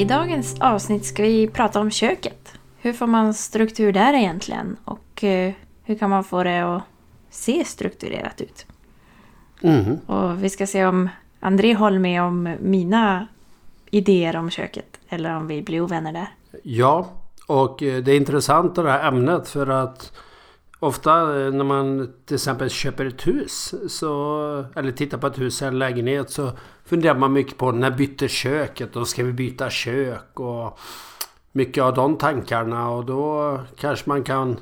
I 0.00 0.04
dagens 0.04 0.60
avsnitt 0.60 1.04
ska 1.04 1.22
vi 1.22 1.48
prata 1.48 1.80
om 1.80 1.90
köket. 1.90 2.54
Hur 2.78 2.92
får 2.92 3.06
man 3.06 3.34
struktur 3.34 3.92
där 3.92 4.14
egentligen? 4.14 4.76
Och 4.84 5.24
eh, 5.24 5.52
hur 5.84 5.94
kan 5.94 6.10
man 6.10 6.24
få 6.24 6.42
det 6.42 6.60
att 6.60 6.82
se 7.30 7.64
strukturerat 7.64 8.40
ut? 8.40 8.66
Mm. 9.62 9.98
Och 10.06 10.44
vi 10.44 10.50
ska 10.50 10.66
se 10.66 10.86
om 10.86 11.08
André 11.40 11.74
håller 11.74 11.98
med 11.98 12.22
om 12.22 12.56
mina 12.60 13.26
idéer 13.90 14.36
om 14.36 14.50
köket. 14.50 15.00
Eller 15.08 15.36
om 15.36 15.46
vi 15.46 15.62
blir 15.62 15.80
ovänner 15.80 16.12
där. 16.12 16.28
Ja, 16.62 17.08
och 17.46 17.82
eh, 17.82 18.02
det 18.02 18.12
är 18.12 18.16
intressant 18.16 18.74
det 18.74 18.90
här 18.90 19.08
ämnet 19.08 19.48
för 19.48 19.66
att 19.66 20.12
Ofta 20.82 21.40
eh, 21.40 21.52
när 21.52 21.64
man 21.64 22.12
till 22.26 22.34
exempel 22.34 22.70
köper 22.70 23.06
ett 23.06 23.26
hus 23.26 23.74
så, 23.88 24.64
eller 24.76 24.92
tittar 24.92 25.18
på 25.18 25.26
ett 25.26 25.38
hus 25.38 25.62
eller 25.62 25.78
lägenhet 25.78 26.30
så 26.30 26.50
funderar 26.84 27.18
man 27.18 27.32
mycket 27.32 27.56
på 27.56 27.72
när 27.72 27.90
byter 27.90 28.28
köket 28.28 28.96
och 28.96 29.08
ska 29.08 29.24
vi 29.24 29.32
byta 29.32 29.70
kök 29.70 30.40
och 30.40 30.78
mycket 31.52 31.84
av 31.84 31.94
de 31.94 32.16
tankarna 32.16 32.90
och 32.90 33.04
då 33.04 33.58
kanske 33.76 34.08
man 34.08 34.22
kan 34.22 34.56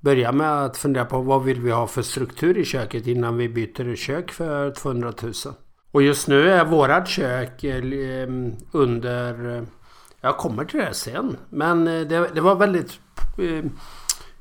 börja 0.00 0.32
med 0.32 0.64
att 0.64 0.76
fundera 0.76 1.04
på 1.04 1.20
vad 1.20 1.44
vill 1.44 1.60
vi 1.60 1.70
ha 1.70 1.86
för 1.86 2.02
struktur 2.02 2.58
i 2.58 2.64
köket 2.64 3.06
innan 3.06 3.36
vi 3.36 3.48
byter 3.48 3.96
kök 3.96 4.30
för 4.30 4.70
200 4.70 5.12
000. 5.22 5.32
Och 5.90 6.02
just 6.02 6.28
nu 6.28 6.50
är 6.50 6.64
vårat 6.64 7.08
kök 7.08 7.64
eh, 7.64 7.76
eh, 7.76 8.28
under... 8.72 9.64
Jag 10.20 10.36
kommer 10.36 10.64
till 10.64 10.80
det 10.80 10.94
sen. 10.94 11.36
Men 11.50 11.84
det, 11.84 12.28
det 12.34 12.40
var 12.40 12.54
väldigt 12.54 13.00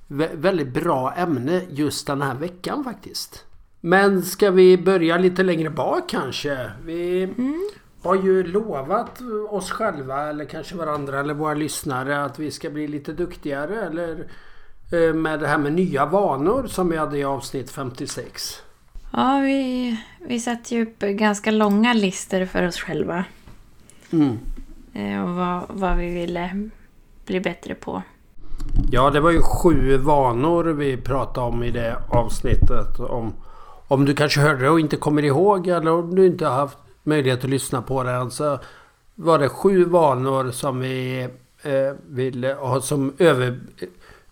väldigt 0.07 0.73
bra 0.73 1.13
ämne 1.13 1.61
just 1.69 2.07
den 2.07 2.21
här 2.21 2.35
veckan 2.35 2.83
faktiskt. 2.83 3.45
Men 3.81 4.21
ska 4.21 4.51
vi 4.51 4.77
börja 4.77 5.17
lite 5.17 5.43
längre 5.43 5.69
bak 5.69 6.09
kanske? 6.09 6.71
Vi 6.85 7.23
mm. 7.23 7.69
har 8.03 8.15
ju 8.15 8.43
lovat 8.43 9.21
oss 9.49 9.71
själva 9.71 10.29
eller 10.29 10.45
kanske 10.45 10.75
varandra 10.75 11.19
eller 11.19 11.33
våra 11.33 11.53
lyssnare 11.53 12.23
att 12.23 12.39
vi 12.39 12.51
ska 12.51 12.69
bli 12.69 12.87
lite 12.87 13.13
duktigare 13.13 13.85
eller 13.85 14.27
eh, 14.91 15.13
med 15.13 15.39
det 15.39 15.47
här 15.47 15.57
med 15.57 15.73
nya 15.73 16.05
vanor 16.05 16.67
som 16.67 16.89
vi 16.89 16.97
hade 16.97 17.17
i 17.17 17.23
avsnitt 17.23 17.71
56. 17.71 18.61
Ja, 19.13 19.39
vi, 19.39 19.97
vi 20.19 20.39
satte 20.39 20.75
ju 20.75 20.83
upp 20.83 20.99
ganska 20.99 21.51
långa 21.51 21.93
listor 21.93 22.45
för 22.45 22.67
oss 22.67 22.79
själva. 22.79 23.25
Mm. 24.11 24.39
Eh, 24.93 25.23
och 25.23 25.29
vad, 25.29 25.63
vad 25.69 25.97
vi 25.97 26.09
ville 26.13 26.69
bli 27.25 27.39
bättre 27.39 27.75
på. 27.75 28.03
Ja, 28.91 29.09
det 29.09 29.19
var 29.19 29.31
ju 29.31 29.41
sju 29.41 29.97
vanor 29.97 30.63
vi 30.63 30.97
pratade 30.97 31.47
om 31.47 31.63
i 31.63 31.71
det 31.71 31.97
avsnittet. 32.09 32.99
Om, 32.99 33.33
om 33.87 34.05
du 34.05 34.13
kanske 34.13 34.39
hörde 34.39 34.63
det 34.63 34.69
och 34.69 34.79
inte 34.79 34.95
kommer 34.95 35.25
ihåg 35.25 35.67
eller 35.67 35.91
om 35.91 36.15
du 36.15 36.25
inte 36.25 36.45
har 36.45 36.55
haft 36.55 36.77
möjlighet 37.03 37.43
att 37.43 37.49
lyssna 37.49 37.81
på 37.81 38.03
det. 38.03 38.31
Så 38.31 38.59
var 39.15 39.39
det 39.39 39.49
sju 39.49 39.83
vanor 39.85 40.51
som 40.51 40.79
vi 40.79 41.27
eh, 41.63 41.93
ville 42.09 42.53
ha 42.53 42.81
som 42.81 43.13
över, 43.17 43.59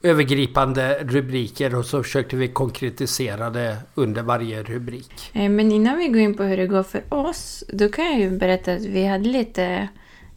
övergripande 0.02 1.00
rubriker 1.04 1.76
och 1.76 1.86
så 1.86 2.04
försökte 2.04 2.36
vi 2.36 2.48
konkretisera 2.48 3.50
det 3.50 3.78
under 3.96 4.24
varje 4.24 4.64
rubrik. 4.64 5.32
Eh, 5.34 5.50
men 5.50 5.72
innan 5.72 5.98
vi 5.98 6.08
går 6.08 6.22
in 6.22 6.38
på 6.38 6.44
hur 6.44 6.58
det 6.58 6.68
går 6.68 6.84
för 6.84 7.04
oss, 7.10 7.64
då 7.74 7.90
kan 7.90 8.06
jag 8.06 8.20
ju 8.20 8.38
berätta 8.38 8.74
att 8.74 8.86
vi 8.86 9.06
hade 9.06 9.30
lite, 9.30 9.88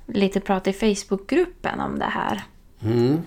lite 0.07 0.41
prat 0.41 0.67
i 0.67 0.73
Facebookgruppen 0.73 1.81
om 1.81 1.99
det 1.99 2.05
här. 2.05 2.43
Mm. 2.83 3.19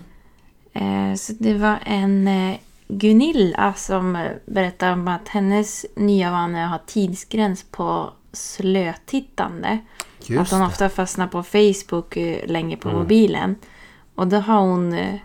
Eh, 0.78 1.16
så 1.16 1.34
det 1.40 1.54
var 1.54 1.80
en 1.86 2.28
eh, 2.28 2.58
Gunilla 2.88 3.74
som 3.74 4.30
berättade 4.46 4.94
om 4.94 5.08
att 5.08 5.28
hennes 5.28 5.86
nya 5.96 6.32
vana 6.32 6.60
är 6.60 6.64
att 6.66 6.72
ha 6.72 6.80
tidsgräns 6.86 7.66
på 7.72 8.14
slötittande. 8.32 9.80
Just 10.26 10.40
att 10.42 10.60
hon 10.60 10.68
ofta 10.68 10.90
fastnar 10.90 11.28
på 11.28 11.44
Facebook 11.44 12.18
eh, 12.18 12.48
länge 12.48 12.78
på 12.78 12.90
mm. 12.90 13.02
mobilen. 13.02 13.56
Och 14.16 14.28
då 14.28 14.38
har 14.38 14.60
hon 14.60 15.20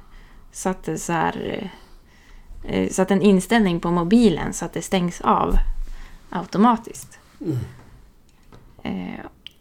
satt, 0.53 0.89
så 0.97 1.13
här, 1.13 1.71
satt 2.91 3.11
en 3.11 3.23
inställning 3.23 3.81
på 3.81 3.91
mobilen 3.91 4.53
så 4.53 4.65
att 4.65 4.73
det 4.73 4.83
stängs 4.83 5.21
av 5.21 5.57
automatiskt. 6.31 7.19
Mm. 7.41 7.59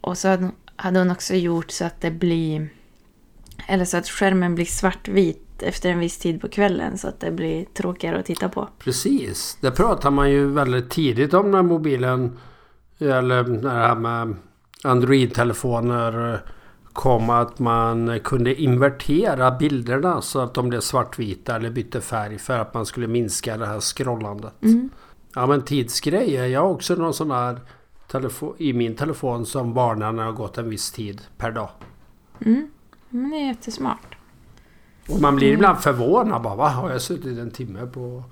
Och 0.00 0.18
så 0.18 0.50
hade 0.76 0.98
hon 0.98 1.10
också 1.10 1.34
gjort 1.34 1.70
så 1.70 1.84
att 1.84 2.00
det 2.00 2.10
blir... 2.10 2.68
Eller 3.66 3.84
så 3.84 3.96
att 3.96 4.08
skärmen 4.08 4.54
blir 4.54 4.64
svartvit 4.64 5.51
efter 5.62 5.90
en 5.90 5.98
viss 5.98 6.18
tid 6.18 6.40
på 6.40 6.48
kvällen 6.48 6.98
så 6.98 7.08
att 7.08 7.20
det 7.20 7.30
blir 7.30 7.64
tråkigare 7.64 8.18
att 8.18 8.26
titta 8.26 8.48
på. 8.48 8.68
Precis. 8.78 9.58
Det 9.60 9.70
pratar 9.70 10.10
man 10.10 10.30
ju 10.30 10.46
väldigt 10.46 10.90
tidigt 10.90 11.34
om 11.34 11.50
när 11.50 11.62
mobilen 11.62 12.38
eller 12.98 13.42
det 13.44 13.70
här 13.70 13.94
med 13.94 14.36
Android-telefoner 14.84 16.40
kom 16.92 17.30
att 17.30 17.58
man 17.58 18.20
kunde 18.20 18.62
invertera 18.62 19.50
bilderna 19.50 20.22
så 20.22 20.40
att 20.40 20.54
de 20.54 20.68
blev 20.68 20.80
svartvita 20.80 21.56
eller 21.56 21.70
bytte 21.70 22.00
färg 22.00 22.38
för 22.38 22.58
att 22.58 22.74
man 22.74 22.86
skulle 22.86 23.06
minska 23.06 23.56
det 23.56 23.66
här 23.66 23.80
scrollandet. 23.80 24.62
Mm. 24.62 24.90
Ja 25.34 25.46
men 25.46 25.62
tidsgrejer. 25.62 26.46
Jag 26.46 26.60
har 26.60 26.68
också 26.68 26.94
någon 26.94 27.14
sån 27.14 27.30
här 27.30 27.60
telefon, 28.08 28.54
i 28.58 28.72
min 28.72 28.96
telefon 28.96 29.46
som 29.46 29.74
varnar 29.74 30.12
när 30.12 30.22
det 30.22 30.28
har 30.28 30.36
gått 30.36 30.58
en 30.58 30.70
viss 30.70 30.92
tid 30.92 31.20
per 31.36 31.50
dag. 31.50 31.68
Mm. 32.40 32.70
Men 33.08 33.30
det 33.30 33.36
är 33.36 33.46
jättesmart. 33.46 34.16
Och 35.08 35.20
man 35.20 35.36
blir 35.36 35.52
ibland 35.52 35.78
förvånad. 35.78 36.42
Bara, 36.42 36.54
Va? 36.54 36.68
Har 36.68 36.90
jag 36.90 37.02
suttit 37.02 37.38
en 37.38 37.50
timme 37.50 37.86
på 37.86 38.22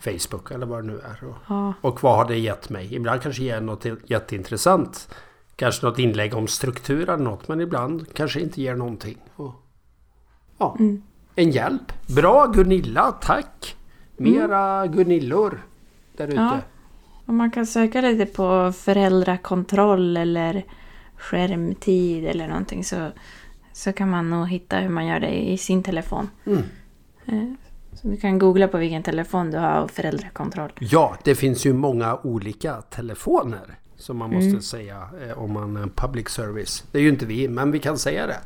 Facebook 0.00 0.50
eller 0.50 0.66
vad 0.66 0.84
det 0.84 0.86
nu 0.86 0.98
är? 0.98 1.28
Och, 1.28 1.36
ja. 1.48 1.74
och 1.80 2.02
vad 2.02 2.16
har 2.16 2.24
det 2.24 2.38
gett 2.38 2.70
mig? 2.70 2.94
Ibland 2.94 3.22
kanske 3.22 3.42
ger 3.42 3.60
något 3.60 3.86
jätteintressant. 4.06 5.14
Kanske 5.56 5.86
något 5.86 5.98
inlägg 5.98 6.34
om 6.34 6.46
struktur 6.48 7.02
eller 7.10 7.24
något. 7.24 7.48
Men 7.48 7.60
ibland 7.60 8.14
kanske 8.14 8.40
inte 8.40 8.62
ger 8.62 8.74
någonting. 8.74 9.18
Och, 9.36 9.54
ja, 10.58 10.76
mm. 10.78 11.02
En 11.34 11.50
hjälp. 11.50 11.92
Bra 12.06 12.46
Gunilla, 12.46 13.12
tack! 13.12 13.76
Mera 14.16 14.82
mm. 14.82 14.96
Gunillor 14.96 15.62
där 16.16 16.26
ute. 16.26 16.36
Ja. 16.36 16.60
Och 17.26 17.34
man 17.34 17.50
kan 17.50 17.66
söka 17.66 18.00
lite 18.00 18.26
på 18.26 18.72
föräldrakontroll 18.72 20.16
eller 20.16 20.64
skärmtid 21.16 22.24
eller 22.24 22.48
någonting 22.48 22.84
så 22.84 23.10
så 23.76 23.92
kan 23.92 24.10
man 24.10 24.30
nog 24.30 24.48
hitta 24.48 24.78
hur 24.78 24.88
man 24.88 25.06
gör 25.06 25.20
det 25.20 25.50
i 25.50 25.58
sin 25.58 25.82
telefon. 25.82 26.30
Mm. 26.46 26.62
Eh, 27.26 27.52
så 27.92 28.08
du 28.08 28.16
kan 28.16 28.38
googla 28.38 28.68
på 28.68 28.78
vilken 28.78 29.02
telefon 29.02 29.50
du 29.50 29.58
har 29.58 29.80
och 29.80 29.90
föräldrakontroll. 29.90 30.72
Ja, 30.78 31.16
det 31.24 31.34
finns 31.34 31.66
ju 31.66 31.72
många 31.72 32.18
olika 32.22 32.82
telefoner. 32.82 33.78
Som 33.96 34.16
man 34.16 34.30
måste 34.30 34.48
mm. 34.48 34.60
säga 34.60 35.08
eh, 35.22 35.38
om 35.38 35.52
man 35.52 35.76
är 35.76 35.86
public 35.86 36.28
service. 36.28 36.84
Det 36.92 36.98
är 36.98 37.02
ju 37.02 37.08
inte 37.08 37.26
vi, 37.26 37.48
men 37.48 37.70
vi 37.70 37.78
kan 37.78 37.98
säga 37.98 38.26
det. 38.26 38.40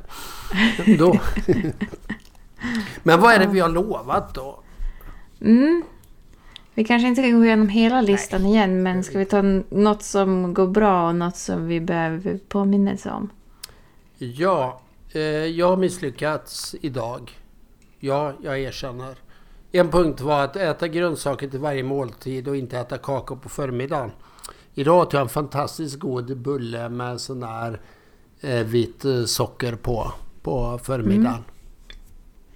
då. 0.98 1.20
men 3.02 3.20
vad 3.20 3.34
är 3.34 3.38
det 3.38 3.46
vi 3.46 3.60
har 3.60 3.68
lovat 3.68 4.34
då? 4.34 4.60
Mm. 5.40 5.82
Vi 6.74 6.84
kanske 6.84 7.08
inte 7.08 7.22
ska 7.22 7.30
gå 7.30 7.44
igenom 7.44 7.68
hela 7.68 8.00
listan 8.00 8.42
Nej. 8.42 8.50
igen, 8.50 8.82
men 8.82 9.04
ska 9.04 9.18
vi 9.18 9.24
ta 9.24 9.42
något 9.70 10.02
som 10.02 10.54
går 10.54 10.66
bra 10.66 11.08
och 11.08 11.14
något 11.14 11.36
som 11.36 11.66
vi 11.66 11.80
behöver 11.80 12.38
påminnelse 12.48 13.10
om? 13.10 13.30
Ja, 14.18 14.80
jag 15.56 15.68
har 15.68 15.76
misslyckats 15.76 16.74
idag. 16.80 17.38
Ja, 17.98 18.32
jag 18.42 18.60
erkänner. 18.60 19.16
En 19.72 19.90
punkt 19.90 20.20
var 20.20 20.44
att 20.44 20.56
äta 20.56 20.88
grönsaker 20.88 21.48
till 21.48 21.58
varje 21.58 21.82
måltid 21.82 22.48
och 22.48 22.56
inte 22.56 22.78
äta 22.78 22.98
kakor 22.98 23.36
på 23.36 23.48
förmiddagen. 23.48 24.10
Idag 24.74 25.02
åt 25.02 25.12
jag 25.12 25.22
en 25.22 25.28
fantastiskt 25.28 25.98
god 25.98 26.38
bulle 26.38 26.88
med 26.88 27.20
sån 27.20 27.40
där 27.40 27.80
eh, 28.40 28.66
vitt 28.66 29.04
eh, 29.04 29.24
socker 29.24 29.74
på, 29.76 30.12
på 30.42 30.80
förmiddagen. 30.82 31.44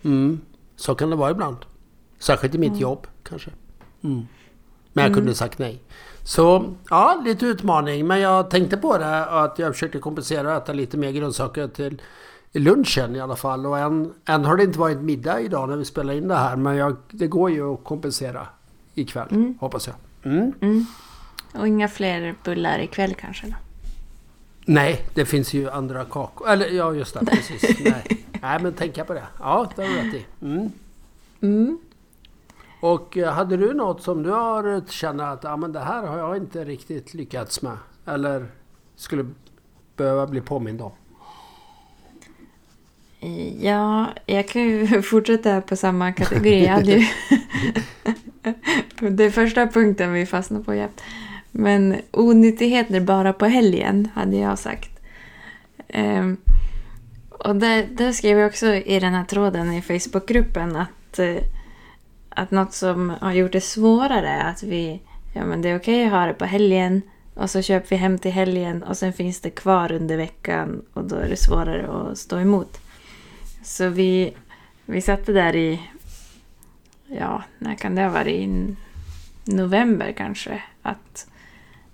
Mm. 0.02 0.24
mm. 0.24 0.40
Så 0.76 0.94
kan 0.94 1.10
det 1.10 1.16
vara 1.16 1.30
ibland. 1.30 1.56
Särskilt 2.18 2.54
i 2.54 2.58
mitt 2.58 2.68
mm. 2.68 2.80
jobb 2.80 3.06
kanske. 3.22 3.50
Mm. 4.04 4.26
Men 4.92 5.04
jag 5.04 5.12
kunde 5.12 5.28
mm. 5.28 5.34
sagt 5.34 5.58
nej. 5.58 5.82
Så 6.24 6.74
ja, 6.90 7.22
lite 7.24 7.46
utmaning. 7.46 8.06
Men 8.06 8.20
jag 8.20 8.50
tänkte 8.50 8.76
på 8.76 8.98
det 8.98 9.26
att 9.26 9.58
jag 9.58 9.72
försökte 9.72 9.98
kompensera 9.98 10.48
och 10.48 10.62
äta 10.62 10.72
lite 10.72 10.96
mer 10.96 11.10
grönsaker 11.10 11.68
till 11.68 12.02
lunchen 12.60 13.16
i 13.16 13.20
alla 13.20 13.36
fall. 13.36 13.66
Och 13.66 13.78
än, 13.78 14.14
än 14.24 14.44
har 14.44 14.56
det 14.56 14.64
inte 14.64 14.78
varit 14.78 14.98
middag 14.98 15.40
idag 15.40 15.68
när 15.68 15.76
vi 15.76 15.84
spelar 15.84 16.14
in 16.14 16.28
det 16.28 16.36
här. 16.36 16.56
Men 16.56 16.76
jag, 16.76 16.96
det 17.10 17.26
går 17.26 17.50
ju 17.50 17.74
att 17.74 17.84
kompensera 17.84 18.46
ikväll, 18.94 19.28
mm. 19.30 19.58
hoppas 19.60 19.86
jag. 19.86 19.96
Mm. 20.32 20.52
Mm. 20.60 20.86
Och 21.54 21.68
inga 21.68 21.88
fler 21.88 22.34
bullar 22.44 22.78
ikväll 22.78 23.14
kanske? 23.14 23.46
Då? 23.46 23.54
Nej, 24.66 25.06
det 25.14 25.24
finns 25.24 25.54
ju 25.54 25.70
andra 25.70 26.04
kakor. 26.04 26.48
Eller 26.48 26.68
ja, 26.68 26.94
just 26.94 27.14
det. 27.14 27.26
Precis. 27.26 27.78
Nej. 27.84 28.26
Nej, 28.42 28.62
men 28.62 28.72
tänka 28.72 29.04
på 29.04 29.14
det. 29.14 29.26
Ja, 29.38 29.70
det 29.76 29.82
har 29.82 29.88
du 29.88 29.96
rätt 29.96 30.14
i. 30.14 30.26
Mm. 30.42 30.70
Mm. 31.40 31.78
Och 32.80 33.16
eh, 33.16 33.32
hade 33.32 33.56
du 33.56 33.74
något 33.74 34.02
som 34.02 34.22
du 34.22 34.30
har 34.30 34.82
känt 34.88 35.20
att 35.20 35.44
ja, 35.44 35.56
men 35.56 35.72
det 35.72 35.80
här 35.80 36.06
har 36.06 36.18
jag 36.18 36.36
inte 36.36 36.64
riktigt 36.64 37.14
lyckats 37.14 37.62
med? 37.62 37.76
Eller 38.06 38.46
skulle 38.96 39.26
behöva 39.96 40.26
bli 40.26 40.40
påmind 40.40 40.80
om? 40.80 40.92
Ja, 43.60 44.06
jag 44.26 44.48
kan 44.48 44.62
ju 44.62 45.02
fortsätta 45.02 45.60
på 45.60 45.76
samma 45.76 46.12
kategori. 46.12 46.66
Jag 46.66 46.84
ju 46.84 47.06
det 49.10 49.24
är 49.24 49.30
första 49.30 49.66
punkten 49.66 50.12
vi 50.12 50.26
fastnar 50.26 50.62
på 50.62 50.74
jämt. 50.74 51.02
Men 51.50 51.96
onyttigheter 52.10 53.00
bara 53.00 53.32
på 53.32 53.46
helgen, 53.46 54.08
hade 54.14 54.36
jag 54.36 54.58
sagt. 54.58 54.90
Um, 55.94 56.36
och 57.28 57.56
där, 57.56 57.86
där 57.90 58.12
skrev 58.12 58.38
jag 58.38 58.46
också 58.46 58.66
i 58.74 59.00
den 59.00 59.14
här 59.14 59.24
tråden 59.24 59.72
i 59.72 59.82
Facebookgruppen 59.82 60.76
att, 60.76 61.18
uh, 61.18 61.36
att 62.28 62.50
något 62.50 62.72
som 62.72 63.12
har 63.20 63.32
gjort 63.32 63.52
det 63.52 63.60
svårare 63.60 64.28
är 64.28 64.50
att 64.50 64.62
vi, 64.62 65.00
ja 65.34 65.44
men 65.44 65.62
det 65.62 65.68
är 65.68 65.76
okej 65.76 65.94
okay 65.94 66.06
att 66.06 66.12
ha 66.12 66.26
det 66.26 66.34
på 66.34 66.44
helgen 66.44 67.02
och 67.34 67.50
så 67.50 67.62
köper 67.62 67.88
vi 67.88 67.96
hem 67.96 68.18
till 68.18 68.30
helgen 68.30 68.82
och 68.82 68.96
sen 68.96 69.12
finns 69.12 69.40
det 69.40 69.50
kvar 69.50 69.92
under 69.92 70.16
veckan 70.16 70.82
och 70.94 71.04
då 71.04 71.16
är 71.16 71.28
det 71.28 71.36
svårare 71.36 72.10
att 72.10 72.18
stå 72.18 72.38
emot. 72.38 72.83
Så 73.64 73.88
vi, 73.88 74.34
vi 74.86 75.00
satte 75.00 75.32
där 75.32 75.56
i, 75.56 75.80
ja, 77.06 77.42
när 77.58 77.74
kan 77.74 77.94
det 77.94 78.02
ha 78.02 78.10
varit? 78.10 78.26
I 78.26 78.76
november 79.44 80.14
kanske. 80.16 80.62
Att 80.82 81.26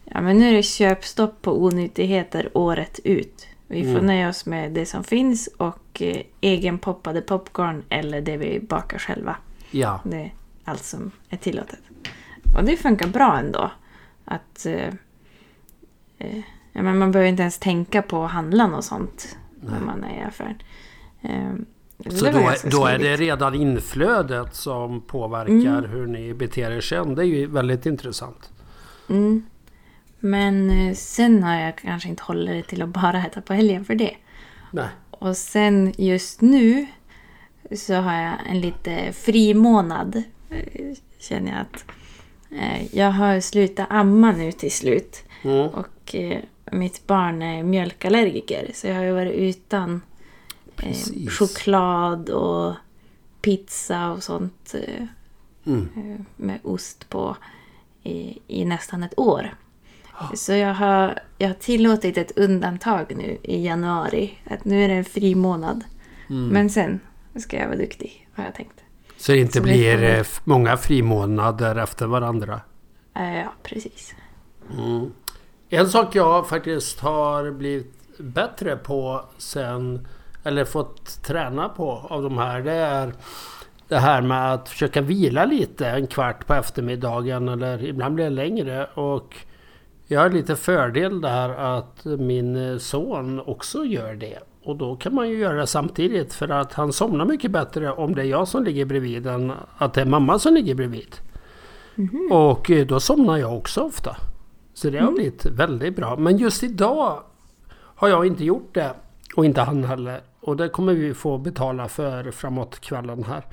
ja, 0.05 0.20
men 0.20 0.38
nu 0.38 0.49
är 0.49 0.52
det 0.52 0.62
köpstopp 0.62 1.43
på 1.43 1.62
onyttigheter 1.62 2.50
året 2.55 3.00
ut. 3.05 3.46
Vi 3.67 3.82
får 3.82 3.90
mm. 3.90 4.06
nöja 4.06 4.28
oss 4.28 4.46
med 4.46 4.72
det 4.72 4.87
som 4.87 5.05
finns 5.05 5.46
och 5.46 6.02
eh, 6.02 6.22
egenpoppade 6.40 7.20
popcorn 7.20 7.84
eller 7.88 8.20
det 8.20 8.37
vi 8.37 8.61
bakar 8.61 8.99
själva. 8.99 9.37
Ja. 9.70 10.00
Det 10.05 10.16
är 10.16 10.32
allt 10.64 10.84
som 10.84 11.11
är 11.28 11.37
tillåtet. 11.37 11.81
Och 12.56 12.64
det 12.64 12.76
funkar 12.76 13.08
bra 13.08 13.38
ändå. 13.38 13.70
Att 14.25 14.66
eh, 14.66 14.94
eh, 16.19 16.38
ja, 16.73 16.82
men 16.82 16.99
Man 16.99 17.12
behöver 17.12 17.28
inte 17.28 17.43
ens 17.43 17.58
tänka 17.58 18.02
på 18.02 18.25
att 18.25 18.31
handla 18.31 18.66
något 18.66 18.84
sånt 18.84 19.37
Nej. 19.61 19.73
när 19.73 19.87
man 19.87 20.05
är 20.05 20.19
i 20.19 20.23
affären. 20.23 20.62
Ehm, 21.22 21.67
så 22.08 22.25
då, 22.25 22.38
är, 22.38 22.70
då 22.70 22.87
är 22.87 22.99
det 22.99 23.17
redan 23.17 23.55
inflödet 23.55 24.55
som 24.55 25.00
påverkar 25.00 25.78
mm. 25.78 25.90
hur 25.90 26.06
ni 26.06 26.34
beter 26.34 26.70
er 26.70 26.81
sen. 26.81 27.14
Det 27.14 27.22
är 27.22 27.26
ju 27.26 27.46
väldigt 27.46 27.87
intressant. 27.87 28.50
Mm. 29.08 29.43
Men 30.20 30.70
eh, 30.70 30.94
sen 30.94 31.43
har 31.43 31.55
jag 31.55 31.78
kanske 31.78 32.08
inte 32.08 32.22
hållit 32.22 32.49
det 32.49 32.62
till 32.62 32.82
att 32.82 32.88
bara 32.88 33.26
äta 33.26 33.40
på 33.40 33.55
helgen 33.55 33.84
för 33.84 33.94
det. 33.94 34.14
Nej. 34.70 34.88
Och 35.11 35.37
sen 35.37 35.93
just 35.99 36.40
nu 36.40 36.87
så 37.76 37.94
har 37.94 38.14
jag 38.14 38.34
en 38.49 38.61
lite 38.61 39.12
fri 39.12 39.55
månad. 39.55 40.23
Eh, 40.50 40.96
känner 41.19 41.52
jag 41.52 41.61
att 41.61 41.84
eh, 42.50 42.96
jag 42.96 43.11
har 43.11 43.40
slutat 43.40 43.87
amma 43.90 44.32
nu 44.32 44.52
till 44.52 44.73
slut. 44.73 45.25
Mm. 45.43 45.69
Och 45.69 46.16
mitt 46.73 47.06
barn 47.06 47.43
är 47.43 47.62
mjölkallergiker 47.62 48.70
så 48.75 48.87
jag 48.87 48.94
har 48.94 49.02
ju 49.02 49.12
varit 49.12 49.34
utan 49.34 50.02
eh, 50.82 51.28
choklad 51.28 52.30
och 52.30 52.74
pizza 53.42 54.10
och 54.10 54.22
sånt 54.22 54.74
eh, 54.74 55.04
mm. 55.64 55.88
Eh, 55.96 56.20
med 56.36 56.58
ost 56.62 57.08
på 57.08 57.36
i, 58.02 58.38
i 58.46 58.64
nästan 58.64 59.02
ett 59.02 59.18
år. 59.18 59.54
Oh. 60.20 60.34
Så 60.34 60.52
jag 60.52 60.74
har, 60.74 61.18
jag 61.38 61.48
har 61.48 61.54
tillåtit 61.54 62.18
ett 62.18 62.38
undantag 62.38 63.12
nu 63.16 63.38
i 63.42 63.64
januari. 63.64 64.38
Att 64.44 64.64
nu 64.64 64.84
är 64.84 64.88
det 64.88 64.94
en 64.94 65.04
fri 65.04 65.34
månad. 65.34 65.84
Mm. 66.30 66.48
Men 66.48 66.70
sen 66.70 67.00
ska 67.36 67.56
jag 67.56 67.66
vara 67.66 67.78
duktig, 67.78 68.28
har 68.32 68.44
jag 68.44 68.54
tänkt. 68.54 68.80
Så 69.16 69.32
det 69.32 69.38
inte 69.38 69.52
Så 69.52 69.62
blir 69.62 69.98
det 69.98 70.18
eh, 70.18 70.26
många 70.44 70.76
frimånader 70.76 71.76
efter 71.76 72.06
varandra? 72.06 72.60
Ja, 73.12 73.52
precis. 73.62 74.14
Mm. 74.78 75.12
En 75.68 75.88
sak 75.88 76.14
jag 76.14 76.48
faktiskt 76.48 77.00
har 77.00 77.50
blivit 77.50 78.18
bättre 78.18 78.76
på 78.76 79.24
sen 79.38 80.06
eller 80.42 80.64
fått 80.64 81.22
träna 81.22 81.69
på 81.69 82.06
av 82.08 82.22
de 82.22 82.38
här 82.38 82.60
det 82.60 82.72
är 82.72 83.12
det 83.90 83.98
här 83.98 84.22
med 84.22 84.52
att 84.52 84.69
försöka 84.69 85.00
vila 85.00 85.44
lite 85.44 85.88
en 85.88 86.06
kvart 86.06 86.46
på 86.46 86.54
eftermiddagen 86.54 87.48
eller 87.48 87.84
ibland 87.84 88.14
blir 88.14 88.25
det 88.25 88.31
längre. 88.31 88.87
Och 88.94 89.37
jag 90.06 90.20
har 90.20 90.31
lite 90.31 90.56
fördel 90.56 91.20
där 91.20 91.48
att 91.48 92.04
min 92.04 92.81
son 92.81 93.40
också 93.40 93.84
gör 93.84 94.14
det. 94.14 94.38
Och 94.64 94.76
då 94.76 94.96
kan 94.96 95.14
man 95.14 95.28
ju 95.28 95.38
göra 95.38 95.56
det 95.60 95.66
samtidigt 95.66 96.34
för 96.34 96.48
att 96.48 96.72
han 96.72 96.92
somnar 96.92 97.25
mycket 97.25 97.50
bättre 97.50 97.92
om 97.92 98.14
det 98.14 98.22
är 98.22 98.26
jag 98.26 98.48
som 98.48 98.64
ligger 98.64 98.84
bredvid 98.84 99.26
än 99.26 99.52
att 99.78 99.94
det 99.94 100.00
är 100.00 100.06
mamma 100.06 100.38
som 100.38 100.54
ligger 100.54 100.75
bredvid. 100.75 101.16
Mm. 101.96 102.32
Och 102.32 102.70
då 102.87 103.00
somnar 103.00 103.37
jag 103.37 103.56
också 103.56 103.81
ofta. 103.81 104.16
Så 104.75 104.90
det 104.90 104.98
har 104.98 105.02
mm. 105.02 105.14
blivit 105.14 105.46
väldigt 105.46 105.96
bra. 105.96 106.16
Men 106.16 106.38
just 106.38 106.62
idag 106.62 107.22
har 107.72 108.08
jag 108.08 108.26
inte 108.26 108.44
gjort 108.44 108.75
det. 108.75 108.90
Och 109.37 109.44
inte 109.44 109.60
han 109.60 109.84
heller. 109.84 110.20
Och 110.40 110.56
det 110.56 110.69
kommer 110.69 110.94
vi 110.94 111.14
få 111.14 111.38
betala 111.38 111.88
för 111.88 112.31
framåt 112.31 112.81
kvällen 112.81 113.25
här. 113.25 113.44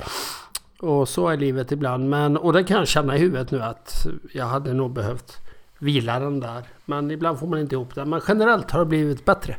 Och 0.80 1.10
så 1.10 1.28
är 1.28 1.38
livet 1.38 1.72
ibland. 1.72 2.10
Men, 2.10 2.38
och 2.38 2.54
det 2.54 2.64
kan 2.64 2.78
jag 2.78 2.88
känna 2.88 3.16
i 3.16 3.20
huvudet 3.20 3.52
nu 3.52 3.62
att 3.62 4.06
jag 4.34 4.46
hade 4.46 4.74
nog 4.74 4.94
behövt 4.94 5.38
vila 5.80 6.20
den 6.20 6.40
där. 6.40 6.64
Men 6.86 7.12
ibland 7.12 7.40
får 7.40 7.48
man 7.48 7.60
inte 7.60 7.76
ihop 7.76 7.96
det. 7.96 8.06
Men 8.06 8.22
generellt 8.28 8.72
har 8.72 8.80
det 8.80 8.86
blivit 8.86 9.26
bättre. 9.26 9.58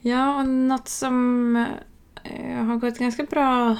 Ja, 0.00 0.40
och 0.40 0.48
något 0.48 0.88
som 0.88 1.56
eh, 2.22 2.64
har 2.64 2.76
gått 2.76 2.98
ganska 2.98 3.22
bra. 3.24 3.76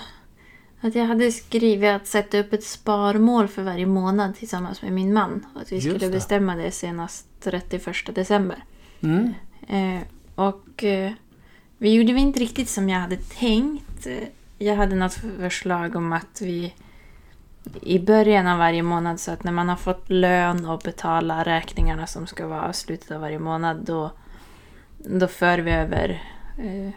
Att 0.81 0.95
jag 0.95 1.05
hade 1.05 1.33
skrivit 1.33 1.91
att 1.91 2.07
sätta 2.07 2.39
upp 2.39 2.53
ett 2.53 2.65
sparmål 2.65 3.49
för 3.49 3.63
varje 3.63 3.87
månad 3.87 4.35
tillsammans 4.37 4.83
med 4.83 4.93
min 4.93 5.13
man. 5.13 5.47
Och 5.55 5.61
att 5.61 5.73
vi 5.73 5.81
skulle 5.81 5.99
det. 5.99 6.11
bestämma 6.11 6.57
det 6.57 6.71
senast 6.71 7.27
31 7.41 8.15
december. 8.15 8.65
Mm. 9.01 9.35
Eh, 9.69 10.03
och 10.35 10.85
eh, 10.85 11.13
vi 11.79 11.95
gjorde 11.95 12.13
vi 12.13 12.21
inte 12.21 12.41
riktigt 12.41 12.69
som 12.69 12.89
jag 12.89 13.01
hade 13.01 13.17
tänkt. 13.17 14.07
Jag 14.59 14.77
hade 14.77 14.97
något 14.97 15.15
förslag 15.15 15.97
om 15.97 16.13
att 16.13 16.41
vi 16.41 16.75
i 17.83 17.99
början 17.99 18.47
av 18.47 18.59
varje 18.59 18.83
månad 18.83 19.21
så 19.21 19.31
att 19.31 19.45
när 19.45 19.53
man 19.53 19.69
har 19.69 19.77
fått 19.77 20.11
lön 20.11 20.67
och 20.67 20.81
betala 20.85 21.45
räkningarna 21.45 22.07
som 22.07 22.27
ska 22.27 22.47
vara 22.47 22.73
slutet 22.73 23.11
av 23.11 23.21
varje 23.21 23.39
månad 23.39 23.77
då, 23.85 24.11
då 24.99 25.29
för 25.29 25.59
vi 25.59 25.71
över 25.71 26.23
eh, 26.59 26.91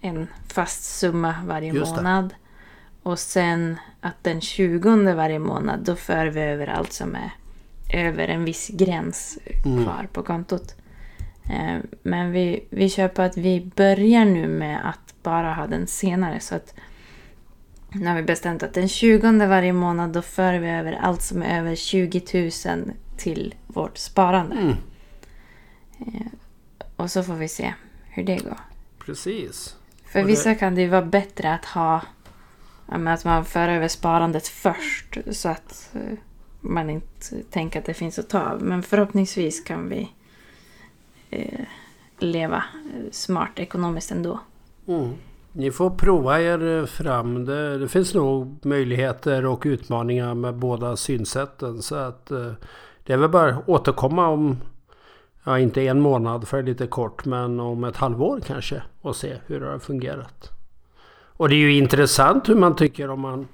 en 0.00 0.26
fast 0.48 0.98
summa 0.98 1.34
varje 1.46 1.72
månad. 1.72 2.34
Och 3.02 3.18
sen 3.18 3.78
att 4.00 4.24
den 4.24 4.40
20 4.40 5.14
varje 5.14 5.38
månad 5.38 5.80
då 5.80 5.96
för 5.96 6.26
vi 6.26 6.40
över 6.40 6.66
allt 6.66 6.92
som 6.92 7.14
är 7.14 7.30
över 7.92 8.28
en 8.28 8.44
viss 8.44 8.68
gräns 8.68 9.38
mm. 9.64 9.84
kvar 9.84 10.08
på 10.12 10.22
kontot. 10.22 10.74
Eh, 11.50 11.78
men 12.02 12.32
vi, 12.32 12.66
vi 12.70 12.90
kör 12.90 13.08
på 13.08 13.22
att 13.22 13.36
vi 13.36 13.70
börjar 13.76 14.24
nu 14.24 14.48
med 14.48 14.88
att 14.90 15.14
bara 15.22 15.54
ha 15.54 15.66
den 15.66 15.86
senare. 15.86 16.40
Så 16.40 16.54
att 16.54 16.74
nu 17.92 18.06
har 18.06 18.16
vi 18.16 18.22
bestämt 18.22 18.62
att 18.62 18.74
den 18.74 18.88
20 18.88 19.46
varje 19.46 19.72
månad 19.72 20.10
då 20.10 20.22
för 20.22 20.58
vi 20.58 20.68
över 20.68 20.92
allt 20.92 21.22
som 21.22 21.42
är 21.42 21.60
över 21.60 21.74
20 21.74 22.50
000 22.66 22.92
till 23.16 23.54
vårt 23.66 23.98
sparande. 23.98 24.56
Mm. 24.56 24.76
Eh, 25.98 26.26
och 26.96 27.10
så 27.10 27.22
får 27.22 27.34
vi 27.34 27.48
se 27.48 27.74
hur 28.08 28.24
det 28.24 28.36
går. 28.36 28.58
Precis. 29.06 29.76
För 30.04 30.22
och 30.22 30.28
vissa 30.28 30.48
det... 30.48 30.54
kan 30.54 30.74
det 30.74 30.80
ju 30.80 30.88
vara 30.88 31.04
bättre 31.04 31.54
att 31.54 31.64
ha 31.64 32.00
att 32.86 33.24
man 33.24 33.44
för 33.44 33.68
över 33.68 33.88
sparandet 33.88 34.48
först 34.48 35.18
så 35.30 35.48
att 35.48 35.90
eh, 35.94 36.18
man 36.60 36.90
inte 36.90 37.42
tänker 37.50 37.78
att 37.78 37.86
det 37.86 37.94
finns 37.94 38.18
att 38.18 38.28
ta 38.28 38.40
av. 38.40 38.62
Men 38.62 38.82
förhoppningsvis 38.82 39.64
kan 39.64 39.88
vi 39.88 40.12
eh, 41.30 41.60
leva 42.18 42.56
eh, 42.56 43.10
smart 43.10 43.58
ekonomiskt 43.58 44.10
ändå. 44.10 44.40
Mm. 44.86 45.12
Ni 45.52 45.70
får 45.70 45.90
prova 45.90 46.40
er 46.40 46.78
eh, 46.78 46.86
fram. 46.86 47.44
Det, 47.44 47.78
det, 47.78 47.88
finns 47.88 48.14
nog 48.14 48.58
möjligheter 48.62 49.46
och 49.46 49.62
utmaningar 49.66 50.34
med 50.34 50.54
båda 50.54 50.96
synsätten. 50.96 51.82
Så 51.82 51.94
att 51.94 52.30
eh, 52.30 52.52
det 53.04 53.12
är 53.12 53.16
väl 53.16 53.30
bara 53.30 53.54
att 53.54 53.68
återkomma 53.68 54.28
om, 54.28 54.56
ja 55.44 55.58
inte 55.58 55.82
en 55.82 56.00
månad 56.00 56.48
för 56.48 56.56
det 56.56 56.62
är 56.62 56.66
lite 56.66 56.86
kort, 56.86 57.24
men 57.24 57.60
om 57.60 57.84
ett 57.84 57.96
halvår 57.96 58.40
kanske 58.46 58.82
och 59.00 59.16
se 59.16 59.36
hur 59.46 59.60
det 59.60 59.70
har 59.70 59.78
fungerat. 59.78 60.50
Och 61.36 61.48
det 61.48 61.54
är 61.54 61.58
ju 61.58 61.76
intressant 61.76 62.48
hur 62.48 62.54
man 62.54 62.76
tycker 62.76 63.10
om 63.10 63.20
man 63.20 63.48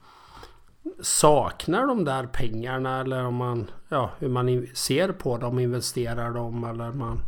saknar 1.00 1.86
de 1.86 2.04
där 2.04 2.26
pengarna 2.26 3.00
eller 3.00 3.24
om 3.24 3.34
man, 3.34 3.70
ja, 3.88 4.10
hur 4.18 4.28
man 4.28 4.66
ser 4.74 5.12
på 5.12 5.38
dem, 5.38 5.58
investerar 5.58 6.30
dem 6.30 6.64
eller 6.64 6.92
man 6.92 7.20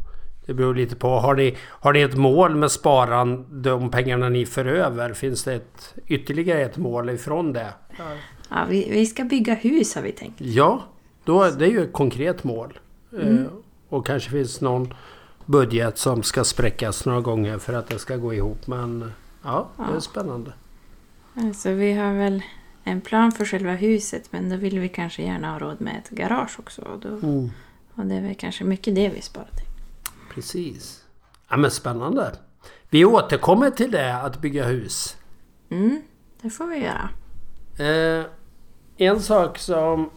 det 0.46 0.54
beror 0.54 0.74
lite 0.74 0.96
på. 0.96 1.08
Har 1.08 1.34
ni, 1.34 1.56
har 1.60 1.92
ni 1.92 2.00
ett 2.00 2.16
mål 2.16 2.54
med 2.56 2.70
sparande, 2.70 3.70
de 3.70 3.90
pengarna 3.90 4.28
ni 4.28 4.46
för 4.46 4.64
över? 4.64 5.12
Finns 5.12 5.44
det 5.44 5.54
ett, 5.54 5.94
ytterligare 6.06 6.60
ett 6.60 6.76
mål 6.76 7.10
ifrån 7.10 7.52
det? 7.52 7.74
Ja, 8.50 8.66
vi, 8.68 8.88
vi 8.90 9.06
ska 9.06 9.24
bygga 9.24 9.54
hus 9.54 9.94
har 9.94 10.02
vi 10.02 10.12
tänkt. 10.12 10.40
Ja, 10.40 10.82
då, 11.24 11.50
det 11.50 11.64
är 11.64 11.70
ju 11.70 11.82
ett 11.84 11.92
konkret 11.92 12.44
mål. 12.44 12.78
Mm. 13.12 13.38
Eh, 13.38 13.44
och 13.88 14.06
kanske 14.06 14.30
finns 14.30 14.60
någon 14.60 14.94
budget 15.46 15.98
som 15.98 16.22
ska 16.22 16.44
spräckas 16.44 17.06
några 17.06 17.20
gånger 17.20 17.58
för 17.58 17.72
att 17.72 17.88
det 17.88 17.98
ska 17.98 18.16
gå 18.16 18.34
ihop. 18.34 18.66
Men 18.66 19.12
ja, 19.42 19.68
det 19.76 19.96
är 19.96 20.00
spännande. 20.00 20.52
Alltså 21.34 21.70
vi 21.70 21.92
har 21.92 22.12
väl 22.14 22.42
en 22.84 23.00
plan 23.00 23.32
för 23.32 23.44
själva 23.44 23.72
huset 23.72 24.32
men 24.32 24.50
då 24.50 24.56
vill 24.56 24.78
vi 24.78 24.88
kanske 24.88 25.22
gärna 25.22 25.52
ha 25.52 25.58
råd 25.58 25.80
med 25.80 25.94
ett 26.04 26.10
garage 26.10 26.58
också. 26.58 26.82
Och, 26.82 26.98
då, 26.98 27.08
Mm. 27.08 27.50
och 27.94 28.06
det 28.06 28.14
är 28.14 28.22
väl 28.22 28.34
kanske 28.34 28.64
mycket 28.64 28.94
det 28.94 29.08
vi 29.08 29.20
sparar 29.20 29.48
till. 29.56 29.63
Precis. 30.34 31.04
Ja 31.48 31.56
men 31.56 31.70
spännande. 31.70 32.32
Vi 32.90 33.04
återkommer 33.04 33.70
till 33.70 33.90
det 33.90 34.16
att 34.16 34.40
bygga 34.40 34.64
hus. 34.64 35.16
Mm, 35.70 36.02
det 36.42 36.50
får 36.50 36.66
vi 36.66 36.76
göra. 36.76 37.08
Eh, 37.78 38.26
en 38.96 39.20
sak 39.20 39.58
som 39.58 40.10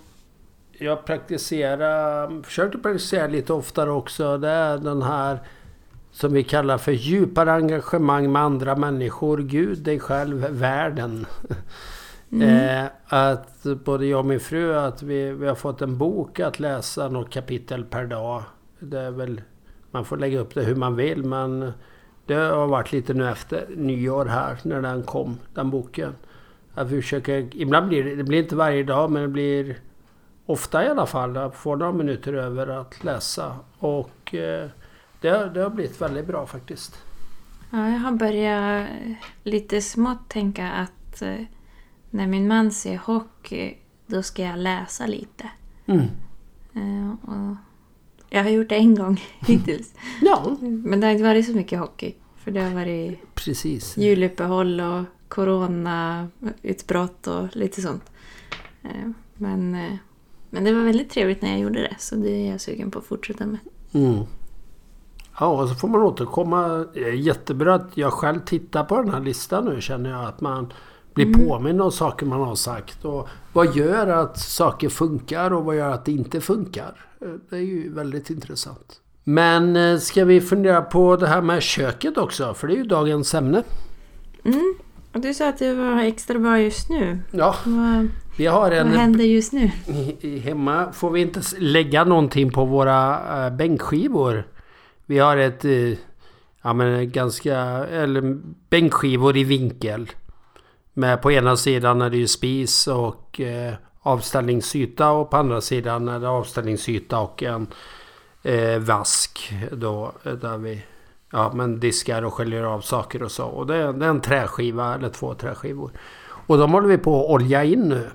jag 0.72 1.06
praktiserar, 1.06 2.44
försöker 2.44 2.78
praktisera 2.78 3.28
lite 3.28 3.54
oftare 3.54 3.92
också. 3.92 4.38
Det 4.38 4.50
är 4.50 4.78
den 4.78 5.02
här 5.02 5.40
som 6.12 6.34
vi 6.34 6.44
kallar 6.44 6.78
för 6.78 6.92
djupare 6.92 7.54
engagemang 7.54 8.32
med 8.32 8.42
andra 8.42 8.76
människor. 8.76 9.38
Gud, 9.38 9.80
dig 9.80 10.00
själv, 10.00 10.48
världen. 10.50 11.26
Eh, 12.32 12.86
att 13.06 13.64
både 13.64 14.06
jag 14.06 14.20
och 14.20 14.26
min 14.26 14.40
fru 14.40 14.76
att 14.76 15.04
vi, 15.04 15.32
vi 15.32 15.48
har 15.48 15.56
fått 15.56 15.82
en 15.82 15.98
bok 15.98 16.40
att 16.40 16.60
läsa 16.60 17.10
något 17.10 17.30
kapitel 17.30 17.86
per 17.86 18.06
dag. 18.06 18.44
Det 18.80 19.00
är 19.00 19.12
väl, 19.12 19.42
man 19.92 20.06
får 20.06 20.18
lägga 20.18 20.40
upp 20.40 20.56
det 20.56 20.64
hur 20.64 20.76
man 20.76 20.96
vill 20.96 21.24
men 21.24 21.72
det 22.26 22.34
har 22.34 22.68
varit 22.68 22.92
lite 22.92 23.14
nu 23.14 23.30
efter 23.30 23.68
nyår 23.76 24.26
här 24.26 24.58
när 24.64 24.82
den 24.82 25.04
kom, 25.04 25.38
den 25.54 25.70
boken. 25.70 26.16
Att 26.74 26.90
vi 26.92 27.02
försöker, 27.02 27.50
ibland 27.56 27.88
blir 27.88 28.04
det, 28.04 28.16
det 28.16 28.24
blir 28.24 28.44
inte 28.44 28.56
varje 28.56 28.84
dag 28.84 29.12
men 29.12 29.22
det 29.22 29.28
blir 29.28 29.78
ofta 30.46 30.86
i 30.86 30.88
alla 30.88 31.06
fall. 31.06 31.38
att 31.38 31.56
få 31.56 31.76
några 31.76 31.92
minuter 31.92 32.34
över 32.34 32.68
att 32.68 33.04
läsa. 33.04 33.56
Och 33.80 34.36
eh, 34.36 34.70
det, 35.22 35.30
har- 35.30 35.46
det 35.46 35.62
har 35.62 35.70
blivit 35.70 36.02
väldigt 36.02 36.28
bra 36.28 36.46
faktiskt. 36.46 37.04
Ja, 37.72 37.90
jag 37.90 38.00
har 38.00 38.12
börjat 38.12 38.88
lite 39.44 39.82
smått 39.82 40.30
tänka 40.30 40.72
att 40.72 41.22
eh, 41.22 41.36
när 42.10 42.28
min 42.28 42.48
man 42.48 42.72
ser 42.72 42.98
hockey 42.98 43.78
då 44.06 44.22
ska 44.24 44.42
jag 44.44 44.60
läsa 44.60 45.06
lite. 45.06 45.50
Mm. 45.86 46.06
Eh, 46.74 47.12
och 47.30 47.56
jag 48.30 48.44
har 48.44 48.50
gjort 48.50 48.70
det 48.70 48.76
en 48.76 48.96
gång 48.96 49.22
hittills. 49.48 49.94
Ja, 50.22 50.56
Men 50.62 51.00
det 51.00 51.08
har 51.08 51.12
inte 51.12 51.24
varit 51.24 51.46
så 51.46 51.52
mycket 51.52 51.80
hockey. 51.80 52.14
För 52.38 52.52
det 52.52 52.62
har 52.62 52.76
varit 52.76 53.36
precis. 53.36 53.98
juluppehåll 53.98 54.82
och 54.82 55.04
coronautbrott 55.28 57.28
och 57.28 57.56
lite 57.56 57.82
sånt. 57.82 58.04
Eh, 58.84 59.10
Men, 59.36 59.76
eh, 59.76 59.94
men 60.50 60.64
det 60.64 60.74
var 60.74 60.82
väldigt 60.82 61.10
trevligt 61.10 61.42
när 61.42 61.50
jag 61.50 61.60
gjorde 61.60 61.82
det. 61.82 61.96
Så 62.00 62.16
det 62.16 62.30
är 62.30 62.52
jag 62.52 62.62
sugen 62.62 62.92
på 62.92 63.00
att 63.00 63.06
fortsätta 63.06 63.46
med. 63.46 63.58
Mm. 63.94 64.24
Ja, 65.40 65.62
och 65.62 65.70
så 65.70 65.76
får 65.76 65.88
man 65.88 66.02
återkomma. 66.02 66.86
Jättebra 67.14 67.76
att 67.76 67.98
jag 67.98 68.14
själv 68.14 68.40
tittar 68.40 68.84
på 68.84 69.02
den 69.02 69.10
här 69.14 69.20
listan 69.22 69.66
nu 69.66 69.82
känner 69.82 70.10
jag 70.10 70.26
att 70.26 70.42
man 70.42 70.74
blir 71.26 71.48
påminn 71.48 71.82
om 71.82 71.92
saker 71.92 72.26
man 72.26 72.40
har 72.42 72.56
sagt. 72.56 73.06
Och 73.06 73.28
vad 73.54 73.76
gör 73.76 74.08
att 74.08 74.40
saker 74.40 74.90
funkar 74.90 75.54
och 75.54 75.66
vad 75.66 75.76
gör 75.76 75.90
att 75.92 76.06
det 76.06 76.12
inte 76.12 76.42
funkar? 76.42 76.96
Eh, 77.22 77.28
Det 77.50 77.56
är 77.56 77.60
ju 77.62 77.94
väldigt 77.94 78.30
intressant. 78.30 79.02
Men 79.24 79.76
eh, 79.76 79.98
ska 79.98 80.26
vi 80.26 80.42
fundera 80.42 80.82
på 80.82 81.16
det 81.16 81.28
här 81.28 81.42
med 81.42 81.62
köket 81.62 82.18
också? 82.18 82.54
För 82.54 82.68
det 82.68 82.74
är 82.74 82.78
ju 82.78 82.84
dagens 82.84 83.34
ämne. 83.34 83.64
Mm. 84.46 84.76
Och 85.14 85.20
du 85.22 85.34
sa 85.34 85.50
att 85.50 85.60
det 85.60 85.74
var 85.74 86.00
extra 86.02 86.40
bra 86.40 86.60
just 86.60 86.90
nu. 86.90 87.20
Ja, 87.32 87.56
Vad, 87.66 88.08
vi 88.38 88.46
har 88.46 88.72
en... 88.72 88.90
vad 88.90 89.00
händer 89.00 89.24
just 89.26 89.54
nu? 89.54 89.72
Hemma 90.44 90.92
får 90.92 91.10
vi 91.12 91.22
inte 91.22 91.42
lägga 91.58 92.04
någonting 92.04 92.52
på 92.52 92.66
våra 92.66 93.20
äh, 93.46 93.56
bänkskivor. 93.56 94.48
Vi 95.06 95.20
har 95.20 95.38
ett... 95.38 95.66
eh, 95.66 95.94
ja 96.62 96.74
men 96.74 97.12
ganska... 97.12 97.56
Eller 97.86 98.38
bänkskivor 98.70 99.38
i 99.38 99.44
vinkel. 99.44 100.10
Med 100.98 101.22
på 101.22 101.32
ena 101.32 101.56
sidan 101.56 102.02
är 102.02 102.10
det 102.10 102.18
ju 102.18 102.28
spis 102.28 102.88
och 102.88 103.42
eh, 103.42 103.74
avställningsyta 104.00 105.12
och 105.12 105.30
på 105.30 105.38
andra 105.38 105.62
sidan 105.62 106.08
är 106.08 106.20
det 106.20 106.30
avställningsyta 106.30 107.20
och 107.20 107.44
en 107.44 107.68
eh, 108.44 108.80
vask 108.80 109.54
då 109.72 110.12
där 110.24 110.58
vi 110.58 110.84
ja, 111.32 111.52
men 111.54 111.80
diskar 111.80 112.22
och 112.22 112.34
sköljer 112.34 112.64
av 112.64 112.82
saker 112.82 113.24
och 113.24 113.32
så. 113.32 113.46
Och 113.46 113.68
det 113.68 113.76
är, 113.76 113.94
det 113.94 114.06
är 114.06 114.10
en 114.10 114.22
träskiva 114.22 114.96
eller 114.96 115.10
två 115.10 115.34
träskivor. 115.34 115.92
Och 116.48 116.58
de 116.58 116.72
håller 116.72 116.88
vi 116.88 116.98
på 116.98 117.24
att 117.24 117.30
olja 117.30 117.64
in 117.64 117.82
nu. 117.82 118.10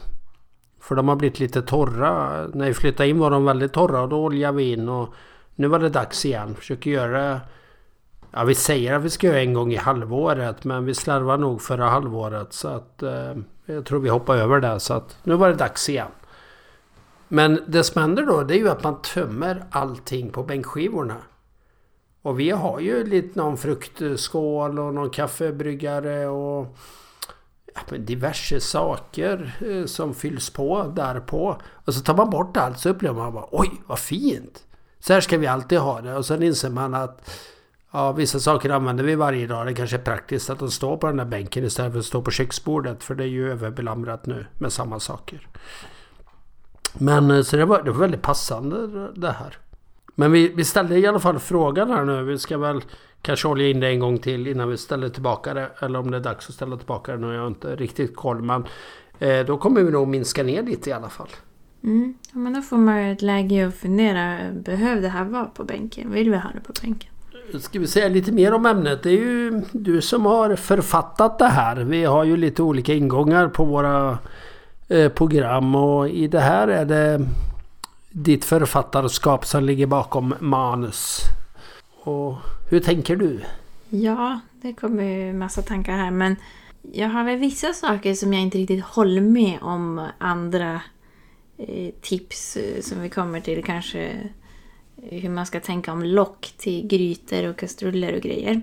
För 0.80 0.94
de 0.94 1.08
har 1.08 1.16
blivit 1.16 1.40
lite 1.40 1.62
torra. 1.62 2.46
När 2.54 2.66
vi 2.66 2.74
flyttade 2.74 3.08
in 3.08 3.18
var 3.18 3.30
de 3.30 3.44
väldigt 3.44 3.72
torra 3.72 4.00
och 4.00 4.08
då 4.08 4.24
oljade 4.24 4.56
vi 4.56 4.72
in 4.72 4.88
och 4.88 5.14
nu 5.54 5.66
var 5.66 5.78
det 5.78 5.88
dags 5.88 6.24
igen. 6.24 6.54
Försöker 6.54 6.90
göra... 6.90 7.40
Ja 8.34 8.44
vi 8.44 8.54
säger 8.54 8.94
att 8.94 9.02
vi 9.02 9.10
ska 9.10 9.26
göra 9.26 9.40
en 9.40 9.54
gång 9.54 9.72
i 9.72 9.76
halvåret 9.76 10.64
men 10.64 10.84
vi 10.84 10.94
slarvar 10.94 11.38
nog 11.38 11.62
förra 11.62 11.88
halvåret 11.88 12.52
så 12.52 12.68
att 12.68 13.02
eh, 13.02 13.34
jag 13.66 13.84
tror 13.84 14.00
vi 14.00 14.08
hoppar 14.08 14.36
över 14.36 14.60
det 14.60 14.80
så 14.80 14.94
att 14.94 15.16
nu 15.22 15.34
var 15.34 15.48
det 15.48 15.54
dags 15.54 15.88
igen. 15.88 16.10
Men 17.28 17.60
det 17.66 17.84
som 17.84 18.02
händer 18.02 18.26
då 18.26 18.42
det 18.42 18.54
är 18.54 18.58
ju 18.58 18.70
att 18.70 18.84
man 18.84 19.02
tömmer 19.02 19.64
allting 19.70 20.30
på 20.30 20.42
bänkskivorna. 20.42 21.16
Och 22.22 22.40
vi 22.40 22.50
har 22.50 22.80
ju 22.80 23.06
lite 23.06 23.38
någon 23.38 23.56
fruktskål 23.56 24.78
och 24.78 24.94
någon 24.94 25.10
kaffebryggare 25.10 26.26
och 26.26 26.76
ja, 27.74 27.80
men 27.90 28.04
diverse 28.04 28.60
saker 28.60 29.56
eh, 29.68 29.86
som 29.86 30.14
fylls 30.14 30.50
på 30.50 30.92
därpå. 30.96 31.56
Och 31.84 31.94
så 31.94 32.00
tar 32.00 32.16
man 32.16 32.30
bort 32.30 32.56
allt 32.56 32.78
så 32.78 32.88
upplever 32.88 33.14
man 33.14 33.34
bara 33.34 33.48
oj 33.50 33.70
vad 33.86 33.98
fint. 33.98 34.64
Så 34.98 35.12
här 35.12 35.20
ska 35.20 35.38
vi 35.38 35.46
alltid 35.46 35.78
ha 35.78 36.00
det 36.00 36.14
och 36.14 36.26
sen 36.26 36.42
inser 36.42 36.70
man 36.70 36.94
att 36.94 37.30
ja, 37.92 38.12
vissa 38.12 38.40
saker 38.40 38.70
använder 38.70 39.04
vi 39.04 39.14
varje 39.14 39.46
dag. 39.46 39.66
Det 39.66 39.75
kanske 39.75 39.96
är 39.96 40.02
praktiskt 40.02 40.50
att 40.50 40.58
de 40.58 40.70
står 40.70 40.96
på 40.96 41.06
den 41.06 41.16
där 41.16 41.25
bänken 41.25 41.64
istället 41.64 41.92
för 41.92 41.99
att 41.99 42.06
stå 42.06 42.22
på 42.22 42.30
köksbordet 42.30 43.04
för 43.04 43.14
det 43.14 43.25
är 43.25 43.28
ju 43.28 43.50
överbelamrat 43.50 44.26
nu 44.26 44.46
med 44.58 44.72
samma 44.72 45.00
saker. 45.00 45.49
Men 46.99 47.30
eh, 47.30 47.42
så 47.42 47.56
det 47.56 47.64
var, 47.64 47.82
det 47.82 47.90
var 47.90 47.99
väldigt 47.99 48.22
passande 48.22 49.08
det 49.14 49.32
här. 49.32 49.56
Men 50.14 50.32
vi, 50.32 50.49
vi 50.49 50.64
ställde 50.64 50.99
i 50.99 51.06
alla 51.06 51.20
fall 51.20 51.38
frågan 51.38 51.90
här 51.90 52.04
nu. 52.04 52.22
Vi 52.22 52.38
ska 52.38 52.58
väl 52.58 52.82
kanske 53.22 53.49
olja 53.49 53.68
in 53.68 53.80
det 53.80 53.88
en 53.88 54.00
gång 54.00 54.18
till 54.18 54.46
innan 54.46 54.68
vi 54.68 54.76
ställer 54.76 55.08
tillbaka 55.08 55.54
det. 55.54 55.70
Eller 55.80 55.99
om 55.99 56.11
det 56.11 56.16
är 56.16 56.20
dags 56.20 56.49
att 56.49 56.54
ställa 56.54 56.76
tillbaka 56.76 57.12
det 57.12 57.18
nu. 57.18 57.34
Jag 57.34 57.40
har 57.40 57.49
inte 57.49 57.76
riktigt 57.76 58.16
koll. 58.16 58.42
Men 58.42 58.64
eh, 59.18 59.46
då 59.46 59.58
kommer 59.58 59.82
vi 59.82 59.90
nog 59.90 60.08
minska 60.08 60.42
ner 60.42 60.62
lite 60.62 60.90
i 60.90 60.92
alla 60.92 61.08
fall. 61.08 61.28
Mm. 61.84 62.14
Ja, 62.32 62.38
men 62.38 62.52
då 62.52 62.62
får 62.62 62.76
man 62.76 63.06
ju 63.06 63.12
ett 63.12 63.22
läge 63.22 63.68
att 63.68 63.75
fundera. 63.75 64.52
Behöver 64.52 65.02
det 65.02 65.08
här 65.08 65.25
vara 65.25 65.44
på 65.44 65.64
bänken? 65.64 66.12
Vill 66.12 66.30
vi 66.30 66.37
ha 66.37 66.50
det 66.54 66.61
på 66.61 66.72
bänken? 66.82 67.12
Ska 67.61 67.78
vi 67.78 67.87
säga 67.87 68.08
lite 68.08 68.32
mer 68.32 68.54
om 68.54 68.66
ämnet? 68.66 69.02
Det 69.02 69.11
är 69.11 69.18
ju 69.18 69.62
du 69.72 70.02
som 70.02 70.26
har 70.26 70.56
författat 70.56 71.38
det 71.38 71.49
här. 71.49 71.76
Vi 71.76 72.04
har 72.04 72.25
ju 72.25 72.37
lite 72.37 72.62
olika 72.62 72.94
ingångar 72.94 73.49
på 73.49 73.64
våra 73.64 74.18
eh, 74.88 75.08
program. 75.08 75.75
Och 75.75 76.08
i 76.08 76.28
det 76.28 76.40
här 76.40 76.68
är 76.68 76.84
det 76.84 77.26
ditt 78.11 78.44
författarskap 78.44 79.46
som 79.46 79.64
ligger 79.64 79.87
bakom 79.87 80.34
manus. 80.40 81.20
Och 82.02 82.37
hur 82.70 82.80
tänker 82.80 83.16
du? 83.16 83.40
Ja, 83.88 84.40
det 84.52 84.72
kommer 84.72 85.04
ju 85.04 85.32
massa 85.32 85.62
tankar 85.62 85.92
här. 85.92 86.11
Men 86.11 86.37
jag 86.92 87.08
har 87.08 87.25
väl 87.25 87.38
vissa 87.38 87.72
saker 87.72 88.14
som 88.14 88.32
jag 88.32 88.42
inte 88.42 88.58
riktigt 88.58 88.84
håller 88.84 89.20
med 89.20 89.58
om. 89.62 90.08
Andra 90.18 90.80
eh, 91.58 91.90
tips 92.00 92.56
eh, 92.56 92.80
som 92.80 93.00
vi 93.00 93.08
kommer 93.08 93.40
till. 93.40 93.64
Kanske 93.64 94.28
hur 95.02 95.28
man 95.28 95.47
ska 95.47 95.61
tänka 95.61 95.92
om 95.92 96.02
lock 96.02 96.54
till 96.56 96.87
grytor 96.87 97.49
och 97.49 97.59
kastruller 97.59 98.14
och 98.14 98.21
grejer. 98.21 98.62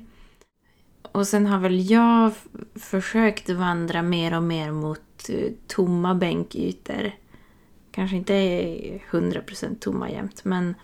Och 1.12 1.28
sen 1.28 1.46
har 1.46 1.60
väl 1.60 1.92
jag 1.92 2.32
försökt 2.76 3.50
vandra 3.50 4.02
mer 4.02 4.38
och 4.38 4.44
mer 4.44 4.72
mot 4.72 5.30
eh, 5.30 5.52
tomma 5.68 6.16
bänkytor. 6.16 7.12
Kanske 7.92 8.16
inte 8.16 8.34
100% 9.12 9.80
tomma 9.80 10.10
jämt, 10.10 10.46
men, 10.46 10.76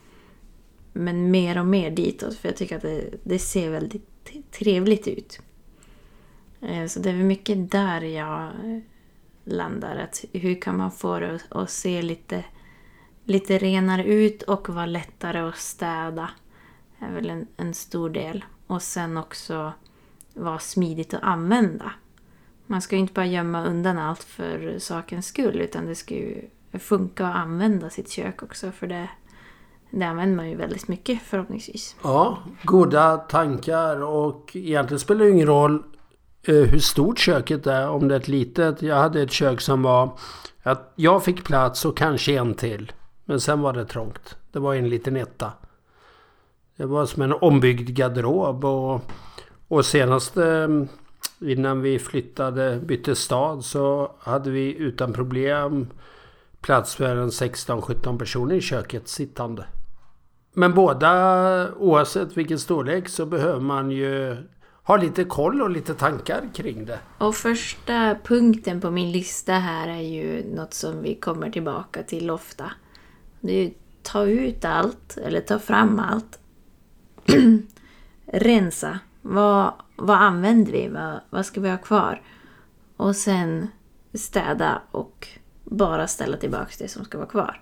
men 0.94 1.32
mer 1.32 1.60
och 1.60 1.66
mer 1.66 1.92
ditåt. 1.92 2.38
För 2.38 2.50
jag 2.50 2.58
tycker 2.58 2.76
att 2.76 2.82
det, 2.82 3.10
det 3.24 3.40
ser 3.40 3.70
väldigt 3.70 4.52
trevligt 4.52 5.08
ut. 5.08 5.40
Eh, 6.62 6.86
så 6.86 7.00
det 7.00 7.10
är 7.10 7.14
väl 7.14 7.26
mycket 7.26 7.72
där 7.72 8.02
jag 8.02 8.44
eh, 8.44 8.80
landar. 9.44 9.96
Att 9.96 10.26
hur 10.34 10.62
kan 10.62 10.78
man 10.78 10.92
få 10.92 11.20
det 11.20 11.36
att, 11.36 11.52
att 11.52 11.70
se 11.70 12.02
lite, 12.02 12.44
lite 13.26 13.58
renare 13.58 14.04
ut 14.04 14.42
och 14.42 14.70
vara 14.70 14.86
lättare 14.86 15.40
att 15.40 15.58
städa. 15.58 16.30
är 17.00 17.12
väl 17.12 17.30
en, 17.30 17.48
en 17.58 17.74
stor 17.74 18.10
del. 18.10 18.46
Och 18.68 18.82
sen 18.82 19.18
också 19.18 19.74
vara 20.34 20.60
smidigt 20.60 21.14
att 21.14 21.24
använda. 21.24 21.92
Man 22.68 22.82
ska 22.82 22.96
ju 22.96 23.02
inte 23.02 23.14
bara 23.14 23.26
gömma 23.26 23.66
undan 23.66 23.98
allt 23.98 24.24
för 24.24 24.76
sakens 24.80 25.28
skull 25.28 25.62
utan 25.62 25.86
det 25.86 25.96
ska 25.96 26.14
ju 26.14 26.50
funka 26.80 27.28
att 27.28 27.36
använda 27.36 27.90
sitt 27.90 28.12
kök 28.12 28.44
också 28.44 28.72
för 28.72 28.88
det, 28.88 29.10
det 29.90 30.04
använder 30.04 30.36
man 30.36 30.50
ju 30.50 30.56
väldigt 30.56 30.88
mycket 30.88 31.22
förhoppningsvis. 31.22 31.96
Ja, 32.04 32.38
goda 32.64 33.18
tankar 33.18 34.04
och 34.04 34.52
egentligen 34.54 35.00
spelar 35.00 35.20
det 35.20 35.26
ju 35.26 35.34
ingen 35.34 35.48
roll 35.48 35.84
eh, 36.44 36.56
hur 36.56 36.80
stort 36.80 37.20
köket 37.20 37.68
är. 37.68 37.90
Om 37.90 38.08
det 38.08 38.16
är 38.16 38.20
ett 38.20 38.28
litet. 38.28 38.82
Jag 38.82 38.96
hade 38.96 39.22
ett 39.22 39.32
kök 39.32 39.62
som 39.62 39.84
var 39.84 40.18
att 40.64 40.94
jag 40.96 41.24
fick 41.24 41.44
plats 41.44 41.86
och 41.86 41.98
kanske 41.98 42.40
en 42.40 42.54
till. 42.54 42.92
Men 43.26 43.42
sen 43.42 43.62
var 43.62 43.74
det 43.74 43.86
trångt. 43.86 44.38
Det 44.52 44.60
var 44.60 44.76
en 44.76 44.90
liten 44.90 45.16
etta. 45.16 45.52
Det 46.78 46.86
var 46.86 47.06
som 47.06 47.22
en 47.22 47.34
ombyggd 47.34 47.90
garderob 47.90 48.66
och, 48.66 49.02
och 49.68 49.86
senast 49.86 50.38
eh, 50.38 50.68
innan 51.40 51.82
vi 51.82 52.00
flyttade, 52.00 52.80
bytte 52.86 53.16
stad 53.16 53.66
så 53.66 54.12
hade 54.20 54.50
vi 54.50 54.76
utan 54.76 55.14
problem 55.14 55.88
plats 56.62 56.96
för 56.96 57.16
en 57.16 57.30
16-17 57.30 58.20
personer 58.20 58.56
i 58.56 58.62
köket 58.62 59.08
sittande. 59.08 59.66
Men 60.54 60.74
båda, 60.74 61.74
oavsett 61.74 62.38
vilken 62.38 62.60
storlek, 62.60 63.10
så 63.10 63.26
behöver 63.26 63.60
man 63.60 63.92
ju 63.92 64.38
ha 64.84 64.98
lite 64.98 65.24
koll 65.24 65.62
och 65.62 65.70
lite 65.70 65.94
tankar 65.94 66.50
kring 66.54 66.86
det. 66.86 67.00
Och 67.18 67.36
första 67.36 68.18
punkten 68.24 68.82
på 68.82 68.92
min 68.92 69.12
lista 69.12 69.54
här 69.54 69.88
är 69.88 70.02
ju 70.02 70.56
något 70.56 70.74
som 70.74 71.02
vi 71.02 71.16
kommer 71.16 71.50
tillbaka 71.50 72.04
till 72.04 72.32
ofta. 72.32 72.72
Det 73.46 73.54
är 73.54 73.64
ju 73.64 73.74
ta 74.04 74.26
ut 74.26 74.66
allt, 74.66 75.18
eller 75.18 75.42
ta 75.42 75.60
fram 75.60 76.00
allt. 76.00 76.40
Rensa. 78.26 79.00
Vad, 79.22 79.74
vad 79.96 80.18
använder 80.18 80.72
vi? 80.72 80.88
Vad, 80.88 81.20
vad 81.30 81.46
ska 81.46 81.62
vi 81.62 81.70
ha 81.70 81.78
kvar? 81.78 82.22
Och 82.98 83.16
sen 83.16 83.68
städa 84.14 84.82
och 84.92 85.28
bara 85.64 86.08
ställa 86.08 86.38
tillbaka 86.38 86.72
det 86.80 86.88
som 86.88 87.06
ska 87.06 87.18
vara 87.18 87.28
kvar. 87.28 87.62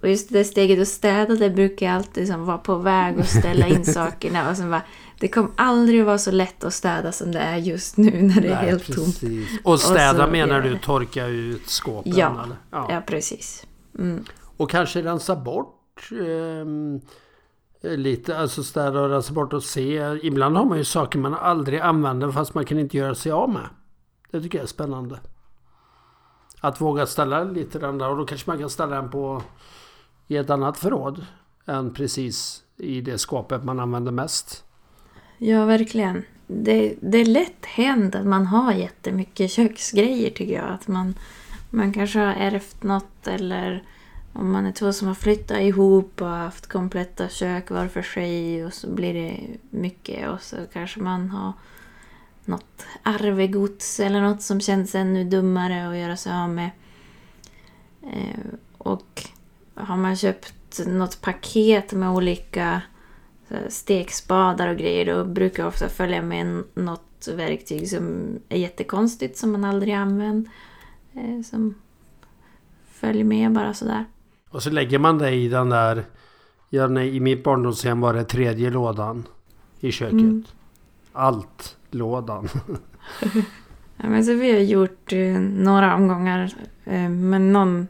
Och 0.00 0.08
just 0.08 0.32
det 0.32 0.44
steget 0.44 0.80
att 0.80 0.88
städa, 0.88 1.34
det 1.34 1.50
brukar 1.50 1.86
jag 1.86 1.94
alltid 1.94 2.22
liksom 2.22 2.44
vara 2.44 2.58
på 2.58 2.74
väg 2.74 3.20
att 3.20 3.28
ställa 3.28 3.66
in 3.66 3.84
sakerna. 3.94 4.50
Och 4.50 4.56
sen 4.56 4.70
bara, 4.70 4.82
det 5.20 5.28
kommer 5.28 5.50
aldrig 5.56 6.04
vara 6.04 6.18
så 6.18 6.30
lätt 6.30 6.64
att 6.64 6.74
städa 6.74 7.12
som 7.12 7.32
det 7.32 7.38
är 7.38 7.56
just 7.56 7.96
nu 7.96 8.22
när 8.22 8.40
det 8.40 8.48
är 8.48 8.54
helt 8.54 8.86
precis. 8.86 9.20
tomt. 9.20 9.60
Och 9.64 9.80
städa 9.80 10.24
och 10.24 10.32
menar 10.32 10.60
du 10.60 10.78
torka 10.78 11.26
ut 11.26 11.68
skåpen? 11.68 12.12
Ja, 12.16 12.46
ja. 12.70 12.86
ja 12.90 13.02
precis. 13.06 13.66
Mm. 13.98 14.24
Och 14.56 14.70
kanske 14.70 15.02
rensa 15.02 15.36
bort 15.36 16.10
eh, 16.12 16.66
lite, 17.96 18.38
alltså 18.38 18.62
städa 18.62 19.00
och 19.00 19.10
rensa 19.10 19.32
bort 19.32 19.52
och 19.52 19.62
se. 19.62 20.18
Ibland 20.22 20.56
har 20.56 20.64
man 20.64 20.78
ju 20.78 20.84
saker 20.84 21.18
man 21.18 21.34
aldrig 21.34 21.80
använder 21.80 22.30
fast 22.30 22.54
man 22.54 22.64
kan 22.64 22.78
inte 22.78 22.96
göra 22.96 23.14
sig 23.14 23.32
av 23.32 23.50
med. 23.50 23.68
Det 24.30 24.40
tycker 24.40 24.58
jag 24.58 24.62
är 24.62 24.68
spännande. 24.68 25.20
Att 26.60 26.80
våga 26.80 27.06
ställa 27.06 27.44
lite 27.44 27.78
den 27.78 27.98
där 27.98 28.10
och 28.10 28.16
då 28.16 28.26
kanske 28.26 28.50
man 28.50 28.58
kan 28.58 28.70
ställa 28.70 28.96
den 28.96 29.10
på 29.10 29.42
i 30.26 30.36
ett 30.36 30.50
annat 30.50 30.78
förråd 30.78 31.26
än 31.66 31.94
precis 31.94 32.62
i 32.76 33.00
det 33.00 33.18
skåpet 33.18 33.64
man 33.64 33.80
använder 33.80 34.12
mest. 34.12 34.64
Ja, 35.38 35.64
verkligen. 35.64 36.22
Det, 36.46 36.94
det 37.00 37.18
är 37.18 37.24
lätt 37.24 37.66
hänt 37.66 38.14
att 38.14 38.26
man 38.26 38.46
har 38.46 38.72
jättemycket 38.72 39.50
köksgrejer 39.50 40.30
tycker 40.30 40.54
jag. 40.54 40.68
Att 40.68 40.88
man, 40.88 41.14
man 41.70 41.92
kanske 41.92 42.18
har 42.18 42.34
ärvt 42.34 42.82
något 42.82 43.26
eller 43.26 43.82
om 44.32 44.52
man 44.52 44.66
är 44.66 44.72
två 44.72 44.92
som 44.92 45.08
har 45.08 45.14
flyttat 45.14 45.60
ihop 45.60 46.22
och 46.22 46.28
haft 46.28 46.66
kompletta 46.66 47.28
kök 47.28 47.70
var 47.70 47.88
för 47.88 48.02
sig 48.02 48.64
och 48.66 48.74
så 48.74 48.90
blir 48.90 49.14
det 49.14 49.40
mycket 49.70 50.28
och 50.28 50.42
så 50.42 50.56
kanske 50.72 51.00
man 51.00 51.30
har 51.30 51.52
något 52.44 52.86
arvegods 53.02 54.00
eller 54.00 54.20
något 54.20 54.42
som 54.42 54.60
känns 54.60 54.94
ännu 54.94 55.24
dummare 55.24 55.88
att 55.88 55.96
göra 55.96 56.16
sig 56.16 56.32
av 56.32 56.50
med. 56.50 56.70
Eh, 58.02 58.40
och 58.78 59.22
har 59.74 59.96
man 59.96 60.16
köpt 60.16 60.80
något 60.86 61.20
paket 61.20 61.92
med 61.92 62.10
olika 62.10 62.82
stekspadar 63.68 64.68
och 64.68 64.76
grejer 64.76 65.06
då 65.06 65.24
brukar 65.24 65.62
jag 65.62 65.68
ofta 65.68 65.88
följa 65.88 66.22
med 66.22 66.64
något 66.74 67.28
verktyg 67.34 67.88
som 67.88 68.36
är 68.48 68.58
jättekonstigt 68.58 69.36
som 69.38 69.52
man 69.52 69.64
aldrig 69.64 69.94
använt. 69.94 70.48
Eh, 71.18 71.42
som 71.42 71.74
följer 72.90 73.24
med 73.24 73.52
bara 73.52 73.74
sådär. 73.74 74.04
Och 74.50 74.62
så 74.62 74.70
lägger 74.70 74.98
man 74.98 75.18
det 75.18 75.30
i 75.30 75.48
den 75.48 75.68
där... 75.68 76.04
I 77.02 77.20
mitt 77.20 77.44
barndomshem 77.44 78.00
var 78.00 78.14
det 78.14 78.24
tredje 78.24 78.70
lådan 78.70 79.24
i 79.80 79.92
köket. 79.92 80.12
Mm. 80.12 80.44
Allt-lådan. 81.12 82.48
ja, 83.96 84.08
men 84.08 84.24
så 84.24 84.34
vi 84.34 84.52
har 84.52 84.58
gjort 84.58 85.12
eh, 85.12 85.40
några 85.40 85.94
omgångar. 85.94 86.52
Eh, 86.84 87.08
men 87.08 87.52
någon, 87.52 87.88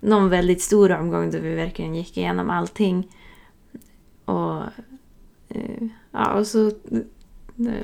någon 0.00 0.28
väldigt 0.28 0.62
stor 0.62 0.92
omgång 0.92 1.30
där 1.30 1.40
vi 1.40 1.54
verkligen 1.54 1.94
gick 1.94 2.16
igenom 2.16 2.50
allting. 2.50 3.08
Och, 4.24 4.62
eh, 5.48 5.88
ja, 6.10 6.32
och 6.32 6.46
så 6.46 6.66
eh, 6.66 6.72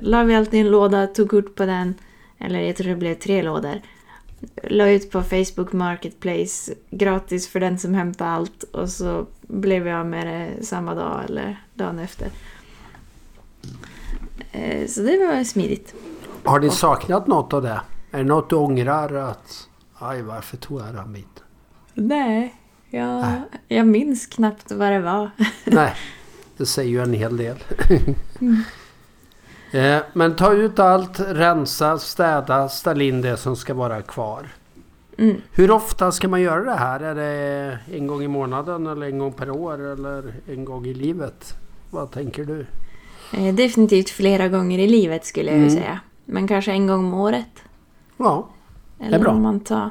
la 0.00 0.24
vi 0.24 0.34
alltid 0.34 0.60
en 0.60 0.70
låda, 0.70 1.06
tog 1.06 1.30
kort 1.30 1.54
på 1.54 1.66
den. 1.66 1.94
Eller 2.38 2.60
jag 2.60 2.76
tror 2.76 2.88
det 2.88 2.96
blev 2.96 3.14
tre 3.14 3.42
lådor 3.42 3.80
la 4.62 4.90
ut 4.90 5.10
på 5.10 5.22
Facebook 5.22 5.72
Marketplace 5.72 6.74
gratis 6.90 7.48
för 7.48 7.60
den 7.60 7.78
som 7.78 7.94
hämtar 7.94 8.26
allt 8.26 8.62
och 8.62 8.88
så 8.88 9.26
blev 9.40 9.86
jag 9.86 10.06
med 10.06 10.26
det 10.26 10.64
samma 10.66 10.94
dag 10.94 11.24
eller 11.24 11.64
dagen 11.74 11.98
efter. 11.98 12.30
Eh, 14.52 14.86
så 14.86 15.00
det 15.00 15.26
var 15.26 15.44
smidigt. 15.44 15.94
Har 16.44 16.60
ni 16.60 16.70
saknat 16.70 17.26
något 17.26 17.52
av 17.52 17.62
det? 17.62 17.80
Är 18.10 18.18
det 18.18 18.24
något 18.24 18.50
du 18.50 18.56
ångrar 18.56 19.14
att... 19.14 19.68
Aj, 19.98 20.22
varför 20.22 20.56
tog 20.56 20.80
jag 20.80 20.94
den 20.94 21.12
biten? 21.12 21.44
Nej, 21.94 22.54
jag, 22.90 23.20
Nej. 23.20 23.40
jag 23.68 23.86
minns 23.86 24.26
knappt 24.26 24.72
vad 24.72 24.92
det 24.92 25.00
var. 25.00 25.30
Nej, 25.64 25.94
det 26.56 26.66
säger 26.66 26.90
ju 26.90 27.02
en 27.02 27.12
hel 27.12 27.36
del. 27.36 27.56
mm. 28.40 28.62
Eh, 29.70 29.98
men 30.12 30.36
ta 30.36 30.52
ut 30.52 30.78
allt, 30.78 31.20
rensa, 31.20 31.98
städa, 31.98 32.68
ställ 32.68 33.00
in 33.02 33.20
det 33.20 33.36
som 33.36 33.56
ska 33.56 33.74
vara 33.74 34.02
kvar. 34.02 34.48
Mm. 35.18 35.36
Hur 35.52 35.70
ofta 35.70 36.12
ska 36.12 36.28
man 36.28 36.40
göra 36.40 36.64
det 36.64 36.76
här? 36.76 37.00
Är 37.00 37.14
det 37.14 37.78
en 37.92 38.06
gång 38.06 38.22
i 38.22 38.28
månaden 38.28 38.86
eller 38.86 39.06
en 39.06 39.18
gång 39.18 39.32
per 39.32 39.50
år 39.50 39.92
eller 39.92 40.34
en 40.48 40.64
gång 40.64 40.86
i 40.86 40.94
livet? 40.94 41.54
Vad 41.90 42.10
tänker 42.10 42.44
du? 42.44 42.66
Eh, 43.32 43.54
definitivt 43.54 44.10
flera 44.10 44.48
gånger 44.48 44.78
i 44.78 44.86
livet 44.86 45.24
skulle 45.24 45.50
jag 45.50 45.58
mm. 45.58 45.70
säga. 45.70 46.00
Men 46.24 46.48
kanske 46.48 46.72
en 46.72 46.86
gång 46.86 47.04
om 47.04 47.14
året. 47.14 47.62
Ja, 48.16 48.48
det 48.98 49.04
är 49.04 49.08
eller 49.08 49.18
bra. 49.18 49.30
om 49.30 49.42
man 49.42 49.60
tar 49.60 49.90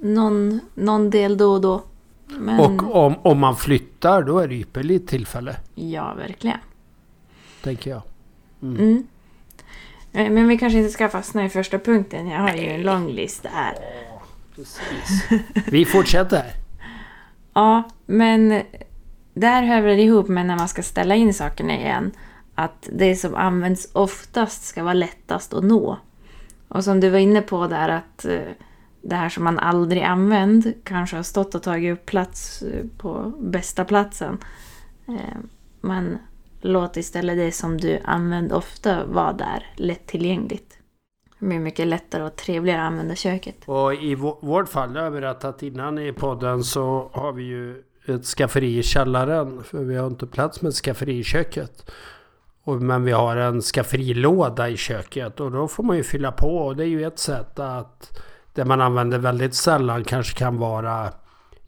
någon, 0.00 0.60
någon 0.74 1.10
del 1.10 1.36
då 1.36 1.52
och 1.52 1.60
då. 1.60 1.82
Men... 2.26 2.60
Och 2.60 2.96
om, 3.06 3.14
om 3.22 3.38
man 3.38 3.56
flyttar 3.56 4.22
då 4.22 4.38
är 4.38 4.48
det 4.48 4.54
ypperligt 4.54 5.08
tillfälle. 5.08 5.56
Ja, 5.74 6.14
verkligen. 6.14 6.58
Tänker 7.62 7.90
jag. 7.90 8.02
Mm. 8.64 8.76
Mm. 8.76 9.06
Eh, 10.12 10.30
men 10.30 10.48
vi 10.48 10.58
kanske 10.58 10.78
inte 10.78 10.90
ska 10.90 11.08
fastna 11.08 11.44
i 11.44 11.48
första 11.48 11.78
punkten. 11.78 12.28
Jag 12.28 12.40
har 12.40 12.54
ju 12.54 12.68
en 12.68 12.82
lång 12.82 13.08
lista 13.08 13.48
här. 13.48 13.74
Precis. 14.56 15.28
Vi 15.66 15.84
fortsätter. 15.84 16.44
ja, 17.54 17.82
men 18.06 18.62
där 19.34 19.62
hör 19.62 19.82
det 19.82 20.02
ihop 20.02 20.28
med 20.28 20.46
när 20.46 20.56
man 20.56 20.68
ska 20.68 20.82
ställa 20.82 21.14
in 21.14 21.34
sakerna 21.34 21.74
igen. 21.74 22.12
Att 22.54 22.88
det 22.92 23.16
som 23.16 23.34
används 23.34 23.88
oftast 23.92 24.64
ska 24.64 24.82
vara 24.82 24.94
lättast 24.94 25.54
att 25.54 25.64
nå. 25.64 25.98
Och 26.68 26.84
som 26.84 27.00
du 27.00 27.10
var 27.10 27.18
inne 27.18 27.42
på 27.42 27.66
där 27.66 27.88
att 27.88 28.24
eh, 28.24 28.40
det 29.02 29.16
här 29.16 29.28
som 29.28 29.44
man 29.44 29.58
aldrig 29.58 30.02
använt 30.02 30.66
kanske 30.84 31.16
har 31.16 31.22
stått 31.22 31.54
och 31.54 31.62
tagit 31.62 31.92
upp 31.92 32.06
plats 32.06 32.62
eh, 32.62 32.84
på 32.98 33.32
bästa 33.40 33.84
platsen. 33.84 34.38
Men 35.80 36.18
Låt 36.66 36.96
istället 36.96 37.36
det 37.36 37.52
som 37.52 37.78
du 37.78 38.00
använder 38.04 38.56
ofta 38.56 39.06
vara 39.06 39.32
där, 39.32 39.66
lättillgängligt. 39.76 40.78
Det 41.38 41.46
blir 41.46 41.58
mycket 41.58 41.86
lättare 41.86 42.22
och 42.22 42.36
trevligare 42.36 42.82
att 42.82 42.86
använda 42.86 43.14
köket. 43.14 43.56
Och 43.66 43.94
i 43.94 44.14
vårt 44.14 44.68
fall, 44.68 44.92
det 44.92 44.98
har 44.98 45.04
jag 45.04 45.12
berättat 45.12 45.62
innan 45.62 45.98
i 45.98 46.12
podden, 46.12 46.64
så 46.64 47.10
har 47.12 47.32
vi 47.32 47.42
ju 47.42 47.82
ett 48.06 48.24
skafferi 48.24 48.78
i 48.78 48.82
källaren. 48.82 49.62
För 49.64 49.78
vi 49.78 49.96
har 49.96 50.06
inte 50.06 50.26
plats 50.26 50.62
med 50.62 50.68
ett 50.68 50.74
skafferi 50.74 51.18
i 51.18 51.24
köket. 51.24 51.90
Och, 52.62 52.82
men 52.82 53.04
vi 53.04 53.12
har 53.12 53.36
en 53.36 53.62
skafferilåda 53.62 54.68
i 54.68 54.76
köket 54.76 55.40
och 55.40 55.50
då 55.50 55.68
får 55.68 55.82
man 55.82 55.96
ju 55.96 56.02
fylla 56.02 56.32
på. 56.32 56.56
Och 56.56 56.76
det 56.76 56.84
är 56.84 56.88
ju 56.88 57.06
ett 57.06 57.18
sätt 57.18 57.58
att 57.58 58.20
det 58.54 58.64
man 58.64 58.80
använder 58.80 59.18
väldigt 59.18 59.54
sällan 59.54 60.04
kanske 60.04 60.38
kan 60.38 60.58
vara 60.58 61.12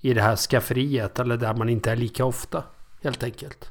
i 0.01 0.15
det 0.15 0.23
här 0.23 0.37
skafferiet 0.37 1.19
eller 1.19 1.37
där 1.37 1.55
man 1.55 1.69
inte 1.69 1.91
är 1.91 1.97
lika 1.97 2.25
ofta. 2.25 2.65
Helt 3.03 3.23
enkelt. 3.23 3.71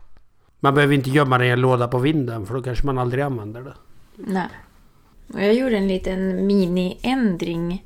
Man 0.66 0.74
behöver 0.74 0.94
inte 0.94 1.10
gömma 1.10 1.38
det 1.38 1.46
i 1.46 1.50
en 1.50 1.62
låda 1.62 1.88
på 1.88 1.98
vinden 1.98 2.46
för 2.46 2.54
då 2.54 2.62
kanske 2.62 2.86
man 2.86 2.98
aldrig 2.98 3.24
använder 3.24 3.62
det. 3.62 3.74
Nej. 4.16 4.48
Och 5.34 5.42
jag 5.42 5.54
gjorde 5.54 5.78
en 5.78 5.88
liten 5.88 6.48
mini-ändring 6.48 7.86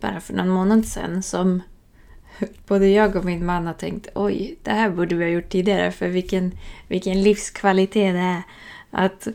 bara 0.00 0.20
för 0.20 0.34
någon 0.34 0.48
månad 0.48 0.86
sedan 0.86 1.22
som 1.22 1.62
både 2.66 2.88
jag 2.88 3.16
och 3.16 3.24
min 3.24 3.46
man 3.46 3.66
har 3.66 3.74
tänkt 3.74 4.08
oj, 4.14 4.58
det 4.62 4.70
här 4.70 4.90
borde 4.90 5.14
vi 5.14 5.24
ha 5.24 5.30
gjort 5.30 5.48
tidigare 5.48 5.92
för 5.92 6.08
vilken, 6.08 6.52
vilken 6.88 7.22
livskvalitet 7.22 8.14
det 8.14 8.20
är. 8.20 8.42
Att 8.90 9.28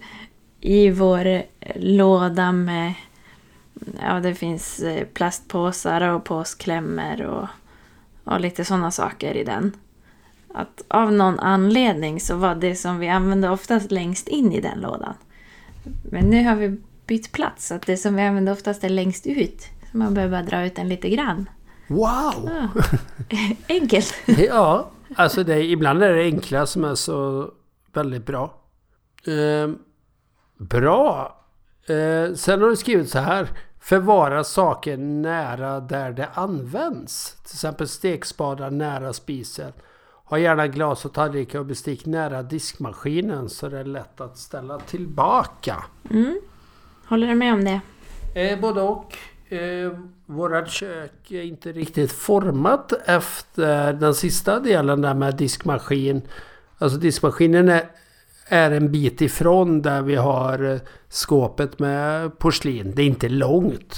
i 0.59 0.89
vår 0.89 1.25
eh, 1.25 1.43
låda 1.75 2.51
med 2.51 2.93
ja, 4.01 4.19
det 4.19 4.35
finns 4.35 4.79
eh, 4.79 5.05
plastpåsar 5.05 6.01
och 6.01 6.23
påsklämmor 6.23 7.21
och, 7.21 7.47
och 8.23 8.39
lite 8.39 8.65
sådana 8.65 8.91
saker 8.91 9.37
i 9.37 9.43
den. 9.43 9.71
Att 10.53 10.83
av 10.87 11.13
någon 11.13 11.39
anledning 11.39 12.19
så 12.19 12.35
var 12.35 12.55
det 12.55 12.75
som 12.75 12.99
vi 12.99 13.09
använde 13.09 13.49
oftast 13.49 13.91
längst 13.91 14.27
in 14.27 14.51
i 14.51 14.61
den 14.61 14.81
lådan. 14.81 15.13
Men 16.11 16.25
nu 16.25 16.43
har 16.43 16.55
vi 16.55 16.77
bytt 17.07 17.31
plats 17.31 17.67
så 17.67 17.75
att 17.75 17.85
det 17.85 17.97
som 17.97 18.15
vi 18.15 18.21
använder 18.21 18.53
oftast 18.53 18.83
är 18.83 18.89
längst 18.89 19.27
ut. 19.27 19.61
Så 19.91 19.97
man 19.97 20.13
behöver 20.13 20.43
bara 20.43 20.49
dra 20.49 20.65
ut 20.65 20.75
den 20.75 20.89
lite 20.89 21.09
grann. 21.09 21.49
Wow! 21.87 22.49
Ja. 22.49 22.69
Enkelt! 23.67 24.13
ja, 24.25 24.89
Alltså 25.15 25.43
det, 25.43 25.63
ibland 25.63 26.03
är 26.03 26.13
det 26.13 26.23
enkla 26.23 26.65
som 26.65 26.83
är 26.83 26.95
så 26.95 27.51
väldigt 27.93 28.25
bra. 28.25 28.53
Eh, 29.27 29.73
bra. 30.57 31.39
Eh, 31.87 32.35
sen 32.35 32.61
har 32.61 32.69
du 32.69 32.75
skrivit 32.75 33.09
så 33.09 33.19
här. 33.19 33.49
Förvara 33.79 34.43
saker 34.43 34.97
nära 34.97 35.79
där 35.79 36.11
det 36.11 36.27
används. 36.33 37.35
Till 37.43 37.55
exempel 37.55 37.87
stekspadar 37.87 38.71
nära 38.71 39.13
spisen. 39.13 39.71
Ha 40.23 40.37
gärna 40.39 40.67
glas 40.67 41.05
och 41.05 41.13
tallrikar 41.13 41.59
och 41.59 41.65
bestick 41.65 42.05
nära 42.05 42.43
diskmaskinen 42.43 43.49
så 43.49 43.69
det 43.69 43.79
är 43.79 43.83
lätt 43.83 44.21
att 44.21 44.37
ställa 44.37 44.79
tillbaka. 44.79 45.83
Mm. 46.09 46.39
Håller 47.07 47.27
du 47.27 47.35
med 47.35 47.53
om 47.53 47.63
det? 47.65 47.81
Eh, 48.35 48.59
både 48.59 48.81
och. 48.81 49.17
Eh, 49.49 49.91
vårat 50.25 50.69
kök 50.69 51.31
är 51.31 51.41
inte 51.41 51.71
riktigt 51.71 52.11
format 52.11 52.93
efter 53.05 53.93
den 53.93 54.15
sista 54.15 54.59
delen 54.59 55.01
där 55.01 55.13
med 55.13 55.35
diskmaskin. 55.35 56.21
Alltså 56.77 56.97
diskmaskinen 56.97 57.69
är, 57.69 57.83
är 58.47 58.71
en 58.71 58.91
bit 58.91 59.21
ifrån 59.21 59.81
där 59.81 60.01
vi 60.01 60.15
har 60.15 60.63
eh, 60.63 60.79
skåpet 61.09 61.79
med 61.79 62.39
porslin. 62.39 62.93
Det 62.95 63.01
är 63.01 63.05
inte 63.05 63.29
långt. 63.29 63.95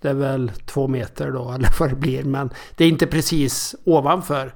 Det 0.00 0.08
är 0.08 0.14
väl 0.14 0.52
två 0.66 0.88
meter 0.88 1.30
då 1.30 1.52
eller 1.52 1.68
vad 1.80 1.90
det 1.90 1.96
blir. 1.96 2.24
Men 2.24 2.50
det 2.76 2.84
är 2.84 2.88
inte 2.88 3.06
precis 3.06 3.74
ovanför. 3.84 4.52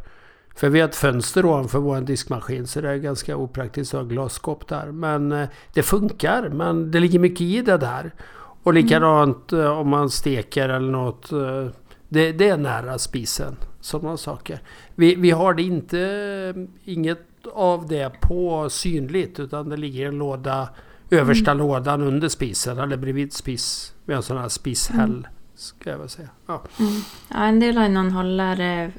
För 0.54 0.68
vi 0.68 0.80
har 0.80 0.88
ett 0.88 0.96
fönster 0.96 1.46
ovanför 1.46 1.78
vår 1.78 2.00
diskmaskin 2.00 2.66
så 2.66 2.80
det 2.80 2.90
är 2.90 2.96
ganska 2.96 3.36
opraktiskt 3.36 3.94
att 3.94 4.00
ha 4.00 4.08
glasskåp 4.08 4.68
där. 4.68 4.92
Men 4.92 5.32
eh, 5.32 5.48
det 5.74 5.82
funkar. 5.82 6.48
Men 6.48 6.90
det 6.90 7.00
ligger 7.00 7.18
mycket 7.18 7.40
i 7.40 7.62
det 7.62 7.76
där. 7.76 8.14
Och 8.62 8.74
likadant 8.74 9.52
mm. 9.52 9.72
om 9.72 9.88
man 9.88 10.10
steker 10.10 10.68
eller 10.68 10.90
något. 10.90 11.32
Eh, 11.32 11.66
det, 12.08 12.32
det 12.32 12.48
är 12.48 12.56
nära 12.56 12.98
spisen. 12.98 13.56
Sådana 13.80 14.16
saker. 14.16 14.60
Vi, 14.94 15.14
vi 15.14 15.30
har 15.30 15.54
det 15.54 15.62
inte, 15.62 16.66
inget 16.84 17.26
av 17.52 17.88
det 17.88 18.20
på 18.20 18.70
synligt 18.70 19.40
utan 19.40 19.68
det 19.68 19.76
ligger 19.76 20.08
en 20.08 20.18
låda 20.18 20.68
översta 21.10 21.50
mm. 21.50 21.66
lådan 21.66 22.02
under 22.02 22.28
spisen 22.28 22.78
eller 22.78 22.96
bredvid 22.96 23.32
spis. 23.32 23.94
Vi 24.04 24.12
har 24.12 24.16
en 24.16 24.22
sån 24.22 24.38
här 24.38 24.48
spishäll. 24.48 24.98
Mm. 24.98 25.26
Ska 25.54 25.90
jag 25.90 25.98
väl 25.98 26.08
säga. 26.08 26.28
Ja. 26.46 26.62
Mm. 26.78 26.92
ja 27.28 27.44
en 27.44 27.60
del 27.60 27.76
har 27.76 27.88
någon 27.88 28.10
hållare 28.10 28.92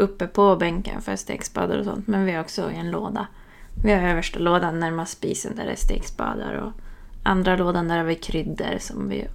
uppe 0.00 0.26
på 0.26 0.56
bänken 0.56 1.02
för 1.02 1.16
stekspadar 1.16 1.78
och 1.78 1.84
sånt. 1.84 2.06
Men 2.06 2.24
vi 2.24 2.32
har 2.32 2.40
också 2.40 2.62
en 2.62 2.90
låda. 2.90 3.26
Vi 3.84 3.92
har 3.92 4.02
översta 4.02 4.38
lådan 4.38 4.80
närmast 4.80 5.12
spisen 5.12 5.56
där 5.56 5.64
det 5.64 5.72
är 5.72 5.76
stekspadar. 5.76 6.54
Och 6.54 6.72
andra 7.22 7.56
lådan 7.56 7.88
där 7.88 7.96
har 7.96 8.04
vi 8.04 8.14
kryddor 8.14 8.78
som 8.78 9.08
vi 9.08 9.26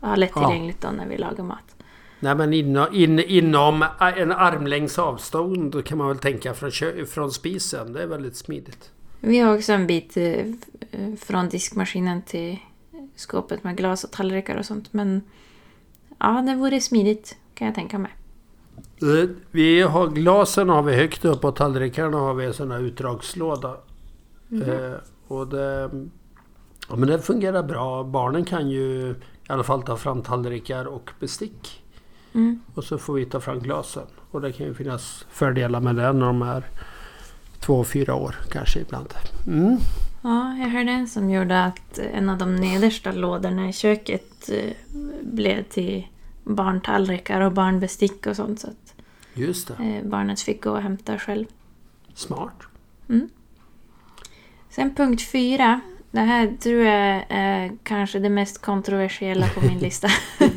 har 0.00 0.16
lättillgängligt 0.16 0.78
ja. 0.82 0.90
då 0.90 0.96
när 0.96 1.06
vi 1.06 1.18
lagar 1.18 1.44
mat. 1.44 1.76
Nej 2.20 2.34
men 2.34 2.52
inom, 2.52 2.86
in, 2.92 3.18
inom 3.18 3.84
en 4.16 4.32
armlängds 4.32 4.98
avstånd 4.98 5.84
kan 5.84 5.98
man 5.98 6.08
väl 6.08 6.18
tänka 6.18 6.54
från, 6.54 6.70
från 7.06 7.32
spisen. 7.32 7.92
Det 7.92 8.02
är 8.02 8.06
väldigt 8.06 8.36
smidigt. 8.36 8.90
Vi 9.20 9.38
har 9.38 9.56
också 9.56 9.72
en 9.72 9.86
bit 9.86 10.16
eh, 10.16 10.46
från 11.20 11.48
diskmaskinen 11.48 12.22
till 12.22 12.58
skåpet 13.16 13.64
med 13.64 13.76
glas 13.76 14.04
och 14.04 14.10
tallrikar 14.10 14.56
och 14.56 14.66
sånt. 14.66 14.92
Men 14.92 15.22
ja, 16.18 16.42
det 16.46 16.54
vore 16.54 16.80
smidigt 16.80 17.36
kan 17.54 17.66
jag 17.66 17.74
tänka 17.74 17.98
mig. 17.98 18.12
Eh, 19.02 19.28
vi 19.50 19.82
har 19.82 20.08
glasen 20.08 20.68
har 20.68 20.82
vi 20.82 20.94
högt 20.94 21.24
upp 21.24 21.44
och 21.44 21.56
tallrikarna 21.56 22.18
har 22.18 22.34
vi 22.34 22.46
en 22.46 22.54
sån 22.54 22.70
här 22.70 22.80
utdragslåda. 22.80 23.76
Mm. 24.50 24.70
Eh, 24.70 24.96
och 25.28 25.48
det, 25.48 25.90
ja, 26.88 26.96
men 26.96 27.08
det 27.08 27.18
fungerar 27.18 27.62
bra. 27.62 28.04
Barnen 28.04 28.44
kan 28.44 28.70
ju 28.70 29.10
i 29.10 29.52
alla 29.52 29.64
fall 29.64 29.82
ta 29.82 29.96
fram 29.96 30.22
tallrikar 30.22 30.84
och 30.84 31.10
bestick. 31.20 31.82
Mm. 32.34 32.60
Och 32.74 32.84
så 32.84 32.98
får 32.98 33.14
vi 33.14 33.24
ta 33.24 33.40
fram 33.40 33.58
glasen. 33.58 34.06
Och 34.30 34.40
det 34.40 34.52
kan 34.52 34.66
ju 34.66 34.74
finnas 34.74 35.26
fördelar 35.30 35.80
med 35.80 35.96
det 35.96 36.12
när 36.12 36.26
de 36.26 36.42
är 36.42 36.64
två, 37.60 37.84
fyra 37.84 38.14
år 38.14 38.36
kanske 38.50 38.80
ibland. 38.80 39.14
Mm. 39.46 39.76
Ja, 40.22 40.56
jag 40.56 40.68
hörde 40.68 40.90
en 40.90 41.08
som 41.08 41.30
gjorde 41.30 41.64
att 41.64 41.98
en 41.98 42.28
av 42.28 42.38
de 42.38 42.56
nedersta 42.56 43.12
lådorna 43.12 43.68
i 43.68 43.72
köket 43.72 44.50
eh, 44.52 44.72
blev 45.22 45.62
till 45.62 46.06
barntallrikar 46.44 47.40
och 47.40 47.52
barnbestick 47.52 48.26
och 48.26 48.36
sånt. 48.36 48.60
Så 48.60 48.68
Just 49.34 49.68
det. 49.68 49.84
Eh, 49.84 50.04
barnet 50.04 50.40
fick 50.40 50.64
gå 50.64 50.70
och 50.70 50.82
hämta 50.82 51.18
själv. 51.18 51.46
Smart. 52.14 52.62
Mm. 53.08 53.28
Sen 54.70 54.94
punkt 54.94 55.22
fyra. 55.22 55.80
Det 56.10 56.20
här 56.20 56.56
tror 56.60 56.82
jag 56.82 57.24
är 57.28 57.72
kanske 57.82 58.18
det 58.18 58.28
mest 58.28 58.58
kontroversiella 58.58 59.48
på 59.48 59.60
min 59.60 59.78
lista. 59.78 60.08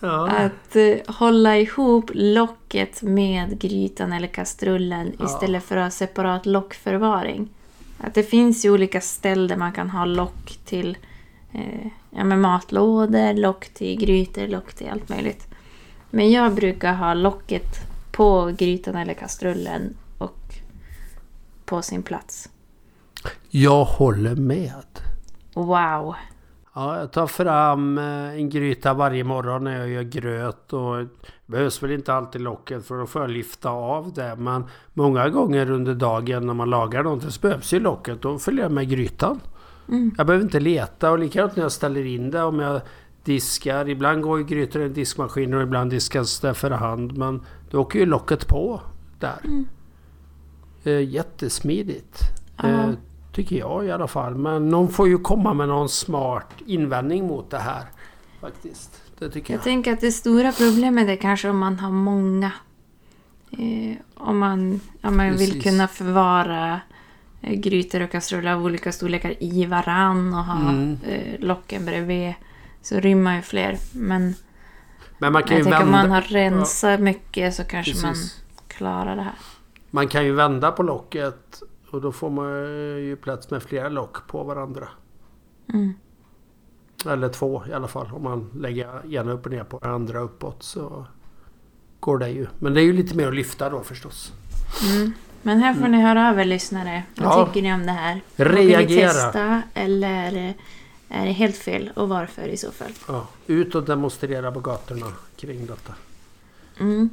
ja. 0.00 0.28
Att 0.28 0.76
uh, 0.76 0.96
hålla 1.06 1.58
ihop 1.58 2.10
locket 2.14 3.02
med 3.02 3.58
grytan 3.58 4.12
eller 4.12 4.28
kastrullen 4.28 5.12
ja. 5.18 5.24
istället 5.24 5.64
för 5.64 5.76
att 5.76 5.84
ha 5.84 5.90
separat 5.90 6.46
lockförvaring. 6.46 7.48
Att 7.98 8.14
det 8.14 8.22
finns 8.22 8.64
ju 8.64 8.70
olika 8.70 9.00
ställen 9.00 9.48
där 9.48 9.56
man 9.56 9.72
kan 9.72 9.90
ha 9.90 10.04
lock 10.04 10.58
till 10.64 10.98
eh, 11.52 11.86
ja, 12.10 12.24
med 12.24 12.38
matlådor, 12.38 13.34
lock 13.34 13.68
till 13.68 14.00
grytor, 14.00 14.46
lock 14.46 14.74
till 14.74 14.88
allt 14.88 15.08
möjligt. 15.08 15.49
Men 16.10 16.30
jag 16.30 16.54
brukar 16.54 16.94
ha 16.94 17.14
locket 17.14 17.80
på 18.12 18.52
grytan 18.58 18.96
eller 18.96 19.14
kastrullen 19.14 19.96
och 20.18 20.54
på 21.64 21.82
sin 21.82 22.02
plats. 22.02 22.48
Jag 23.50 23.84
håller 23.84 24.34
med. 24.34 25.00
Wow. 25.54 26.14
Ja, 26.74 26.98
jag 26.98 27.12
tar 27.12 27.26
fram 27.26 27.98
eh, 27.98 28.04
en 28.30 28.50
gryta 28.50 28.94
varje 28.94 29.24
morgon 29.24 29.64
när 29.64 29.78
jag 29.78 29.88
gör 29.88 30.02
gröt. 30.02 30.72
Och 30.72 30.96
det 30.96 31.08
behövs 31.46 31.82
väl 31.82 31.90
inte 31.90 32.14
alltid 32.14 32.40
locket 32.40 32.86
för 32.86 32.98
då 32.98 33.06
får 33.06 33.22
jag 33.22 33.30
lyfta 33.30 33.70
av 33.70 34.12
det. 34.12 34.36
Men 34.36 34.64
många 34.92 35.28
gånger 35.28 35.70
under 35.70 35.94
dagen 35.94 36.46
när 36.46 36.54
man 36.54 36.70
lagar 36.70 37.02
någonting 37.02 37.30
så 37.30 37.40
behövs 37.40 37.72
ju 37.72 37.80
locket. 37.80 38.22
Då 38.22 38.38
följer 38.38 38.62
jag 38.62 38.72
med 38.72 38.88
grytan. 38.88 39.40
Mm. 39.88 40.14
Jag 40.18 40.26
behöver 40.26 40.44
inte 40.44 40.60
leta 40.60 41.10
och 41.10 41.18
likadant 41.18 41.56
när 41.56 41.62
jag 41.62 41.72
ställer 41.72 42.06
in 42.06 42.30
det. 42.30 42.42
Om 42.42 42.60
jag 42.60 42.80
diskar. 43.24 43.88
Ibland 43.88 44.22
går 44.22 44.38
ju 44.38 44.44
grytor 44.44 44.82
i 44.82 44.88
diskmaskin 44.88 45.54
och 45.54 45.62
ibland 45.62 45.90
diskas 45.90 46.40
det 46.40 46.54
för 46.54 46.70
hand. 46.70 47.18
Men 47.18 47.42
då 47.70 47.80
åker 47.80 47.98
ju 47.98 48.06
locket 48.06 48.48
på 48.48 48.80
där. 49.18 49.38
Mm. 49.44 49.68
Eh, 50.84 51.08
jättesmidigt. 51.08 52.20
Eh, 52.64 52.90
tycker 53.32 53.56
jag 53.56 53.86
i 53.86 53.90
alla 53.90 54.08
fall. 54.08 54.34
Men 54.34 54.68
någon 54.68 54.88
får 54.88 55.08
ju 55.08 55.18
komma 55.18 55.54
med 55.54 55.68
någon 55.68 55.88
smart 55.88 56.54
invändning 56.66 57.26
mot 57.26 57.50
det 57.50 57.58
här. 57.58 57.84
Faktiskt. 58.40 59.02
Det 59.18 59.30
tycker 59.30 59.52
jag. 59.52 59.58
Jag 59.58 59.64
tänker 59.64 59.92
att 59.92 60.00
det 60.00 60.12
stora 60.12 60.52
problemet 60.52 61.08
är 61.08 61.16
kanske 61.16 61.48
om 61.48 61.58
man 61.58 61.78
har 61.78 61.90
många. 61.90 62.52
Eh, 63.50 63.96
om 64.14 64.38
man, 64.38 64.80
om 65.02 65.16
man 65.16 65.36
vill 65.36 65.62
kunna 65.62 65.88
förvara 65.88 66.80
eh, 67.40 67.54
grytor 67.54 68.00
och 68.00 68.10
kastruller 68.10 68.52
av 68.52 68.64
olika 68.64 68.92
storlekar 68.92 69.42
i 69.42 69.66
varann 69.66 70.34
och 70.34 70.44
ha 70.44 70.70
mm. 70.70 70.98
eh, 71.06 71.40
locken 71.40 71.84
bredvid 71.84 72.34
så 72.82 73.00
rymmar 73.00 73.36
ju 73.36 73.42
fler. 73.42 73.78
Men, 73.92 74.34
men 75.18 75.32
man 75.32 75.42
kan 75.42 75.56
jag 75.56 75.58
ju 75.58 75.64
tänker 75.64 75.82
om 75.82 75.90
man 75.90 76.10
har 76.10 76.20
rensat 76.20 76.90
ja. 76.90 77.04
mycket 77.04 77.54
så 77.54 77.64
kanske 77.64 77.92
Precis. 77.92 78.04
man 78.04 78.14
klarar 78.68 79.16
det 79.16 79.22
här. 79.22 79.34
Man 79.90 80.08
kan 80.08 80.24
ju 80.24 80.32
vända 80.32 80.72
på 80.72 80.82
locket 80.82 81.62
och 81.90 82.00
då 82.00 82.12
får 82.12 82.30
man 82.30 82.48
ju 83.04 83.16
plats 83.16 83.50
med 83.50 83.62
flera 83.62 83.88
lock 83.88 84.26
på 84.26 84.42
varandra. 84.42 84.88
Mm. 85.72 85.94
Eller 87.06 87.28
två 87.28 87.62
i 87.68 87.72
alla 87.72 87.88
fall. 87.88 88.10
Om 88.12 88.22
man 88.22 88.50
lägger 88.54 89.14
ena 89.14 89.32
upp 89.32 89.46
och 89.46 89.52
ner 89.52 89.64
på 89.64 89.78
den 89.78 89.90
andra 89.90 90.20
uppåt 90.20 90.62
så 90.62 91.06
går 92.00 92.18
det 92.18 92.28
ju. 92.28 92.46
Men 92.58 92.74
det 92.74 92.80
är 92.80 92.84
ju 92.84 92.92
lite 92.92 93.16
mer 93.16 93.28
att 93.28 93.34
lyfta 93.34 93.70
då 93.70 93.80
förstås. 93.80 94.32
Mm. 94.90 95.12
Men 95.42 95.58
här 95.58 95.74
får 95.74 95.88
ni 95.88 96.02
höra 96.02 96.30
av 96.30 96.40
er 96.40 96.44
lyssnare. 96.44 97.02
Vad 97.16 97.26
ja. 97.26 97.46
tycker 97.46 97.62
ni 97.62 97.74
om 97.74 97.86
det 97.86 97.92
här? 97.92 98.20
Reagera! 98.36 98.78
Vill 98.78 98.96
ni 98.96 99.02
testa 99.02 99.62
eller 99.74 100.54
är 101.10 101.26
det 101.26 101.32
helt 101.32 101.56
fel 101.56 101.90
och 101.94 102.08
varför 102.08 102.48
i 102.48 102.56
så 102.56 102.72
fall? 102.72 102.92
Ja, 103.08 103.26
ut 103.46 103.74
och 103.74 103.82
demonstrera 103.82 104.52
på 104.52 104.60
gatorna 104.60 105.06
kring 105.36 105.66
detta. 105.66 105.94
Mm. 106.80 107.10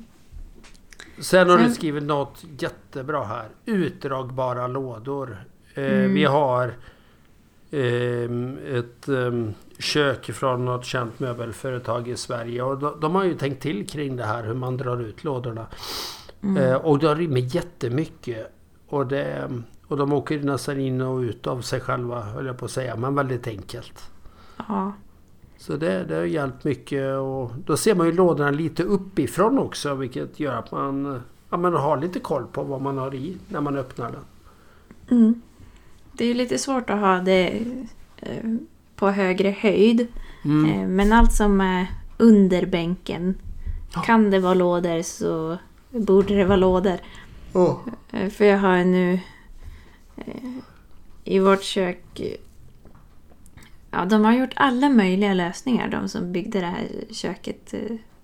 Sen 1.19 1.49
har 1.49 1.57
Sen... 1.57 1.67
du 1.67 1.73
skrivit 1.73 2.03
något 2.03 2.43
jättebra 2.59 3.23
här. 3.23 3.49
Utdragbara 3.65 4.67
lådor. 4.67 5.37
Eh, 5.73 5.83
mm. 5.83 6.13
Vi 6.13 6.25
har 6.25 6.73
eh, 7.71 8.31
ett 8.77 9.09
eh, 9.09 9.49
kök 9.79 10.25
från 10.25 10.65
något 10.65 10.85
känt 10.85 11.19
möbelföretag 11.19 12.07
i 12.07 12.17
Sverige. 12.17 12.63
Och 12.63 12.77
de, 12.77 12.99
de, 12.99 13.15
har 13.15 13.23
ju 13.23 13.33
tänkt 13.33 13.61
till 13.61 13.87
kring 13.87 14.15
det 14.15 14.25
här 14.25 14.43
hur 14.43 14.53
man 14.53 14.77
drar 14.77 15.01
ut 15.01 15.23
lådorna. 15.23 15.67
Mm. 16.43 16.63
Eh, 16.63 16.75
och 16.75 16.99
det 16.99 17.15
rymmer 17.15 17.55
jättemycket. 17.55 18.53
Och 18.87 19.07
det 19.07 19.49
och 19.87 19.97
de 19.97 20.13
åker 20.13 20.39
nästan 20.39 20.79
in 20.79 21.01
och 21.01 21.19
ut 21.19 21.47
av 21.47 21.61
sig 21.61 21.79
själva, 21.79 22.21
höll 22.21 22.45
jag 22.45 22.57
på 22.57 22.65
att 22.65 22.71
säga. 22.71 22.95
Men 22.95 23.15
väldigt 23.15 23.47
enkelt. 23.47 24.11
Ja. 24.67 24.93
Så 25.57 25.77
det, 25.77 26.03
det 26.03 26.15
har 26.15 26.23
hjälpt 26.23 26.63
mycket. 26.63 27.17
Och 27.17 27.51
då 27.65 27.77
ser 27.77 27.95
man 27.95 28.05
ju 28.05 28.13
lådorna 28.13 28.51
lite 28.51 28.83
uppifrån 28.83 29.59
också. 29.59 29.95
Vilket 29.95 30.39
gör 30.39 30.53
att 30.53 30.71
man, 30.71 31.21
ja, 31.49 31.57
man 31.57 31.73
har 31.73 31.97
lite 31.97 32.19
koll 32.19 32.45
på 32.51 32.63
vad 32.63 32.81
man 32.81 32.97
har 32.97 33.15
i 33.15 33.37
när 33.47 33.61
man 33.61 33.75
öppnar 33.75 34.11
den. 34.11 34.23
Mm. 35.17 35.41
Det 36.13 36.25
är 36.25 36.33
lite 36.33 36.57
svårt 36.57 36.89
att 36.89 36.99
ha 36.99 37.19
det 37.19 37.65
eh, 38.17 38.55
på 38.95 39.09
högre 39.09 39.49
höjd. 39.59 40.07
Mm. 40.45 40.71
Eh, 40.71 40.87
men 40.87 41.13
allt 41.13 41.33
som 41.33 41.61
är 41.61 41.87
under 42.17 42.65
bänken. 42.65 43.35
Ja. 43.93 44.01
Kan 44.01 44.31
det 44.31 44.39
vara 44.39 44.53
lådor 44.53 45.01
så 45.01 45.57
borde 45.89 46.35
det 46.35 46.45
vara 46.45 46.57
lådor. 46.57 46.97
Oh. 47.53 47.77
För 48.29 48.45
jag 48.45 48.57
har 48.57 48.83
nu 48.83 49.19
i 51.23 51.39
vårt 51.39 51.63
kök 51.63 52.21
Ja, 53.91 54.05
de 54.05 54.25
har 54.25 54.33
gjort 54.33 54.53
alla 54.55 54.89
möjliga 54.89 55.33
lösningar, 55.33 55.87
de 55.87 56.09
som 56.09 56.31
byggde 56.31 56.59
det 56.59 56.65
här 56.65 56.87
köket. 57.11 57.73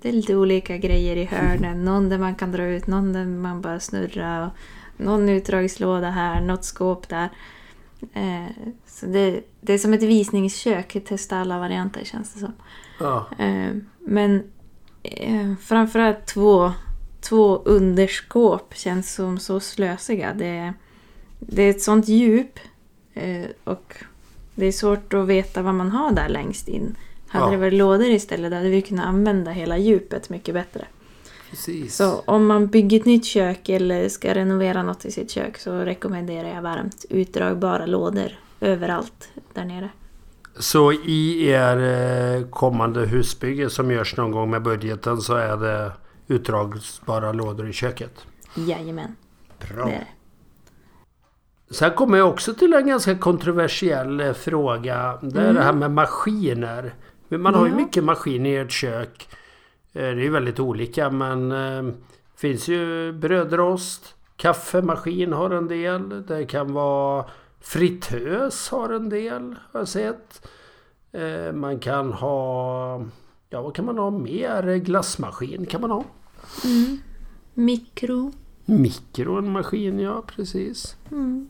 Det 0.01 0.09
är 0.09 0.13
lite 0.13 0.35
olika 0.35 0.77
grejer 0.77 1.15
i 1.15 1.25
hörnen. 1.25 1.85
Någon 1.85 2.09
där 2.09 2.17
man 2.17 2.35
kan 2.35 2.51
dra 2.51 2.63
ut, 2.63 2.87
någon 2.87 3.13
där 3.13 3.25
man 3.25 3.61
bara 3.61 3.79
snurrar. 3.79 4.51
Någon 4.97 5.29
utdragslåda 5.29 6.09
här, 6.09 6.41
något 6.41 6.63
skåp 6.63 7.09
där. 7.09 7.29
Eh, 8.13 8.71
så 8.85 9.05
det, 9.05 9.41
det 9.61 9.73
är 9.73 9.77
som 9.77 9.93
ett 9.93 10.03
visningskök. 10.03 11.05
Testa 11.05 11.37
alla 11.37 11.59
varianter 11.59 12.03
känns 12.03 12.33
det 12.33 12.39
som. 12.39 12.53
Ja. 12.99 13.27
Eh, 13.37 13.75
men 13.99 14.43
eh, 15.03 15.55
framförallt 15.61 16.25
två, 16.25 16.71
två 17.21 17.55
underskåp 17.55 18.73
känns 18.75 19.13
som 19.13 19.39
så 19.39 19.59
slösiga. 19.59 20.33
Det, 20.33 20.73
det 21.47 21.63
är 21.63 21.69
ett 21.69 21.81
sånt 21.81 22.07
djup. 22.07 22.59
Eh, 23.13 23.45
och 23.63 23.95
det 24.55 24.65
är 24.65 24.71
svårt 24.71 25.13
att 25.13 25.27
veta 25.27 25.61
vad 25.61 25.73
man 25.75 25.91
har 25.91 26.11
där 26.11 26.29
längst 26.29 26.67
in. 26.67 26.95
Hade 27.27 27.45
Ja. 27.45 27.51
det 27.51 27.57
varit 27.57 27.73
lådor 27.73 28.05
istället 28.09 28.53
hade 28.53 28.69
vi 28.69 28.81
kunnat 28.81 29.05
använda 29.05 29.51
hela 29.51 29.77
djupet 29.77 30.29
mycket 30.29 30.53
bättre. 30.53 30.85
Precis. 31.49 31.95
Så 31.95 32.19
om 32.25 32.45
man 32.45 32.67
bygger 32.67 32.99
ett 32.99 33.05
nytt 33.05 33.25
kök 33.25 33.69
eller 33.69 34.09
ska 34.09 34.33
renovera 34.35 34.83
något 34.83 35.05
i 35.05 35.11
sitt 35.11 35.31
kök 35.31 35.57
så 35.57 35.71
rekommenderar 35.77 36.55
jag 36.55 36.61
varmt 36.61 37.05
utdragbara 37.09 37.85
lådor 37.85 38.31
överallt 38.61 39.29
där 39.53 39.65
nere. 39.65 39.89
Så 40.59 40.91
i 40.93 41.47
er 41.49 41.77
eh, 42.37 42.47
kommande 42.47 43.05
husbygge 43.05 43.69
som 43.69 43.91
görs 43.91 44.17
någon 44.17 44.31
gång 44.31 44.49
med 44.49 44.61
budgeten 44.61 45.21
så 45.21 45.35
är 45.35 45.57
det 45.57 45.91
utdragsbara 46.27 47.31
lådor 47.31 47.69
i 47.69 47.73
köket? 47.73 48.25
Jajamän, 48.55 49.15
Bra. 49.73 49.85
det. 49.85 50.07
Sen 51.73 51.91
kommer 51.91 52.17
jag 52.17 52.29
också 52.29 52.53
till 52.53 52.73
en 52.73 52.87
ganska 52.87 53.17
kontroversiell 53.17 54.19
eh, 54.19 54.33
fråga. 54.33 55.17
Det 55.21 55.39
är 55.39 55.43
Mm. 55.43 55.55
det 55.55 55.61
här 55.61 55.73
med 55.73 55.91
maskiner. 55.91 56.93
Man 57.29 57.53
har 57.53 57.67
ju 57.67 57.75
mycket 57.75 58.03
maskiner 58.03 58.49
i 58.49 58.55
ert 58.57 58.71
kök. 58.71 59.27
Eh, 59.93 60.01
Det 60.01 60.07
är 60.07 60.15
ju 60.15 60.29
väldigt 60.29 60.59
olika 60.59 61.09
men 61.09 61.51
eh, 61.51 61.93
finns 62.35 62.67
ju 62.67 63.11
brödrost, 63.13 64.15
kaffemaskin 64.35 65.33
har 65.33 65.49
en 65.49 65.67
del. 65.67 66.25
Det 66.25 66.45
kan 66.45 66.73
vara 66.73 67.25
fritös 67.61 68.69
har 68.69 68.89
en 68.89 69.09
del 69.09 69.55
har 69.71 69.79
jag 69.79 69.87
sett. 69.87 70.47
Man 71.53 71.79
kan 71.79 72.13
ha... 72.13 73.05
Ja 73.49 73.61
vad 73.61 73.75
kan 73.75 73.85
man 73.85 73.97
ha 73.97 74.09
mer? 74.11 74.75
Glassmaskin 74.77 75.65
kan 75.65 75.81
man 75.81 75.91
ha. 75.91 76.03
Mikro. 77.53 78.31
Mikromaskin 78.65 79.99
ja 79.99 80.23
precis. 80.27 80.95
Mm. 81.11 81.47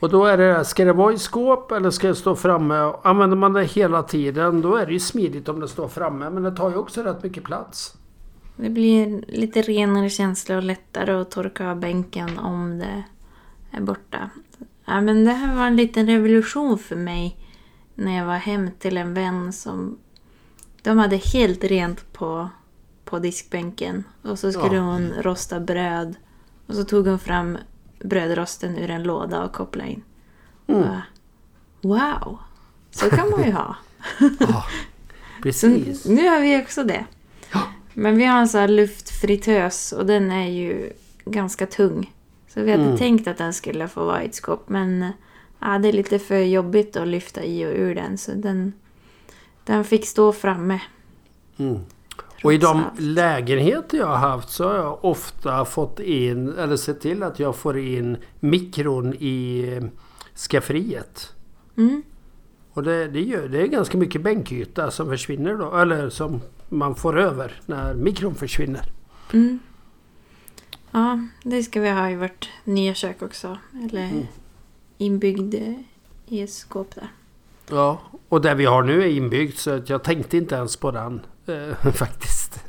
Och 0.00 0.10
då 0.10 0.24
är 0.24 0.36
det, 0.38 0.64
ska 0.64 0.84
det 0.84 0.92
vara 0.92 1.12
i 1.12 1.18
skåp 1.18 1.72
eller 1.72 1.90
ska 1.90 2.08
det 2.08 2.14
stå 2.14 2.36
framme? 2.36 2.92
Använder 3.02 3.36
man 3.36 3.52
det 3.52 3.64
hela 3.64 4.02
tiden 4.02 4.60
då 4.60 4.76
är 4.76 4.86
det 4.86 4.92
ju 4.92 5.00
smidigt 5.00 5.48
om 5.48 5.60
det 5.60 5.68
står 5.68 5.88
framme 5.88 6.30
men 6.30 6.42
det 6.42 6.50
tar 6.56 6.70
ju 6.70 6.76
också 6.76 7.02
rätt 7.02 7.22
mycket 7.22 7.44
plats. 7.44 7.94
Det 8.56 8.70
blir 8.70 9.24
lite 9.28 9.62
renare 9.62 10.10
känsla 10.10 10.56
och 10.56 10.62
lättare 10.62 11.12
att 11.12 11.30
torka 11.30 11.70
av 11.70 11.76
bänken 11.80 12.38
om 12.38 12.78
det 12.78 13.04
är 13.70 13.80
borta. 13.80 14.30
Ja, 14.84 15.00
men 15.00 15.24
det 15.24 15.32
här 15.32 15.56
var 15.56 15.66
en 15.66 15.76
liten 15.76 16.06
revolution 16.06 16.78
för 16.78 16.96
mig 16.96 17.36
när 17.94 18.16
jag 18.18 18.26
var 18.26 18.36
hem 18.36 18.70
till 18.78 18.96
en 18.96 19.14
vän 19.14 19.52
som... 19.52 19.98
De 20.82 20.98
hade 20.98 21.16
helt 21.16 21.64
rent 21.64 22.12
på, 22.12 22.48
på 23.04 23.18
diskbänken 23.18 24.04
och 24.22 24.38
så 24.38 24.52
skulle 24.52 24.76
Ja. 24.76 24.82
hon 24.82 25.12
rosta 25.18 25.60
bröd. 25.60 26.14
Och 26.66 26.74
så 26.74 26.84
tog 26.84 27.06
hon 27.06 27.18
fram 27.18 27.58
brödrosten 27.98 28.78
ur 28.78 28.90
en 28.90 29.02
låda 29.02 29.44
och 29.44 29.52
kopplade 29.52 29.90
in. 29.90 30.02
Mm. 30.66 30.82
Bara, 30.82 31.02
Wow! 31.80 32.38
Så 32.90 33.10
kan 33.10 33.30
man 33.30 33.44
ju 33.44 33.52
ha. 33.52 33.76
Så 34.18 35.42
Precis. 35.42 36.04
nu 36.06 36.28
har 36.28 36.40
vi 36.40 36.62
också 36.62 36.84
det. 36.84 37.04
Ja. 37.52 37.60
Men 37.94 38.16
vi 38.16 38.24
har 38.24 38.38
en 38.38 38.48
sån 38.48 38.60
här 38.60 38.68
luftfritös 38.68 39.92
och 39.92 40.06
den 40.06 40.30
är 40.32 40.48
ju 40.50 40.92
ganska 41.24 41.66
tung. 41.66 42.12
Så 42.48 42.60
vi 42.62 42.70
hade 42.70 42.84
Mm. 42.84 42.96
tänkt 42.98 43.28
att 43.28 43.38
den 43.38 43.52
skulle 43.52 43.88
få 43.88 44.04
vara 44.04 44.22
i 44.22 44.26
ett 44.26 44.34
skåp 44.34 44.68
men 44.68 45.12
ja, 45.60 45.78
det 45.78 45.88
är 45.88 45.92
lite 45.92 46.18
för 46.18 46.38
jobbigt 46.38 46.96
att 46.96 47.08
lyfta 47.08 47.44
i 47.44 47.66
och 47.66 47.72
ur 47.72 47.94
den 47.94 48.18
så 48.18 48.32
den, 48.32 48.72
den 49.64 49.84
fick 49.84 50.06
stå 50.06 50.32
framme. 50.32 50.80
Mm. 51.56 51.78
Och 52.44 52.52
i 52.52 52.58
de 52.58 52.84
lägenheter 52.98 53.98
jag 53.98 54.06
har 54.06 54.16
haft 54.16 54.50
så 54.50 54.68
har 54.68 54.74
jag 54.74 55.04
ofta 55.04 55.64
fått 55.64 56.00
in 56.00 56.54
eller 56.58 56.76
sett 56.76 57.00
till 57.00 57.22
att 57.22 57.38
jag 57.38 57.56
får 57.56 57.78
in 57.78 58.16
mikron 58.40 59.14
i 59.18 59.68
eh, 59.76 59.84
skafferiet. 60.36 61.32
Mm. 61.76 62.02
Och 62.72 62.82
det, 62.82 63.08
det, 63.08 63.20
gör, 63.20 63.48
det 63.48 63.62
är 63.62 63.66
ganska 63.66 63.98
mycket 63.98 64.22
bänkyta 64.22 64.90
som 64.90 65.08
försvinner 65.08 65.54
då. 65.54 65.76
Eller 65.76 66.10
som 66.10 66.40
man 66.68 66.94
får 66.94 67.18
över 67.20 67.60
när 67.66 67.94
mikron 67.94 68.34
försvinner. 68.34 68.82
Mm. 69.32 69.58
Ja, 70.90 71.18
det 71.42 71.62
ska 71.62 71.80
vi 71.80 71.90
ha 71.90 72.10
i 72.10 72.16
vårt 72.16 72.48
nya 72.64 72.94
kök 72.94 73.22
också. 73.22 73.58
Eller 73.90 74.04
Mm. 74.04 74.26
inbyggd 74.98 75.54
eh, 75.54 75.74
i 76.26 76.40
ett 76.42 76.52
skåp 76.52 76.94
där. 76.94 77.08
Ja, 77.70 78.00
och 78.28 78.40
det 78.40 78.54
vi 78.54 78.64
har 78.64 78.82
nu 78.82 79.02
är 79.02 79.06
inbyggt 79.08 79.58
så 79.58 79.70
att 79.70 79.88
jag 79.90 80.02
tänkte 80.04 80.36
inte 80.36 80.54
ens 80.54 80.76
på 80.76 80.90
den 80.90 81.20
eh, 81.48 81.92
faktiskt. 81.92 82.64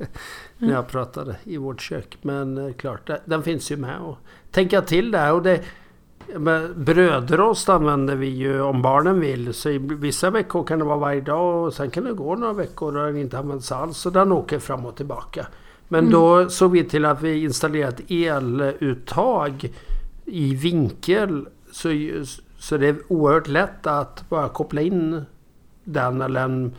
När 0.57 0.73
jag 0.73 0.87
pratade 0.87 1.35
i 1.43 1.57
vårt 1.57 1.81
kök. 1.81 2.17
Men 2.21 2.57
eh, 2.57 2.73
klart, 2.73 3.09
den 3.25 3.43
finns 3.43 3.71
ju 3.71 3.77
med. 3.77 3.99
Och 3.99 4.17
tänka 4.51 4.81
till 4.81 5.11
där. 5.11 5.33
Och 5.33 5.43
det, 5.43 5.61
brödrost 6.75 7.69
använder 7.69 8.15
vi 8.15 8.27
ju 8.27 8.61
om 8.61 8.81
barnen 8.81 9.19
vill. 9.19 9.53
Så 9.53 9.69
i 9.69 9.77
vissa 9.77 10.29
veckor 10.29 10.63
kan 10.63 10.79
det 10.79 10.85
vara 10.85 10.97
varje 10.97 11.21
dag 11.21 11.65
och 11.65 11.73
sen 11.73 11.89
kan 11.89 12.03
det 12.03 12.13
gå 12.13 12.35
några 12.35 12.53
veckor 12.53 12.97
och 12.97 13.05
den 13.05 13.17
inte 13.17 13.39
används 13.39 13.71
alls. 13.71 13.97
Så 13.97 14.09
den 14.09 14.31
åker 14.31 14.59
fram 14.59 14.85
och 14.85 14.95
tillbaka. 14.95 15.47
Men 15.87 16.09
då 16.09 16.49
såg 16.49 16.71
vi 16.71 16.83
till 16.83 17.05
att 17.05 17.21
vi 17.21 17.43
installerade 17.43 17.95
ett 17.97 18.11
eluttag 18.11 19.73
i 20.25 20.55
vinkel. 20.55 21.47
Så, 21.71 21.89
så 22.57 22.77
det 22.77 22.87
är 22.87 22.95
oerhört 23.07 23.47
lätt 23.47 23.87
att 23.87 24.29
bara 24.29 24.49
koppla 24.49 24.81
in 24.81 25.25
den 25.83 26.21
eller 26.21 26.43
en 26.43 26.73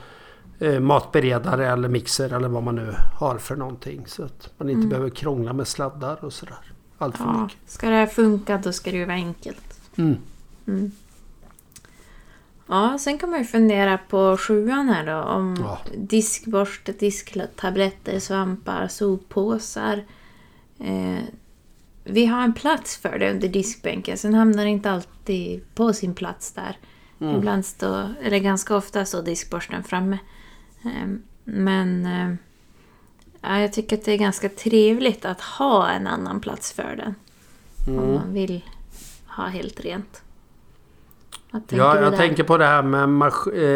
eh, 0.58 0.80
matberedare 0.80 1.66
eller 1.72 1.88
mixer 1.88 2.32
eller 2.32 2.48
vad 2.48 2.62
man 2.62 2.74
nu 2.74 2.94
har 3.20 3.38
för 3.38 3.56
någonting. 3.56 4.02
Så 4.06 4.22
att 4.24 4.50
man 4.58 4.68
inte 4.70 4.86
behöver 4.86 5.10
krångla 5.10 5.52
med 5.52 5.68
sladdar 5.68 6.24
och 6.24 6.32
sådär. 6.32 6.72
Allt 6.98 7.16
för 7.16 7.24
Ja, 7.24 7.42
mycket. 7.42 7.58
ska 7.66 7.88
det 7.88 7.96
här 7.96 8.06
funka 8.06 8.58
då 8.58 8.72
ska 8.72 8.90
det 8.90 8.96
ju 8.96 9.04
vara 9.04 9.16
enkelt. 9.16 9.80
Mm. 9.96 10.16
Mm. 10.66 10.90
Ja, 12.68 12.98
sen 13.00 13.18
kan 13.18 13.30
man 13.30 13.38
ju 13.38 13.44
fundera 13.44 13.98
på 13.98 14.36
sjuan 14.36 14.88
här 14.88 15.06
då. 15.06 15.28
Om 15.28 15.56
Ja. 15.60 15.78
diskborste, 15.96 16.92
disktabletter, 16.92 18.18
svampar, 18.20 18.88
soppåsar. 18.88 20.04
Eh, 20.78 21.18
vi 22.04 22.26
har 22.26 22.42
en 22.42 22.52
plats 22.54 22.96
för 22.96 23.18
det 23.18 23.30
under 23.30 23.48
diskbänken. 23.48 24.16
Sen 24.18 24.34
hamnar 24.34 24.64
det 24.64 24.70
inte 24.70 24.90
alltid 24.90 25.74
på 25.74 25.92
sin 25.92 26.14
plats 26.14 26.52
där. 26.52 26.78
Mm. 27.20 27.36
Ibland 27.36 27.66
står, 27.66 28.14
eller 28.22 28.38
ganska 28.38 28.76
ofta 28.76 29.04
står 29.04 29.22
diskborsten 29.22 29.84
framme. 29.84 30.18
Eh, 30.86 31.08
men 31.44 32.06
eh, 32.06 32.34
ja, 33.40 33.60
jag 33.60 33.72
tycker 33.72 33.96
att 33.96 34.04
det 34.04 34.12
är 34.12 34.18
ganska 34.18 34.48
trevligt 34.48 35.24
att 35.24 35.40
ha 35.40 35.88
en 35.88 36.06
annan 36.06 36.40
plats 36.40 36.72
för 36.72 36.96
den. 36.96 37.14
Om 37.86 37.98
Mm. 37.98 38.14
man 38.14 38.32
vill 38.34 38.64
ha 39.26 39.46
helt 39.46 39.80
rent. 39.80 40.22
Ja, 41.68 42.00
jag 42.00 42.16
tänker 42.16 42.44
på 42.44 42.56
det 42.56 42.64
här 42.64 42.82
med 42.82 43.32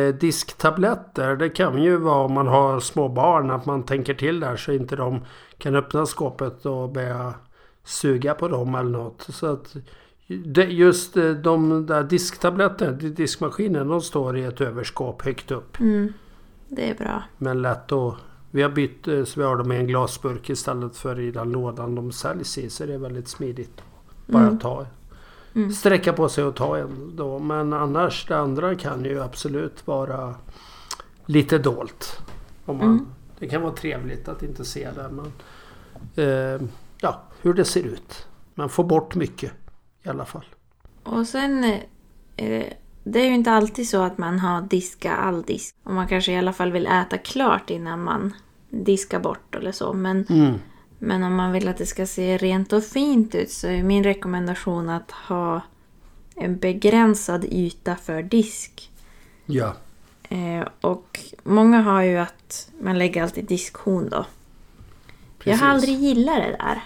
eh, 0.08 0.14
disktabletter. 0.14 1.36
Det 1.36 1.48
kan 1.48 1.82
ju 1.82 1.96
vara 1.96 2.24
om 2.24 2.32
man 2.32 2.46
har 2.46 2.80
små 2.80 3.08
barn 3.08 3.50
att 3.50 3.66
man 3.66 3.82
tänker 3.82 4.14
till 4.14 4.40
där 4.40 4.56
så 4.56 4.72
inte 4.72 4.96
de 4.96 5.20
kan 5.58 5.76
öppna 5.76 6.06
skåpet 6.06 6.66
och 6.66 6.90
börja 6.90 7.34
suga 7.84 8.34
på 8.34 8.48
dem 8.48 8.74
eller 8.74 8.90
något. 8.90 9.26
Så 9.28 9.46
att 9.46 9.76
det, 10.44 10.64
just 10.64 11.16
eh, 11.16 11.30
de 11.30 11.86
där 11.86 12.02
disktabletterna, 12.02 12.92
diskmaskinen, 12.92 13.88
de 13.88 14.00
står 14.00 14.38
i 14.38 14.44
ett 14.44 14.60
överskåp 14.60 15.22
högt 15.24 15.50
upp. 15.50 15.80
Mm, 15.80 16.12
det 16.70 16.90
är 16.90 16.94
bra. 16.94 17.22
Men 17.38 17.62
lätt 17.62 17.92
att... 17.92 18.14
Vi 18.50 18.62
har 18.62 18.70
bytt 18.70 19.04
så 19.04 19.40
vi 19.40 19.42
har 19.42 19.56
dem 19.56 19.72
i 19.72 19.76
en 19.76 19.86
glasburk 19.86 20.50
istället 20.50 20.96
för 20.96 21.20
i 21.20 21.30
den 21.30 21.52
lådan 21.52 21.94
de 21.94 22.12
säljs 22.12 22.58
i. 22.58 22.70
Så 22.70 22.86
det 22.86 22.94
är 22.94 22.98
väldigt 22.98 23.28
smidigt. 23.28 23.82
Bara 24.26 24.42
Mm. 24.46 24.58
ta 24.58 24.86
Mm. 25.54 25.72
Sträcka 25.72 26.12
på 26.12 26.28
sig 26.28 26.44
och 26.44 26.56
ta 26.56 26.78
en 26.78 27.16
då. 27.16 27.38
Men 27.38 27.72
annars 27.72 28.26
det 28.28 28.36
andra 28.38 28.74
kan 28.74 29.04
ju 29.04 29.22
absolut 29.22 29.86
vara 29.86 30.34
lite 31.26 31.58
dolt. 31.58 32.20
Om 32.66 32.76
man, 32.78 32.86
Mm. 32.86 33.06
Det 33.38 33.48
kan 33.48 33.62
vara 33.62 33.72
trevligt 33.72 34.28
att 34.28 34.42
inte 34.42 34.64
se 34.64 34.88
det. 34.90 35.10
Men, 35.10 35.32
eh, 36.26 36.68
ja, 37.00 37.22
hur 37.42 37.54
det 37.54 37.64
ser 37.64 37.82
ut. 37.82 38.26
Man 38.54 38.68
får 38.68 38.84
bort 38.84 39.14
mycket 39.14 39.52
i 40.02 40.08
alla 40.08 40.24
fall. 40.24 40.44
Och 41.02 41.26
sen... 41.26 41.64
Eh, 41.64 41.78
det 42.36 42.74
är 43.04 43.26
ju 43.26 43.34
inte 43.34 43.52
alltid 43.52 43.88
så 43.88 44.02
att 44.02 44.18
man 44.18 44.38
har 44.38 44.62
diska 44.62 45.16
all 45.16 45.42
disk. 45.42 45.74
Och 45.82 45.94
man 45.94 46.08
kanske 46.08 46.32
i 46.32 46.36
alla 46.36 46.52
fall 46.52 46.72
vill 46.72 46.86
äta 46.86 47.18
klart 47.18 47.70
innan 47.70 48.04
man 48.04 48.34
diskar 48.70 49.20
bort 49.20 49.54
eller 49.54 49.72
så. 49.72 49.92
Men 49.92 50.26
Mm. 50.30 50.54
Men 51.02 51.22
om 51.22 51.34
man 51.34 51.52
vill 51.52 51.68
att 51.68 51.76
det 51.76 51.86
ska 51.86 52.06
se 52.06 52.36
rent 52.36 52.72
och 52.72 52.84
fint 52.84 53.34
ut 53.34 53.50
så 53.50 53.66
är 53.66 53.82
min 53.82 54.04
rekommendation 54.04 54.88
att 54.88 55.10
ha 55.10 55.60
en 56.34 56.58
begränsad 56.58 57.44
yta 57.44 57.96
för 57.96 58.22
disk. 58.22 58.90
Ja. 59.46 59.76
Eh, 60.28 60.68
och 60.80 61.20
många 61.42 61.80
har 61.82 62.02
ju 62.02 62.16
att 62.16 62.70
man 62.80 62.98
lägger 62.98 63.22
alltid 63.22 63.44
diskhon 63.44 64.08
då. 64.08 64.26
Jag 65.44 65.56
har 65.56 65.68
aldrig 65.68 65.98
gillat 65.98 66.36
det 66.36 66.56
där. 66.58 66.84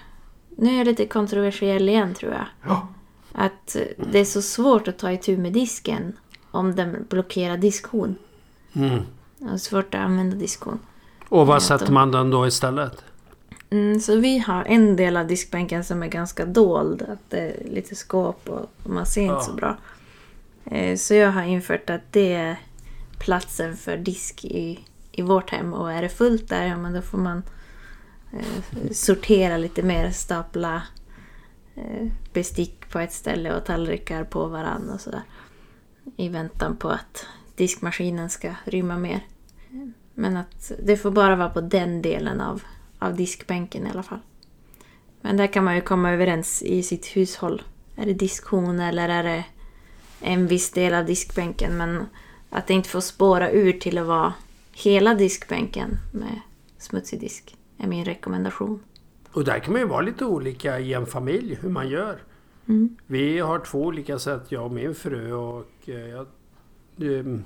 Nu 0.57 0.71
är 0.71 0.79
jag 0.79 0.87
lite 0.87 1.07
kontroversiell 1.07 1.89
igen 1.89 2.15
tror 2.15 2.33
jag. 2.33 2.47
Ja. 2.67 2.89
Att 3.37 3.77
det 4.13 4.19
är 4.19 4.25
så 4.25 4.43
svårt 4.43 4.89
att 4.89 4.99
ta 4.99 5.13
itu 5.13 5.37
med 5.37 5.53
disken 5.53 6.13
om 6.51 6.75
den 6.75 7.07
blockerar 7.11 7.57
diskhon. 7.57 8.17
Mm. 8.73 9.03
Det 9.39 9.51
är 9.53 9.57
svårt 9.57 9.95
att 9.95 10.01
använda 10.01 10.37
diskhon. 10.37 10.79
Och 11.29 11.47
vad 11.47 11.63
sätter 11.63 11.93
man 11.93 12.11
den 12.13 12.31
då 12.31 12.47
istället? 12.47 13.05
Mm, 13.71 14.01
så 14.01 14.17
vi 14.17 14.39
har 14.39 14.65
en 14.65 14.97
del 14.97 15.17
av 15.17 15.27
diskbänken 15.27 15.85
som 15.85 16.03
är 16.03 16.07
ganska 16.09 16.45
dold. 16.47 17.03
Att 17.03 17.31
det 17.31 17.39
är 17.39 17.69
lite 17.71 17.95
skåp 17.95 18.49
och 18.49 18.71
och 18.85 18.91
man 18.91 19.07
ser 19.07 19.23
inte 19.23 19.35
Ja. 19.35 19.41
så 19.41 19.53
bra. 19.53 19.77
Eh, 20.65 20.97
Så 20.97 21.15
jag 21.15 21.33
har 21.33 21.43
infört 21.43 21.91
att 21.91 22.13
det 22.13 22.33
är 22.33 22.57
platsen 23.19 23.77
för 23.77 23.97
disk 23.97 24.45
i, 24.45 24.81
i 25.13 25.23
vårt 25.23 25.51
hem. 25.51 25.73
Och 25.73 25.93
är 25.93 26.03
det 26.03 26.09
fullt 26.09 26.49
där, 26.49 26.67
ja 26.67 26.77
men 26.77 26.93
då 26.93 27.03
får 27.03 27.19
man 27.19 27.43
eh, 28.33 28.91
sortera 28.93 29.57
lite 29.57 29.83
mer. 29.83 30.11
Stapla 30.11 30.83
eh, 31.75 32.07
bestick 32.33 32.84
på 32.95 33.01
ett 33.01 33.13
ställe 33.13 33.57
och 33.57 33.65
tallrikar 33.65 34.25
på 34.25 34.47
varandra 34.47 34.95
och 34.95 35.01
sådär. 35.01 35.23
I 36.17 36.29
väntan 36.29 36.77
på 36.77 36.89
att 36.89 37.27
diskmaskinen 37.57 38.31
ska 38.31 38.55
rymma 38.65 38.99
mer. 38.99 39.21
Men 40.15 40.37
att 40.37 40.73
det 40.83 40.97
får 40.97 41.11
bara 41.11 41.37
vara 41.37 41.51
på 41.51 41.61
den 41.61 42.03
delen 42.03 42.41
av, 42.41 42.63
av 42.99 43.17
diskbänken 43.17 43.87
i 43.87 43.91
alla 43.91 44.03
fall. 44.03 44.19
Men 45.21 45.37
där 45.37 45.47
kan 45.47 45.65
man 45.65 45.75
ju 45.75 45.81
komma 45.81 46.11
överens 46.11 46.63
i 46.63 46.83
sitt 46.83 47.07
hushåll. 47.07 47.63
Är 47.97 48.07
det 48.07 48.15
diskhon 48.15 48.81
eller 48.81 49.09
är 49.09 49.23
det 49.23 49.45
en 50.21 50.47
viss 50.47 50.71
del 50.71 50.95
av 50.95 51.07
diskbänken? 51.07 51.77
Men 51.77 52.07
att 52.51 52.67
det 52.67 52.75
inte 52.75 52.89
får 52.89 53.01
spåra 53.01 53.51
ur 53.51 53.73
till 53.73 53.99
att 53.99 54.07
vara 54.07 54.35
hela 54.73 55.15
diskbänken 55.15 55.99
med 56.13 56.41
smutsig 56.79 57.21
disk 57.21 57.57
är 57.79 57.87
min 57.87 58.05
rekommendation. 58.05 58.81
Och 59.33 59.45
där 59.45 59.59
kan 59.59 59.73
man 59.73 59.81
ju 59.81 59.89
vara 59.89 60.01
lite 60.01 60.25
olika 60.25 60.81
i 60.81 60.93
en 60.93 61.07
familj 61.07 61.59
hur 61.61 61.69
man 61.69 61.89
gör. 61.89 62.19
Mm. 62.69 62.97
Vi 63.07 63.39
har 63.39 63.59
två 63.59 63.83
olika 63.83 64.19
sätt, 64.19 64.43
jag 64.49 64.65
och 64.65 64.71
min 64.73 64.95
fru. 64.95 65.33
Och 65.33 65.71
eh, 65.87 65.95
jag, 66.09 66.27
ehm, 67.01 67.43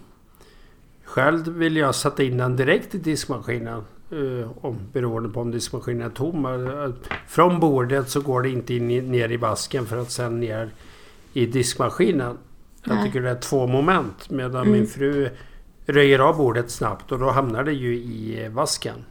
själv 1.04 1.48
vill 1.48 1.76
jag 1.76 1.94
sätta 1.94 2.22
in 2.22 2.36
den 2.36 2.56
direkt 2.56 2.94
i 2.94 2.98
diskmaskinen. 2.98 3.82
eh, 4.10 4.50
om, 4.64 4.78
beroende 4.92 5.28
på 5.28 5.40
om 5.40 5.50
diskmaskinen 5.50 6.02
är 6.06 6.10
tom. 6.14 6.46
Eh, 6.46 6.90
Från 7.26 7.60
bordet 7.60 8.08
så 8.08 8.20
går 8.20 8.42
det 8.42 8.50
inte 8.50 8.74
in 8.74 8.88
ner 8.88 9.32
i 9.32 9.36
vasken 9.36 9.86
för 9.86 9.96
att 9.96 10.10
sen 10.10 10.40
ner 10.40 10.70
i 11.32 11.46
diskmaskinen. 11.46 12.38
Jag 12.84 12.94
Nej. 12.94 13.04
tycker 13.04 13.22
det 13.22 13.30
är 13.30 13.40
två 13.40 13.66
moment. 13.66 14.30
Medan 14.30 14.62
Mm. 14.66 14.72
min 14.72 14.86
fru 14.86 15.28
röjer 15.86 16.18
av 16.18 16.36
bordet 16.36 16.70
snabbt 16.70 17.12
och 17.12 17.18
då 17.18 17.30
hamnar 17.30 17.64
det 17.64 17.72
ju 17.72 17.96
i 17.96 18.44
eh, 18.44 18.50
vasken. 18.52 19.04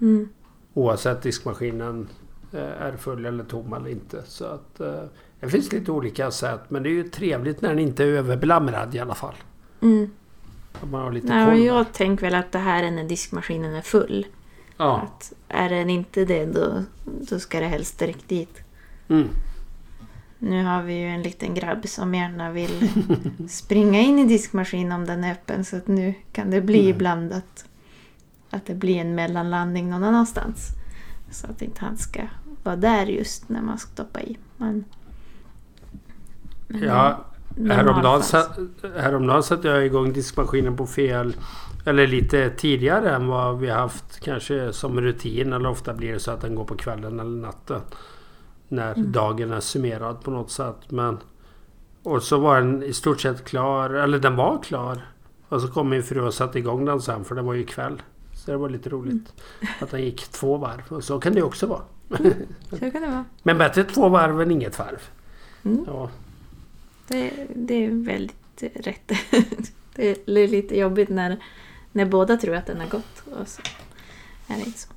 Mm. 0.00 0.28
Oavsett 0.74 1.22
diskmaskinen 1.22 2.00
eh, 2.02 2.25
är 2.52 2.96
full 2.96 3.26
eller 3.26 3.44
tom 3.44 3.72
eller 3.72 3.90
inte. 3.90 4.22
Så 4.26 4.44
att 4.44 4.80
eh, 4.80 5.02
det 5.40 5.48
finns 5.48 5.72
lite 5.72 5.92
olika 5.92 6.30
sätt. 6.30 6.60
Men 6.68 6.82
det 6.82 6.88
är 6.88 6.92
ju 6.92 7.08
trevligt 7.08 7.60
när 7.62 7.68
den 7.68 7.78
inte 7.78 8.04
är 8.04 8.08
överbelamrad 8.08 8.94
i 8.94 8.98
alla 8.98 9.14
fall. 9.14 9.34
Mm. 9.82 10.10
Att 10.82 10.90
man 10.90 11.02
har 11.02 11.12
lite 11.12 11.26
Nej, 11.26 11.46
koll. 11.46 11.64
jag 11.66 11.92
tänker 11.92 12.26
väl 12.26 12.34
att 12.34 12.52
det 12.52 12.58
här 12.58 12.82
är 12.82 12.90
när 12.90 13.04
diskmaskinen 13.04 13.74
är 13.74 13.82
full. 13.82 14.26
Ja. 14.76 14.96
Att 15.00 15.32
är 15.48 15.68
den 15.70 15.90
inte 15.90 16.24
det 16.24 16.46
då, 16.46 16.82
då 17.04 17.38
ska 17.38 17.60
det 17.60 17.66
helst 17.66 17.98
direkt 17.98 18.28
dit. 18.28 18.60
Mm. 19.08 19.28
Nu 20.38 20.64
har 20.64 20.82
vi 20.82 20.94
ju 20.94 21.06
en 21.06 21.22
liten 21.22 21.54
grabb 21.54 21.88
som 21.88 22.14
gärna 22.14 22.50
vill 22.50 22.90
springa 23.48 24.00
in 24.00 24.18
i 24.18 24.24
diskmaskinen 24.24 24.92
om 24.92 25.06
den 25.06 25.24
är 25.24 25.32
öppen. 25.32 25.64
Så 25.64 25.76
att 25.76 25.86
nu 25.86 26.14
kan 26.32 26.50
det 26.50 26.60
bli 26.60 26.78
Mm. 26.80 26.90
ibland 26.90 27.32
att, 27.32 27.64
att 28.50 28.66
det 28.66 28.74
blir 28.74 28.96
en 29.00 29.14
mellanlandning 29.14 29.90
någon 29.90 30.04
annanstans. 30.04 30.68
Så 31.30 31.46
att 31.46 31.62
inte 31.62 31.80
han 31.84 31.96
ska 31.96 32.22
vara 32.62 32.76
där 32.76 33.06
just 33.06 33.48
när 33.48 33.62
man 33.62 33.78
ska 33.78 33.90
stoppa 33.90 34.20
i. 34.20 34.38
Men, 34.56 34.84
men 36.68 36.82
Ja, 36.82 37.24
häromdagen, 37.56 37.86
normalfall 37.96 38.22
så- 38.22 38.44
sa- 38.80 38.88
häromdagen 39.00 39.42
satte 39.42 39.68
jag 39.68 39.86
igång 39.86 40.12
diskmaskinen 40.12 40.76
på 40.76 40.86
fel... 40.86 41.36
Eller 41.88 42.06
lite 42.06 42.50
tidigare 42.50 43.14
än 43.14 43.26
vad 43.26 43.58
vi 43.58 43.70
haft 43.70 44.20
kanske 44.20 44.72
som 44.72 45.00
rutin. 45.00 45.52
Eller 45.52 45.68
ofta 45.68 45.94
blir 45.94 46.12
det 46.12 46.18
så 46.20 46.30
att 46.30 46.40
den 46.40 46.54
går 46.54 46.64
på 46.64 46.74
kvällen 46.76 47.20
eller 47.20 47.40
natten. 47.42 47.80
När 48.68 48.92
Mm. 48.94 49.12
dagen 49.12 49.52
är 49.52 49.60
summerad 49.60 50.22
på 50.22 50.30
något 50.30 50.50
sätt. 50.50 50.76
Men... 50.90 51.18
Och 52.02 52.22
så 52.22 52.38
var 52.38 52.60
den 52.60 52.82
i 52.82 52.92
stort 52.92 53.20
sett 53.20 53.44
klar. 53.44 53.90
Eller 53.90 54.18
den 54.18 54.36
var 54.36 54.62
klar. 54.62 55.06
Och 55.48 55.60
så 55.60 55.68
kom 55.68 55.88
min 55.88 56.02
fru 56.02 56.20
och 56.20 56.34
satte 56.34 56.58
igång 56.58 56.84
den 56.84 57.00
sen 57.00 57.24
för 57.24 57.34
det 57.34 57.42
var 57.42 57.54
ju 57.54 57.64
kväll. 57.66 58.02
Så 58.46 58.52
det 58.52 58.58
var 58.58 58.68
lite 58.68 58.90
roligt. 58.90 59.32
Mm. 59.60 59.74
Att 59.80 59.90
den 59.90 60.02
gick 60.02 60.28
två 60.28 60.56
varv. 60.56 60.82
Och 60.88 61.04
så 61.04 61.20
kan 61.20 61.34
det 61.34 61.42
också 61.42 61.66
vara. 61.66 61.82
Så 62.70 62.90
kan 62.90 63.02
det 63.02 63.08
vara. 63.08 63.24
Men 63.42 63.58
bättre 63.58 63.84
två 63.84 64.08
varv 64.08 64.40
än 64.40 64.50
inget 64.50 64.78
varv. 64.78 65.02
Mm. 65.64 65.84
Ja. 65.86 66.10
Det, 67.08 67.32
det 67.54 67.84
är 67.84 68.06
väldigt 68.06 68.62
rätt. 68.74 69.12
det 69.94 70.10
är 70.26 70.48
lite 70.48 70.78
jobbigt 70.78 71.08
när, 71.08 71.36
när 71.92 72.04
båda 72.04 72.36
tror 72.36 72.54
att 72.54 72.66
den 72.66 72.80
har 72.80 72.88
gått. 72.88 73.22
Och 73.40 73.48
så 73.48 73.62
är 74.46 74.56
det 74.56 74.64
inte 74.66 74.78
så. 74.78 74.88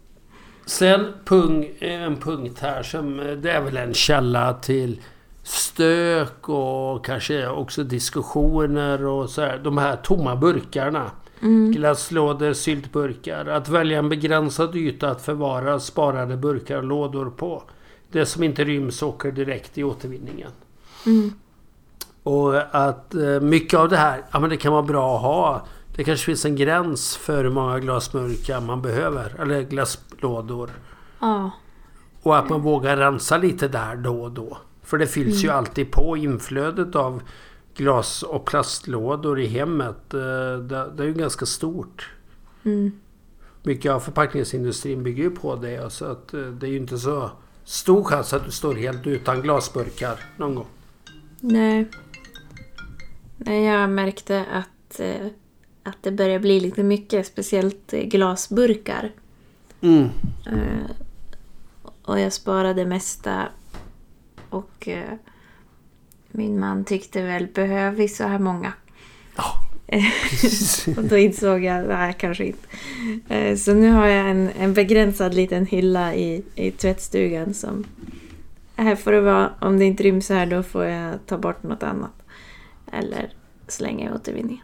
Sen 0.65 1.13
pung, 1.25 1.71
en 1.79 2.15
punkt 2.15 2.59
här 2.59 2.83
som 2.83 3.17
det 3.17 3.51
är 3.51 3.61
väl 3.61 3.77
en 3.77 3.93
källa 3.93 4.53
till 4.53 5.01
stök 5.43 6.49
och 6.49 7.05
kanske 7.05 7.47
också 7.47 7.83
diskussioner 7.83 9.05
och 9.05 9.29
så 9.29 9.41
här. 9.41 9.57
De 9.57 9.77
här 9.77 9.95
tomma 9.95 10.35
burkarna. 10.35 11.11
Mm. 11.41 11.71
Glasslådor, 11.71 12.53
syltburkar. 12.53 13.45
Att 13.45 13.69
välja 13.69 13.99
en 13.99 14.09
begränsad 14.09 14.75
yta 14.75 15.09
att 15.09 15.21
förvara 15.21 15.79
sparade 15.79 16.37
burkar 16.37 16.77
och 16.77 16.83
lådor 16.83 17.29
på. 17.29 17.63
Det 18.11 18.25
som 18.25 18.43
inte 18.43 18.63
ryms 18.63 19.03
åker 19.03 19.31
direkt 19.31 19.77
i 19.77 19.83
återvinningen. 19.83 20.51
Mm. 21.05 21.33
Och 22.23 22.75
att 22.75 23.15
eh, 23.15 23.39
mycket 23.39 23.79
av 23.79 23.89
det 23.89 23.97
här, 23.97 24.23
ja 24.31 24.39
men 24.39 24.49
det 24.49 24.57
kan 24.57 24.71
vara 24.71 24.83
bra 24.83 25.15
att 25.15 25.21
ha. 25.21 25.65
Det 25.95 26.03
kanske 26.03 26.25
finns 26.25 26.45
en 26.45 26.55
gräns 26.55 27.17
för 27.17 27.43
hur 27.43 27.51
många 27.51 27.79
glasburkar 27.79 28.61
man 28.61 28.81
behöver. 28.81 29.41
Eller 29.41 29.61
glasslådor. 29.61 30.69
Ja. 31.19 31.51
Och 32.21 32.37
att 32.37 32.49
man 32.49 32.61
vågar 32.61 32.97
rensa 32.97 33.37
lite 33.37 33.67
där 33.67 33.95
då 33.95 34.21
och 34.21 34.31
då. 34.31 34.57
För 34.83 34.97
det 34.97 35.07
fylls 35.07 35.43
ju 35.43 35.49
alltid 35.49 35.91
på 35.91 36.17
inflödet 36.17 36.95
av 36.95 37.21
glas 37.79 38.23
och 38.23 38.45
plastlådor 38.45 39.39
i 39.39 39.47
hemmet. 39.47 40.13
eh, 40.13 40.19
Det, 40.57 40.91
det 40.95 41.03
är 41.03 41.07
ju 41.07 41.13
ganska 41.13 41.45
stort. 41.45 42.09
Mm. 42.65 42.91
Mycket 43.63 43.91
av 43.91 43.99
förpackningsindustrin 43.99 45.03
bygger 45.03 45.23
ju 45.23 45.29
på 45.29 45.55
det. 45.55 45.89
Så 45.93 46.05
att 46.05 46.33
eh, 46.33 46.41
det 46.41 46.67
är 46.67 46.71
ju 46.71 46.77
inte 46.77 46.97
så 46.97 47.31
stor 47.63 48.03
chans 48.03 48.33
att 48.33 48.45
du 48.45 48.51
står 48.51 48.75
helt 48.75 49.07
utan 49.07 49.41
glasburkar 49.41 50.19
någon 50.37 50.55
gång. 50.55 50.67
Nej. 51.39 51.89
Nej, 53.37 53.63
jag 53.65 53.89
märkte 53.89 54.45
att, 54.51 54.99
eh, 54.99 55.27
att 55.83 55.97
det 56.01 56.11
börjar 56.11 56.39
bli 56.39 56.59
lite 56.59 56.83
mycket, 56.83 57.27
speciellt 57.27 57.91
glasburkar. 57.91 59.11
Mm. 59.81 60.09
Och 62.01 62.19
jag 62.19 62.33
sparade 62.33 62.85
mesta. 62.85 63.47
Och 64.49 64.87
min 66.31 66.59
man 66.59 66.85
tyckte 66.85 67.21
väl, 67.21 67.47
behöver 67.47 67.97
vi 67.97 68.07
så 68.07 68.23
här 68.23 68.39
många? 68.39 68.73
Ja, 69.35 69.69
och 70.97 71.03
då 71.03 71.17
insåg 71.17 71.63
jag, 71.63 71.87
nej 71.87 72.15
kanske 72.19 72.45
inte. 72.45 72.67
Eh, 73.35 73.55
så 73.55 73.73
nu 73.73 73.91
har 73.91 74.07
jag 74.07 74.29
en, 74.29 74.49
en 74.59 74.73
begränsad 74.73 75.33
liten 75.33 75.65
hylla 75.65 76.15
i, 76.15 76.43
i 76.55 76.71
tvättstugan 76.71 77.53
som... 77.53 77.85
Här 78.75 78.95
får 78.95 79.11
det 79.11 79.21
vara, 79.21 79.51
om 79.59 79.79
det 79.79 79.85
inte 79.85 80.03
ryms 80.03 80.29
här 80.29 80.45
då 80.45 80.63
får 80.63 80.85
jag 80.85 81.25
ta 81.25 81.37
bort 81.37 81.63
något 81.63 81.83
annat. 81.83 82.23
Eller 82.91 83.33
slänga 83.67 84.09
i 84.09 84.13
återvinningen. 84.13 84.63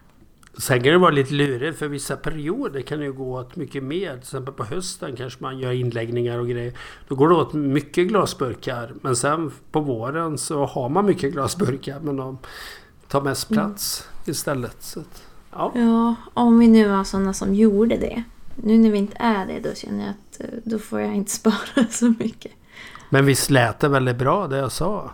Sen 0.57 0.83
kan 0.83 0.91
det 0.91 0.97
vara 0.97 1.11
lite 1.11 1.33
lurigt 1.33 1.79
för 1.79 1.87
vissa 1.87 2.17
perioder 2.17 2.81
kan 2.81 2.99
det 2.99 3.05
ju 3.05 3.13
gå 3.13 3.33
åt 3.39 3.55
mycket 3.55 3.83
mer. 3.83 4.09
Till 4.11 4.19
exempel 4.19 4.53
på 4.53 4.63
hösten 4.63 5.15
kanske 5.15 5.43
man 5.43 5.59
gör 5.59 5.71
inläggningar 5.71 6.39
och 6.39 6.47
grejer. 6.47 6.73
Då 7.07 7.15
går 7.15 7.29
det 7.29 7.35
åt 7.35 7.53
mycket 7.53 8.07
glasburkar. 8.07 8.93
Men 9.01 9.15
sen 9.15 9.51
på 9.71 9.79
våren 9.79 10.37
så 10.37 10.65
har 10.65 10.89
man 10.89 11.05
mycket 11.05 11.33
glasburkar 11.33 11.99
men 11.99 12.15
de 12.15 12.37
tar 13.07 13.21
mest 13.21 13.49
plats 13.49 14.07
istället. 14.25 14.75
Så 14.79 14.99
att, 14.99 15.23
ja. 15.51 15.71
Ja, 15.75 16.15
om 16.33 16.59
vi 16.59 16.67
nu 16.67 16.87
var 16.89 17.03
sådana 17.03 17.33
som 17.33 17.55
gjorde 17.55 17.97
det. 17.97 18.23
Nu 18.55 18.77
när 18.77 18.91
vi 18.91 18.97
inte 18.97 19.17
är 19.19 19.45
det, 19.45 19.69
då 19.69 19.75
känner 19.75 19.99
jag 20.05 20.09
att 20.09 20.39
eh, 20.41 20.59
då 20.63 20.79
får 20.79 20.99
jag 21.01 21.15
inte 21.15 21.31
spara 21.41 21.87
så 21.89 22.13
mycket. 22.19 22.51
Men 23.09 23.25
visst 23.25 23.49
lät 23.49 23.79
det 23.79 23.87
väldigt 23.87 24.17
bra 24.17 24.47
det 24.47 24.57
jag 24.57 24.71
sa? 24.71 25.11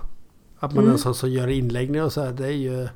Att 0.60 0.72
man 0.72 0.78
är 0.78 0.82
Mm. 0.82 0.92
en 0.94 1.00
sån 1.00 1.16
som 1.16 1.30
gör 1.32 1.48
inläggningar 1.48 2.06
och 2.06 2.14
så 2.14 2.22
här. 2.22 2.32
Det 2.32 2.46
är 2.46 2.52
ju 2.52 2.88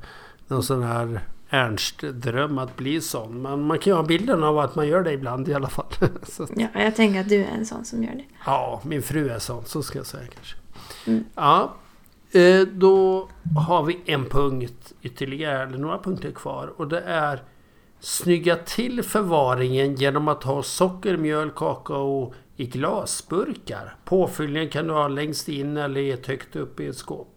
någon 0.48 0.62
sån 0.62 0.82
här 0.82 1.20
Ernst-dröm 1.50 2.58
att 2.58 2.76
bli 2.76 3.00
sån. 3.00 3.42
Men 3.42 3.62
man 3.62 3.78
kan 3.78 3.90
ju 3.90 3.96
ha 3.96 4.02
bilden 4.02 4.44
av 4.44 4.58
att 4.58 4.74
man 4.74 4.88
gör 4.88 5.02
det 5.02 5.12
ibland 5.12 5.48
i 5.48 5.54
alla 5.54 5.68
fall. 5.68 5.86
Ja, 6.56 6.68
jag 6.74 6.96
tänker 6.96 7.20
att 7.20 7.28
du 7.28 7.44
är 7.44 7.48
en 7.58 7.66
sån 7.66 7.84
som 7.84 8.02
gör 8.02 8.12
det. 8.12 8.24
Ja, 8.46 8.80
min 8.84 9.02
fru 9.02 9.28
är 9.28 9.38
sån. 9.38 9.64
Så 9.64 9.82
ska 9.82 9.98
jag 9.98 10.06
säga 10.06 10.26
kanske. 10.34 10.56
Mm. 11.06 11.24
Ja, 11.34 11.74
eh, 12.30 12.60
då 12.60 13.28
har 13.56 13.82
vi 13.82 14.00
en 14.06 14.24
punkt 14.24 14.92
ytterligare, 15.02 15.62
eller 15.62 15.78
några 15.78 15.98
punkter 15.98 16.30
kvar. 16.30 16.72
Och 16.76 16.88
det 16.88 17.00
är 17.00 17.42
snygga 18.00 18.56
till 18.56 19.02
förvaringen 19.02 19.94
genom 19.94 20.28
att 20.28 20.42
ha 20.42 20.62
socker, 20.62 21.16
mjöl, 21.16 21.50
kakao 21.50 22.34
i 22.56 22.66
glasburkar. 22.66 23.96
Påfyllningen 24.04 24.68
kan 24.68 24.86
du 24.86 24.92
ha 24.92 25.08
längst 25.08 25.48
in 25.48 25.76
eller 25.76 26.28
högt 26.28 26.56
upp 26.56 26.80
i 26.80 26.86
ett 26.86 26.96
skåp. 26.96 27.35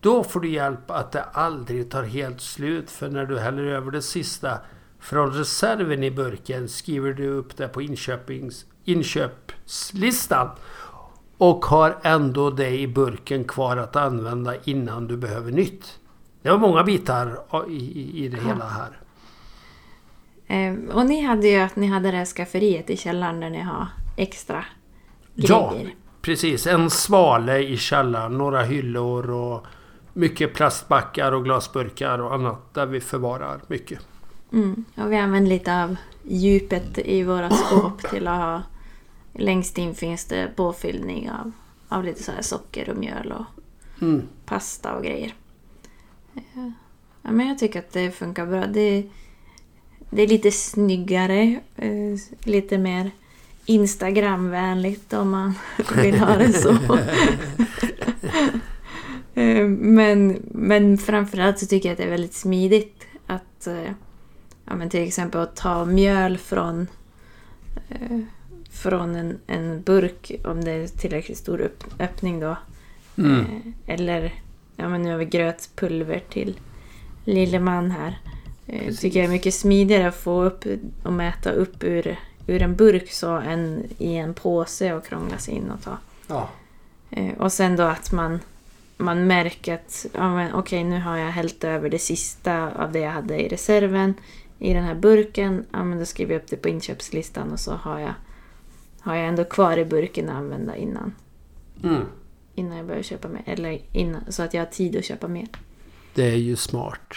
Då 0.00 0.24
får 0.24 0.40
du 0.40 0.48
hjälp 0.48 0.90
att 0.90 1.12
det 1.12 1.22
aldrig 1.22 1.90
tar 1.90 2.02
helt 2.02 2.40
slut 2.40 2.90
för 2.90 3.08
när 3.08 3.26
du 3.26 3.38
häller 3.38 3.64
över 3.64 3.90
det 3.90 4.02
sista 4.02 4.58
från 5.00 5.32
reserven 5.32 6.02
i 6.02 6.10
burken 6.10 6.68
skriver 6.68 7.12
du 7.12 7.28
upp 7.28 7.56
det 7.56 7.68
på 7.68 7.82
inköpings, 7.82 8.66
inköpslistan 8.84 10.50
och 11.38 11.64
har 11.64 11.98
ändå 12.02 12.50
det 12.50 12.80
i 12.80 12.88
burken 12.88 13.44
kvar 13.44 13.76
att 13.76 13.96
använda 13.96 14.54
innan 14.64 15.06
du 15.06 15.16
behöver 15.16 15.52
nytt. 15.52 15.98
Det 16.42 16.50
var 16.50 16.58
många 16.58 16.84
bitar 16.84 17.38
i, 17.68 18.24
i 18.24 18.28
det 18.28 18.40
hela 18.40 18.64
här. 18.64 19.00
Eh, 20.46 20.94
och 20.96 21.06
ni 21.06 21.20
hade 21.20 21.48
ju 21.48 21.60
att 21.60 21.76
ni 21.76 21.86
hade 21.86 22.10
det 22.10 22.16
här 22.16 22.24
skafferiet 22.24 22.90
i 22.90 22.96
källaren 22.96 23.40
där 23.40 23.50
ni 23.50 23.60
har 23.60 23.86
extra 24.16 24.64
grejer. 25.34 25.50
Ja, 25.50 25.74
precis. 26.22 26.66
En 26.66 26.90
svale 26.90 27.58
i 27.58 27.76
källaren, 27.76 28.38
några 28.38 28.62
hyllor 28.62 29.30
och 29.30 29.66
mycket 30.18 30.54
plastbackar 30.54 31.32
och 31.32 31.44
glasburkar 31.44 32.18
och 32.18 32.34
annat 32.34 32.74
där 32.74 32.86
vi 32.86 33.00
förvarar 33.00 33.60
mycket. 33.66 33.98
Mm. 34.52 34.84
Och 34.94 35.12
vi 35.12 35.16
använder 35.16 35.50
lite 35.50 35.82
av 35.82 35.96
djupet 36.22 36.98
i 36.98 37.22
våra 37.22 37.50
skåp 37.50 38.02
till 38.10 38.28
att 38.28 38.40
ha... 38.40 38.62
Längst 39.32 39.78
in 39.78 39.94
finns 39.94 40.24
det 40.24 40.48
påfyllning 40.56 41.30
av, 41.30 41.52
av 41.88 42.04
lite 42.04 42.22
så 42.22 42.32
här 42.32 42.42
socker 42.42 42.90
och 42.90 42.96
mjöl 42.96 43.32
och 43.32 43.44
mm. 44.02 44.22
pasta 44.46 44.92
och 44.92 45.04
grejer. 45.04 45.34
Ja, 47.22 47.30
men 47.30 47.48
jag 47.48 47.58
tycker 47.58 47.78
att 47.78 47.92
det 47.92 48.10
funkar 48.10 48.46
bra. 48.46 48.66
Det, 48.66 49.06
det 50.10 50.22
är 50.22 50.26
lite 50.26 50.50
snyggare, 50.50 51.60
eh, 51.76 52.18
lite 52.42 52.78
mer 52.78 53.10
Instagramvänligt 53.66 55.12
om 55.12 55.30
man 55.30 55.54
vill 55.96 56.18
ha 56.18 56.36
det 56.36 56.52
så. 56.52 56.78
Eh, 59.38 59.66
men, 59.68 60.42
men 60.50 60.98
framförallt 60.98 61.58
så 61.58 61.66
tycker 61.66 61.88
jag 61.88 61.92
att 61.92 61.98
det 61.98 62.04
är 62.04 62.10
väldigt 62.10 62.34
smidigt 62.34 63.02
att 63.26 63.66
eh, 63.66 63.92
ja, 64.64 64.74
men 64.76 64.90
till 64.90 65.02
exempel 65.02 65.40
att 65.40 65.56
ta 65.56 65.84
mjöl 65.84 66.38
från, 66.38 66.86
eh, 67.88 68.18
från 68.70 69.14
en, 69.14 69.38
en 69.46 69.82
burk 69.82 70.32
om 70.44 70.64
det 70.64 70.70
är 70.70 70.86
tillräckligt 70.86 71.38
stor 71.38 71.60
upp, 71.60 71.84
öppning 71.98 72.40
då. 72.40 72.56
Mm. 73.18 73.74
Eller 73.86 74.34
ja, 74.76 74.88
men 74.88 75.02
nu 75.02 75.10
har 75.10 75.18
vi 75.18 75.24
grötpulver 75.24 76.22
till 76.30 76.60
lille 77.24 77.60
man 77.60 77.90
här. 77.90 78.18
Precis. 78.66 79.00
tycker 79.00 79.18
jag 79.18 79.26
är 79.26 79.32
mycket 79.32 79.54
smidigare 79.54 80.08
att 80.08 80.16
få 80.16 80.44
upp 80.44 80.64
och 81.02 81.12
mäta 81.12 81.50
upp 81.50 81.84
ur, 81.84 82.18
ur 82.46 82.62
en 82.62 82.76
burk 82.76 83.12
så 83.12 83.36
än 83.36 83.84
i 83.98 84.14
en 84.14 84.34
påse 84.34 84.92
och 84.92 85.06
krångla 85.06 85.38
sig 85.38 85.54
in 85.54 85.70
och 85.70 85.82
ta. 85.82 85.98
Ja. 86.28 86.48
Och 87.38 87.52
sen 87.52 87.76
då 87.76 87.82
att 87.82 88.12
man 88.12 88.40
man 88.98 89.26
märker 89.26 89.74
att 89.74 90.06
ja, 90.12 90.44
okej, 90.46 90.54
okay, 90.58 90.84
nu 90.84 91.00
har 91.00 91.16
jag 91.16 91.30
hällt 91.30 91.64
över 91.64 91.90
det 91.90 91.98
sista 91.98 92.70
av 92.72 92.92
det 92.92 92.98
jag 92.98 93.10
hade 93.10 93.42
i 93.42 93.48
reserven 93.48 94.14
i 94.58 94.74
den 94.74 94.84
här 94.84 94.94
burken. 94.94 95.66
Ja, 95.72 95.84
men 95.84 95.98
då 95.98 96.04
skriver 96.04 96.34
jag 96.34 96.42
upp 96.42 96.48
det 96.48 96.56
på 96.56 96.68
inköpslistan 96.68 97.52
och 97.52 97.60
så 97.60 97.72
har 97.72 97.98
jag, 98.00 98.14
har 99.00 99.14
jag 99.14 99.26
ändå 99.26 99.44
kvar 99.44 99.76
i 99.76 99.84
burken 99.84 100.28
att 100.28 100.34
använda 100.34 100.76
innan. 100.76 101.14
Mm. 101.84 102.02
Innan 102.54 102.76
jag 102.76 102.86
börjar 102.86 103.02
köpa 103.02 103.28
mer. 103.28 103.42
Eller 103.46 103.80
innan, 103.92 104.32
så 104.32 104.42
att 104.42 104.54
jag 104.54 104.60
har 104.60 104.66
tid 104.66 104.96
att 104.96 105.04
köpa 105.04 105.28
mer. 105.28 105.48
Det 106.14 106.24
är 106.24 106.36
ju 106.36 106.56
smart. 106.56 107.14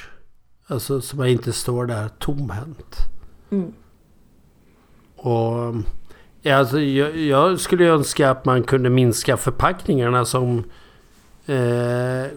Alltså 0.67 1.01
så 1.01 1.17
man 1.17 1.27
inte 1.27 1.53
står 1.53 1.85
där 1.85 2.09
tomhänt. 2.09 2.95
Mm. 3.51 3.73
Och 5.15 5.75
alltså, 6.45 6.79
jag, 6.79 7.17
jag 7.17 7.59
skulle 7.59 7.85
önska 7.85 8.29
att 8.29 8.45
man 8.45 8.63
kunde 8.63 8.89
minska 8.89 9.37
förpackningarna 9.37 10.25
som 10.25 10.63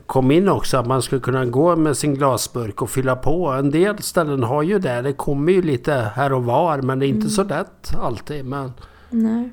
kom 0.06 0.30
in 0.30 0.48
också. 0.48 0.76
Att 0.76 0.86
man 0.86 1.02
skulle 1.02 1.20
kunna 1.20 1.44
gå 1.44 1.76
med 1.76 1.96
sin 1.96 2.14
glasburk 2.14 2.82
och 2.82 2.90
fylla 2.90 3.16
på. 3.16 3.48
En 3.48 3.70
del 3.70 3.98
ställen 3.98 4.42
har 4.42 4.62
ju 4.62 4.78
det. 4.78 5.02
Det 5.02 5.12
kommer 5.12 5.52
ju 5.52 5.62
lite 5.62 5.92
här 6.14 6.32
och 6.32 6.44
var. 6.44 6.82
Men 6.82 6.98
det 6.98 7.06
är 7.06 7.08
inte 7.08 7.20
mm. 7.20 7.30
så 7.30 7.44
lätt 7.44 7.94
alltid. 8.02 8.44
Men 8.44 8.72
Nej. 9.10 9.52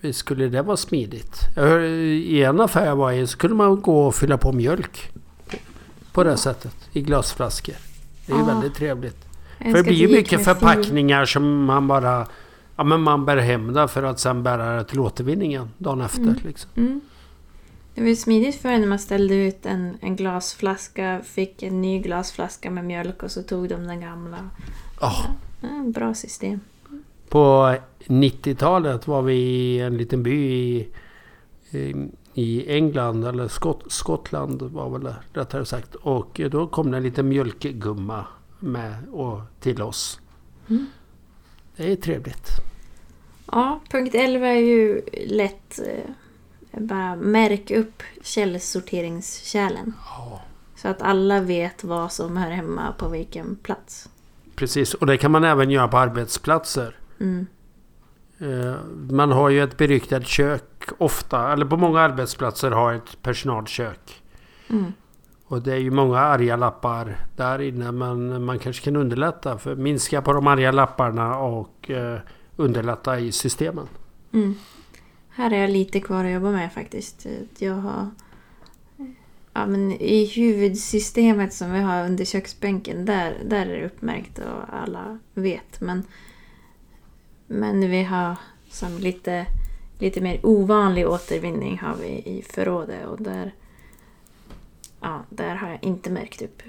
Visst 0.00 0.18
skulle 0.18 0.48
det 0.48 0.62
vara 0.62 0.76
smidigt. 0.76 1.40
Jag, 1.56 1.90
I 1.90 2.42
en 2.42 2.60
affär 2.60 2.86
jag 2.86 2.96
var 2.96 3.12
i 3.12 3.26
så 3.26 3.38
kunde 3.38 3.56
man 3.56 3.80
gå 3.80 4.06
och 4.06 4.14
fylla 4.14 4.38
på 4.38 4.52
mjölk. 4.52 5.10
På 6.12 6.24
det 6.24 6.36
sättet. 6.36 6.74
I 6.92 7.00
glasflaskor. 7.00 7.74
Det 8.26 8.32
är 8.32 8.36
ju 8.36 8.44
väldigt 8.44 8.74
trevligt. 8.74 9.26
För 9.58 9.72
det 9.72 9.82
blir 9.82 9.94
ju 9.94 10.08
mycket 10.08 10.44
förpackningar 10.44 11.24
som 11.24 11.64
man 11.64 11.88
bara... 11.88 12.26
Ja 12.76 12.84
men 12.84 13.00
man 13.00 13.24
bär 13.24 13.36
hem 13.36 13.72
det 13.72 13.88
för 13.88 14.02
att 14.02 14.20
sen 14.20 14.42
bära 14.42 14.76
det 14.76 14.84
till 14.84 15.00
återvinningen 15.00 15.70
dagen 15.78 16.00
efter. 16.00 16.22
Mm. 16.22 16.36
Liksom. 16.44 16.70
Mm. 16.76 17.00
Det 17.94 18.02
var 18.02 18.14
smidigt 18.14 18.54
förr 18.54 18.78
när 18.78 18.86
man 18.86 18.98
ställde 18.98 19.34
ut 19.34 19.66
en, 19.66 19.96
en 20.00 20.16
glasflaska, 20.16 21.20
fick 21.24 21.62
en 21.62 21.82
ny 21.82 21.98
glasflaska 21.98 22.70
med 22.70 22.84
mjölk 22.84 23.22
och 23.22 23.30
så 23.30 23.42
tog 23.42 23.68
de 23.68 23.86
den 23.86 24.00
gamla. 24.00 24.50
Oh. 25.00 25.26
Ja, 25.60 25.68
bra 25.86 26.14
system. 26.14 26.60
På 27.28 27.74
90-talet 28.06 29.06
var 29.06 29.22
vi 29.22 29.34
i 29.34 29.80
en 29.80 29.96
liten 29.96 30.22
by 30.22 30.86
i, 31.70 31.96
i 32.34 32.76
England, 32.76 33.24
eller 33.24 33.48
Skott, 33.48 33.92
Skottland 33.92 34.62
var 34.62 34.98
väl 34.98 35.14
rättare 35.32 35.64
sagt. 35.64 35.94
Och 35.94 36.40
då 36.50 36.66
kom 36.66 36.90
det 36.90 36.96
en 36.96 37.02
liten 37.02 37.28
mjölkgumma 37.28 38.26
med 38.60 38.94
och 39.12 39.40
till 39.60 39.82
oss. 39.82 40.20
Mm. 40.70 40.86
Det 41.76 41.92
är 41.92 41.96
trevligt. 41.96 42.48
Ja, 43.52 43.80
punkt 43.90 44.14
11 44.14 44.46
är 44.46 44.60
ju 44.60 45.00
lätt 45.26 45.78
eh, 45.78 46.10
bara 46.80 47.16
märk 47.16 47.70
upp 47.70 48.02
källsorteringskärlen. 48.22 49.94
Ja. 50.04 50.40
Så 50.76 50.88
att 50.88 51.02
alla 51.02 51.40
vet 51.40 51.84
vad 51.84 52.12
som 52.12 52.36
hör 52.36 52.50
hemma 52.50 52.92
på 52.98 53.08
vilken 53.08 53.56
plats. 53.56 54.08
Precis, 54.54 54.94
och 54.94 55.06
det 55.06 55.16
kan 55.16 55.30
man 55.30 55.44
även 55.44 55.70
göra 55.70 55.88
på 55.88 55.98
arbetsplatser. 55.98 56.96
Mm. 57.20 57.46
Eh, 58.38 58.74
man 59.10 59.32
har 59.32 59.50
ju 59.50 59.62
ett 59.62 59.76
beryktat 59.76 60.26
kök 60.26 60.88
ofta, 60.98 61.52
eller 61.52 61.66
på 61.66 61.76
många 61.76 62.00
arbetsplatser 62.00 62.70
har 62.70 62.92
ett 62.92 63.22
personalkök. 63.22 64.22
Mm. 64.70 64.92
Och 65.46 65.62
det 65.62 65.72
är 65.72 65.78
ju 65.78 65.90
många 65.90 66.18
arga 66.18 66.56
lappar 66.56 67.26
där 67.36 67.60
inne 67.60 67.92
men 67.92 68.44
man 68.44 68.58
kanske 68.58 68.84
kan 68.84 68.96
underlätta 68.96 69.58
för 69.58 69.76
minska 69.76 70.22
på 70.22 70.32
de 70.32 70.46
arga 70.46 70.72
lapparna 70.72 71.36
och 71.38 71.90
eh, 71.90 72.18
underlätta 72.56 73.18
i 73.18 73.32
systemen. 73.32 73.88
Mm. 74.32 74.54
Här 75.34 75.50
har 75.50 75.56
jag 75.56 75.70
lite 75.70 76.00
kvar 76.00 76.24
att 76.24 76.32
jobba 76.32 76.50
med 76.50 76.72
faktiskt. 76.72 77.26
Jag 77.58 77.74
har... 77.74 78.10
Ja, 79.54 79.66
men 79.66 79.92
I 79.92 80.24
huvudsystemet 80.24 81.52
som 81.52 81.72
vi 81.72 81.80
har 81.80 82.04
under 82.06 82.24
köksbänken, 82.24 83.04
där, 83.04 83.36
där 83.44 83.66
är 83.66 83.80
det 83.80 83.86
uppmärkt 83.86 84.38
och 84.38 84.74
alla 84.74 85.18
vet. 85.34 85.80
Men, 85.80 86.04
men 87.46 87.90
vi 87.90 88.02
har 88.02 88.36
som 88.70 88.98
lite, 88.98 89.46
lite 89.98 90.20
mer 90.20 90.46
ovanlig 90.46 91.08
återvinning 91.08 91.78
har 91.78 91.96
vi 91.96 92.08
i 92.08 92.44
förrådet 92.50 93.06
och 93.06 93.22
där, 93.22 93.54
ja, 95.00 95.22
där 95.30 95.54
har 95.54 95.68
jag 95.68 95.84
inte 95.84 96.10
märkt 96.10 96.42
upp. 96.42 96.62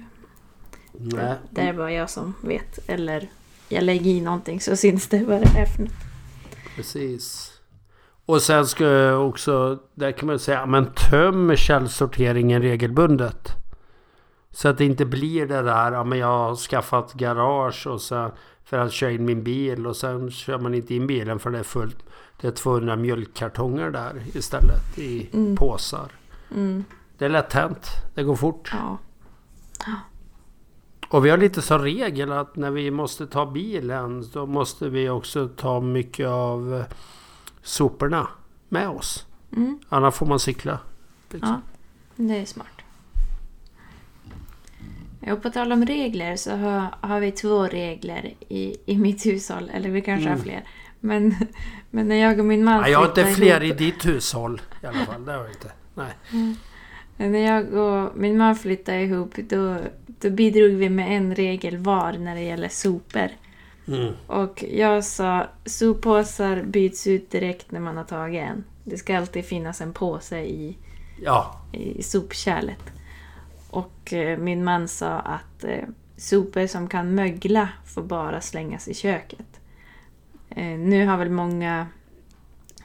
Nej. 0.91 1.35
Det 1.49 1.61
är 1.61 1.73
bara 1.73 1.91
jag 1.91 2.09
som 2.09 2.33
vet. 2.43 2.89
Eller 2.89 3.29
jag 3.69 3.83
lägger 3.83 4.11
i 4.11 4.21
någonting 4.21 4.61
så 4.61 4.75
syns 4.75 5.07
det 5.07 5.23
vad 5.23 5.41
det 5.41 5.59
är 5.59 5.65
för 5.65 5.83
något. 5.83 5.93
Precis. 6.75 7.52
Och 8.25 8.41
sen 8.41 8.65
ska 8.65 8.85
jag 8.85 9.27
också, 9.27 9.79
där 9.93 10.11
kan 10.11 10.27
man 10.27 10.39
säga, 10.39 10.65
men 10.65 10.85
töm 10.85 11.55
källsorteringen 11.55 12.61
regelbundet. 12.61 13.51
Så 14.51 14.67
att 14.67 14.77
det 14.77 14.85
inte 14.85 15.05
blir 15.05 15.47
det 15.47 15.61
där, 15.61 15.91
ja 15.91 16.03
men 16.03 16.19
jag 16.19 16.27
har 16.27 16.55
skaffat 16.55 17.13
garage 17.13 17.87
och 17.87 18.01
sen 18.01 18.31
för 18.63 18.77
att 18.77 18.91
köra 18.91 19.11
in 19.11 19.25
min 19.25 19.43
bil 19.43 19.87
och 19.87 19.95
sen 19.95 20.31
kör 20.31 20.59
man 20.59 20.73
inte 20.73 20.95
in 20.95 21.07
bilen 21.07 21.39
för 21.39 21.49
det 21.49 21.59
är 21.59 21.63
fullt. 21.63 21.97
Det 22.41 22.47
är 22.47 22.51
200 22.51 22.95
mjölkkartonger 22.95 23.89
där 23.89 24.23
istället 24.33 24.97
i 24.99 25.29
mm. 25.33 25.55
påsar. 25.55 26.11
Mm. 26.55 26.83
Det 27.17 27.25
är 27.25 27.29
lätt 27.29 27.53
hänt. 27.53 27.87
Det 28.13 28.23
går 28.23 28.35
fort. 28.35 28.71
Ja. 28.73 28.97
Och 31.09 31.25
vi 31.25 31.29
har 31.29 31.37
lite 31.37 31.61
som 31.61 31.79
regel 31.79 32.31
att 32.31 32.55
när 32.55 32.71
vi 32.71 32.91
måste 32.91 33.27
ta 33.27 33.45
bilen 33.45 34.25
då 34.33 34.45
måste 34.45 34.89
vi 34.89 35.09
också 35.09 35.47
ta 35.47 35.79
mycket 35.79 36.27
av 36.27 36.83
soporna 37.63 38.27
med 38.69 38.87
oss. 38.89 39.25
Mm. 39.55 39.79
Annars 39.89 40.15
får 40.15 40.25
man 40.25 40.39
cykla. 40.39 40.79
Liksom. 41.31 41.61
Ja, 42.15 42.23
det 42.23 42.37
är 42.37 42.45
smart. 42.45 42.67
Och 45.31 45.41
på 45.43 45.49
tal 45.49 45.71
om 45.71 45.85
regler 45.85 46.35
så 46.35 46.55
har, 46.55 46.95
har 47.01 47.19
vi 47.19 47.31
två 47.31 47.63
regler 47.67 48.33
i, 48.49 48.75
i 48.85 48.97
mitt 48.97 49.25
hushåll. 49.25 49.71
Eller 49.73 49.89
vi 49.89 50.01
kanske 50.01 50.25
Mm. 50.27 50.37
har 50.39 50.43
fler. 50.43 50.63
Men, 50.99 51.35
men 51.89 52.07
när 52.07 52.15
jag 52.15 52.39
och 52.39 52.45
min 52.45 52.63
man 52.63 52.81
Nej, 52.81 52.91
jag 52.91 52.99
har 52.99 53.05
inte 53.07 53.25
fler 53.25 53.61
ihop- 53.61 53.81
i 53.81 53.85
ditt 53.85 54.05
hushåll 54.05 54.61
i 54.83 54.85
alla 54.85 54.99
fall. 55.05 55.25
Det 55.25 55.31
har 55.31 55.39
jag 55.39 55.49
inte. 55.51 55.71
Nej. 55.93 56.13
När 57.17 57.39
jag 57.39 57.73
och 57.73 58.17
min 58.17 58.37
man 58.37 58.55
flyttade 58.55 59.01
ihop 59.01 59.35
då, 59.35 59.77
då 60.05 60.29
bidrog 60.29 60.71
vi 60.71 60.89
med 60.89 61.17
en 61.17 61.35
regel 61.35 61.77
var 61.77 62.13
när 62.13 62.35
det 62.35 62.41
gäller 62.41 62.69
sopor. 62.69 63.29
Mm. 63.87 64.13
Och 64.27 64.63
jag 64.71 65.05
sa 65.05 65.47
soppåsar 65.65 66.63
byts 66.63 67.07
ut 67.07 67.31
direkt 67.31 67.71
när 67.71 67.79
man 67.79 67.97
har 67.97 68.03
tagit 68.03 68.41
en. 68.41 68.63
Det 68.83 68.97
ska 68.97 69.17
alltid 69.17 69.45
finnas 69.45 69.81
en 69.81 69.93
påse 69.93 70.39
i, 70.39 70.77
Ja, 71.21 71.61
i 71.71 72.03
sopkärlet. 72.03 72.83
Och 73.69 74.13
eh, 74.13 74.37
min 74.37 74.63
man 74.63 74.87
sa 74.87 75.19
att 75.19 75.63
eh, 75.63 75.83
sopor 76.17 76.67
som 76.67 76.87
kan 76.87 77.15
mögla 77.15 77.69
får 77.85 78.03
bara 78.03 78.41
slängas 78.41 78.87
i 78.87 78.93
köket. 78.93 79.59
Eh, 80.49 80.79
nu 80.79 81.05
har 81.05 81.17
väl 81.17 81.29
många 81.29 81.87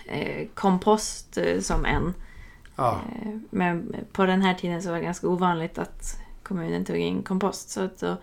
eh, 0.09 0.47
kompost 0.55 1.39
eh, 1.39 1.61
som 1.61 1.85
en. 1.85 2.15
ja. 2.77 3.01
Eh, 3.23 3.39
Men 3.51 3.95
på 4.13 4.27
den 4.27 4.43
här 4.43 4.55
tiden 4.55 4.83
så 4.83 4.91
var 4.91 4.97
det 4.97 5.05
ganska 5.05 5.29
ovanligt 5.29 5.79
att 5.79 6.21
kommunen 6.43 6.85
tog 6.85 6.97
in 6.97 7.23
kompost. 7.23 7.71
Så 7.71 7.81
att 7.81 7.99
då, 7.99 8.17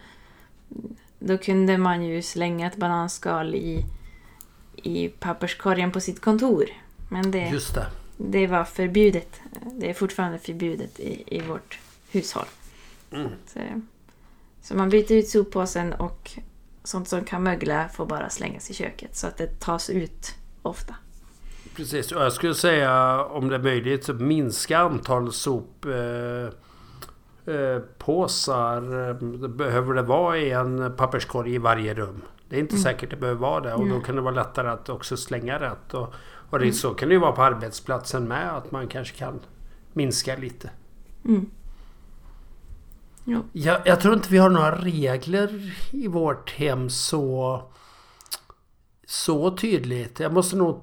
då 1.28 1.38
kunde 1.38 1.78
man 1.78 2.06
ju 2.06 2.22
slänga 2.22 2.68
ett 2.68 2.76
bananskal 2.76 3.56
i, 3.56 3.86
i 4.76 5.10
papperskorgen 5.10 5.92
på 5.92 6.00
sitt 6.00 6.22
kontor. 6.22 6.66
Men 7.10 7.32
det, 7.32 7.62
det. 7.74 7.88
det 8.18 8.48
var 8.48 8.64
förbjudet. 8.64 9.42
Det 9.72 9.90
är 9.90 9.94
fortfarande 9.94 10.40
förbjudet 10.40 11.00
i, 11.00 11.24
i 11.38 11.42
vårt 11.42 11.80
hushåll. 12.12 12.46
Mm. 13.12 13.30
Så, 13.48 13.60
så 14.62 14.76
man 14.76 14.90
byter 14.90 15.12
ut 15.12 15.30
soppåsen 15.30 15.94
och 15.94 16.32
sånt 16.84 17.08
som 17.08 17.24
kan 17.24 17.44
mögla 17.44 17.90
får 17.90 18.06
bara 18.06 18.30
slängas 18.30 18.70
i 18.70 18.74
köket. 18.74 19.16
Så 19.16 19.28
att 19.28 19.38
det 19.38 19.60
tas 19.60 19.90
ut 19.90 20.36
ofta. 20.62 20.96
Precis, 21.76 22.12
och 22.12 22.24
jag 22.24 22.34
skulle 22.34 22.56
säga 22.56 23.24
om 23.26 23.50
det 23.50 23.56
är 23.56 23.60
möjligt 23.60 24.04
så 24.04 24.14
minska 24.14 24.78
antal 24.78 25.34
sop... 25.34 25.86
Eh, 25.86 26.54
eh, 27.46 27.80
påsar. 27.98 29.10
Eh, 29.10 29.14
behöver 29.50 29.94
det 29.94 30.02
vara 30.02 30.38
en 30.38 30.94
papperskorg 30.98 31.54
i 31.54 31.58
varje 31.58 31.94
rum? 31.94 32.22
Det 32.50 32.56
är 32.56 32.60
inte 32.60 32.76
Mm. 32.76 32.84
säkert 32.84 33.10
det 33.10 33.16
behöver 33.16 33.40
vara 33.42 33.60
det 33.62 33.74
och 33.74 33.88
då 33.88 34.00
kan 34.00 34.16
det 34.16 34.22
vara 34.22 34.34
lättare 34.36 34.68
att 34.70 34.90
också 34.90 35.18
slänga 35.18 35.60
rätt. 35.60 35.94
Och, 35.94 36.14
och 36.50 36.58
Mm. 36.58 36.68
det, 36.68 36.74
så 36.74 36.94
kan 36.94 37.10
det 37.10 37.14
ju 37.16 37.20
vara 37.22 37.32
på 37.32 37.44
arbetsplatsen 37.44 38.28
med 38.28 38.58
att 38.58 38.72
man 38.72 38.88
kanske 38.88 39.18
kan 39.18 39.40
minska 39.94 40.36
lite. 40.36 40.70
Mm. 41.26 41.46
Jo. 43.24 43.42
Jag, 43.52 43.82
jag 43.86 44.02
tror 44.02 44.14
inte 44.14 44.30
vi 44.32 44.38
har 44.38 44.50
några 44.50 44.76
regler 44.76 45.74
i 45.92 46.08
vårt 46.08 46.52
hem 46.52 46.90
så, 46.90 47.62
så 49.08 49.52
tydligt. 49.58 50.20
Jag 50.20 50.34
måste 50.34 50.56
nog 50.58 50.82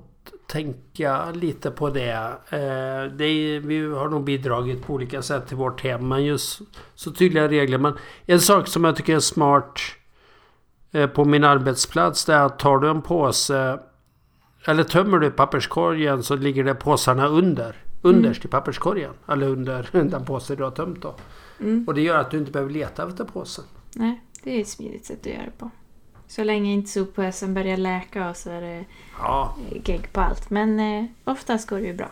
tänka 0.53 1.30
lite 1.30 1.70
på 1.70 1.90
det. 1.90 2.12
Eh, 2.50 3.12
det 3.16 3.24
är, 3.24 3.61
vi 3.61 3.86
har 3.86 4.09
nog 4.09 4.24
bidragit 4.24 4.86
på 4.86 4.94
olika 4.94 5.22
sätt 5.22 5.46
till 5.46 5.57
vårt 5.57 5.82
hem. 5.82 6.09
Men 6.09 6.24
just 6.24 6.61
så 6.94 7.12
tydliga 7.12 7.48
regler. 7.48 7.78
Men 7.78 7.94
en 8.26 8.40
sak 8.40 8.68
som 8.68 8.84
jag 8.84 8.96
tycker 8.96 9.16
är 9.16 9.20
smart 9.20 9.80
eh, 10.92 11.07
på 11.07 11.24
min 11.24 11.44
arbetsplats 11.44 12.24
det 12.24 12.34
är 12.34 12.40
att 12.40 12.59
tar 12.59 12.78
du 12.78 12.90
en 12.90 13.03
påse 13.03 13.78
eller 14.64 14.84
tömmer 14.84 15.18
du 15.18 15.30
papperskorgen 15.30 16.22
så 16.22 16.36
ligger 16.36 16.64
det 16.64 16.74
påsarna 16.74 17.26
under. 17.26 17.76
Underst 18.03 18.44
i 18.44 18.48
papperskorgen. 18.48 19.12
Eller 19.28 19.46
under 19.46 19.88
den 20.11 20.24
påse 20.24 20.57
du 20.57 20.64
har 20.64 20.70
tömt 20.70 21.03
då. 21.03 21.14
Mm. 21.61 21.84
Och 21.88 21.94
det 21.94 22.00
gör 22.00 22.18
att 22.18 22.30
du 22.30 22.38
inte 22.38 22.53
behöver 22.53 22.72
leta 22.72 23.09
efter 23.09 23.24
påsen. 23.24 23.64
Nej, 23.94 24.20
det 24.42 24.57
är 24.57 24.61
ett 24.61 24.68
smidigt 24.68 25.07
sätt 25.07 25.20
att 25.20 25.26
göra 25.26 25.44
det 25.44 25.59
på. 25.59 25.70
Så 26.33 26.45
länge 26.45 26.72
inte 26.72 26.91
soppåsen 26.91 27.55
börjar 27.55 27.76
läka 27.76 28.30
och 28.30 28.37
så 28.37 28.51
är 28.51 28.61
det 28.61 28.85
Ja, 29.18 29.57
gegg 29.85 30.12
på 30.12 30.20
allt. 30.20 30.51
Men 30.51 30.80
eh, 30.80 31.05
oftast 31.24 31.68
går 31.68 31.78
det 31.78 31.87
ju 31.87 31.95
bra. 31.95 32.09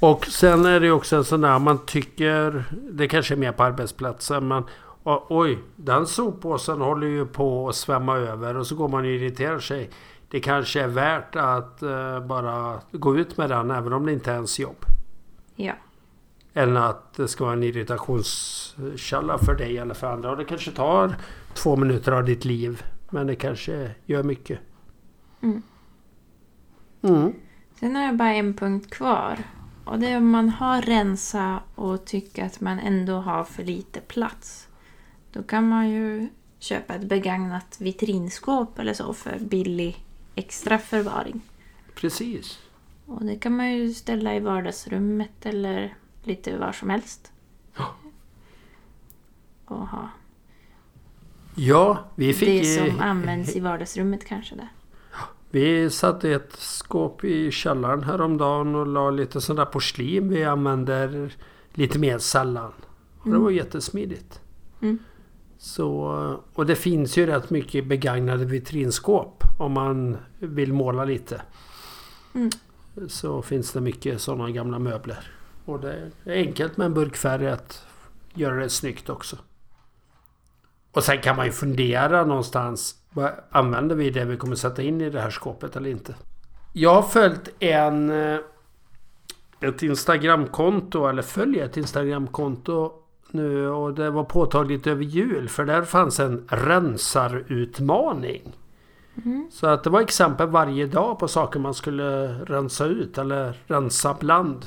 och 0.00 0.26
sen 0.26 0.66
är 0.66 0.80
det 0.80 0.86
ju 0.86 0.92
också 0.92 1.16
en 1.16 1.24
sån 1.24 1.40
där 1.40 1.58
man 1.58 1.78
tycker, 1.86 2.64
det 2.92 3.08
kanske 3.08 3.34
är 3.34 3.36
mer 3.36 3.52
på 3.52 3.62
arbetsplatsen, 3.62 4.48
men 4.48 4.62
o- 5.02 5.26
oj, 5.28 5.58
den 5.76 6.06
soppåsen 6.06 6.80
håller 6.80 7.06
ju 7.06 7.26
på 7.26 7.68
att 7.68 7.76
svämma 7.76 8.16
över 8.16 8.56
och 8.56 8.66
så 8.66 8.74
går 8.74 8.88
man 8.88 9.00
och 9.00 9.10
irriterar 9.10 9.58
sig. 9.58 9.90
Det 10.28 10.40
kanske 10.40 10.82
är 10.82 10.88
värt 10.88 11.36
att 11.36 11.82
eh, 11.82 12.20
bara 12.20 12.80
gå 12.92 13.16
ut 13.16 13.36
med 13.36 13.50
den 13.50 13.70
även 13.70 13.92
om 13.92 14.06
det 14.06 14.12
inte 14.12 14.30
är 14.30 14.34
ens 14.34 14.58
jobb. 14.58 14.84
Ja. 15.56 15.72
Än 16.54 16.76
att 16.76 17.14
det 17.14 17.28
ska 17.28 17.44
vara 17.44 17.54
en 17.54 17.62
irritationskälla 17.62 19.38
för 19.38 19.54
dig 19.54 19.78
eller 19.78 19.94
för 19.94 20.06
andra. 20.06 20.30
Och 20.30 20.36
det 20.36 20.44
kanske 20.44 20.70
tar 20.70 21.16
två 21.54 21.76
minuter 21.76 22.12
av 22.12 22.24
ditt 22.24 22.44
liv. 22.44 22.82
Men 23.10 23.26
det 23.26 23.36
kanske 23.36 23.90
gör 24.06 24.22
mycket. 24.22 24.58
Mm. 25.40 25.62
Mm. 27.02 27.32
Sen 27.80 27.96
har 27.96 28.02
jag 28.02 28.16
bara 28.16 28.34
en 28.34 28.54
punkt 28.54 28.90
kvar. 28.90 29.38
Och 29.84 29.98
det 29.98 30.08
är 30.08 30.16
om 30.16 30.30
man 30.30 30.48
har 30.48 30.82
rensa 30.82 31.60
och 31.74 32.04
tycker 32.04 32.44
att 32.44 32.60
man 32.60 32.78
ändå 32.78 33.14
har 33.14 33.44
för 33.44 33.64
lite 33.64 34.00
plats. 34.00 34.68
Då 35.32 35.42
kan 35.42 35.68
man 35.68 35.90
ju 35.90 36.28
köpa 36.58 36.94
ett 36.94 37.08
begagnat 37.08 37.76
vitrinskåp 37.80 38.78
eller 38.78 38.94
så 38.94 39.12
för 39.12 39.38
billig 39.38 40.04
extra 40.34 40.78
förvaring. 40.78 41.40
Precis. 41.94 42.58
Och 43.06 43.24
det 43.24 43.36
kan 43.36 43.56
man 43.56 43.72
ju 43.72 43.94
ställa 43.94 44.34
i 44.34 44.40
vardagsrummet 44.40 45.46
eller 45.46 45.94
lite 46.26 46.58
var 46.58 46.72
som 46.72 46.90
helst. 46.90 47.32
Ja. 47.76 47.94
Och 49.64 49.88
ha 49.88 50.08
Ja, 51.54 52.04
vi 52.14 52.34
fick... 52.34 52.62
det 52.62 52.64
som 52.90 53.00
används 53.00 53.56
i 53.56 53.60
vardagsrummet 53.60 54.24
kanske 54.26 54.54
där. 54.54 54.68
Vi 55.50 55.90
satte 55.90 56.30
ett 56.30 56.52
skåp 56.52 57.24
i 57.24 57.50
källaren 57.50 58.02
häromdagen 58.02 58.74
och 58.74 58.86
la 58.86 59.10
lite 59.10 59.40
sån 59.40 59.56
där 59.56 59.64
porslin 59.64 60.28
vi 60.28 60.44
använder 60.44 61.32
lite 61.74 61.98
mer 61.98 62.18
sällan. 62.18 62.72
Och 63.18 63.24
det 63.24 63.30
Mm. 63.30 63.42
var 63.42 63.50
jättesmidigt. 63.50 64.40
Mm. 64.80 64.98
Så, 65.58 65.86
och 66.54 66.66
det 66.66 66.76
finns 66.76 67.16
ju 67.18 67.26
rätt 67.26 67.50
mycket 67.50 67.86
begagnade 67.86 68.44
vitrinskåp 68.44 69.44
om 69.58 69.72
man 69.72 70.16
vill 70.38 70.72
måla 70.72 71.04
lite. 71.04 71.42
Mm. 72.34 72.50
Så 73.08 73.42
finns 73.42 73.72
det 73.72 73.80
mycket 73.80 74.20
sådana 74.20 74.50
gamla 74.50 74.78
möbler. 74.78 75.30
Och 75.64 75.80
det 75.80 76.10
är 76.24 76.32
enkelt 76.32 76.76
med 76.76 76.84
en 76.84 76.94
burk 76.94 77.16
färg 77.16 77.48
att 77.48 77.86
göra 78.34 78.54
det 78.56 78.70
snyggt 78.70 79.08
också. 79.10 79.36
Och 80.92 81.04
sen 81.04 81.20
kan 81.20 81.36
man 81.36 81.46
ju 81.46 81.52
fundera 81.52 82.24
någonstans. 82.24 82.94
Vad- 83.10 83.32
Använder 83.50 83.96
vi 83.96 84.10
det 84.10 84.24
vi 84.24 84.36
kommer 84.36 84.56
sätta 84.56 84.82
in 84.82 85.00
i 85.00 85.10
det 85.10 85.20
här 85.20 85.30
skåpet 85.30 85.76
eller 85.76 85.90
inte? 85.90 86.14
Jag 86.72 86.94
har 86.94 87.02
följt 87.02 87.48
en... 87.58 88.10
eh, 88.10 88.38
Ett 89.60 89.82
Instagramkonto, 89.82 91.06
eller 91.06 91.22
följer 91.22 91.64
ett 91.64 91.76
Instagramkonto 91.76 92.92
nu 93.30 93.68
och 93.68 93.94
det 93.94 94.10
var 94.10 94.24
påtagligt 94.24 94.86
över 94.86 95.04
jul 95.04 95.48
för 95.48 95.64
där 95.64 95.82
fanns 95.82 96.20
en 96.20 96.44
rensarutmaning. 96.48 98.52
Mm. 99.24 99.48
Så 99.52 99.66
att 99.66 99.84
det 99.84 99.90
var 99.90 100.00
exempel 100.00 100.48
varje 100.48 100.86
dag 100.86 101.18
på 101.18 101.28
saker 101.28 101.60
man 101.60 101.74
skulle 101.74 102.38
rensa 102.44 102.84
ut 102.86 103.18
eller 103.18 103.56
rensa 103.66 104.16
bland. 104.20 104.66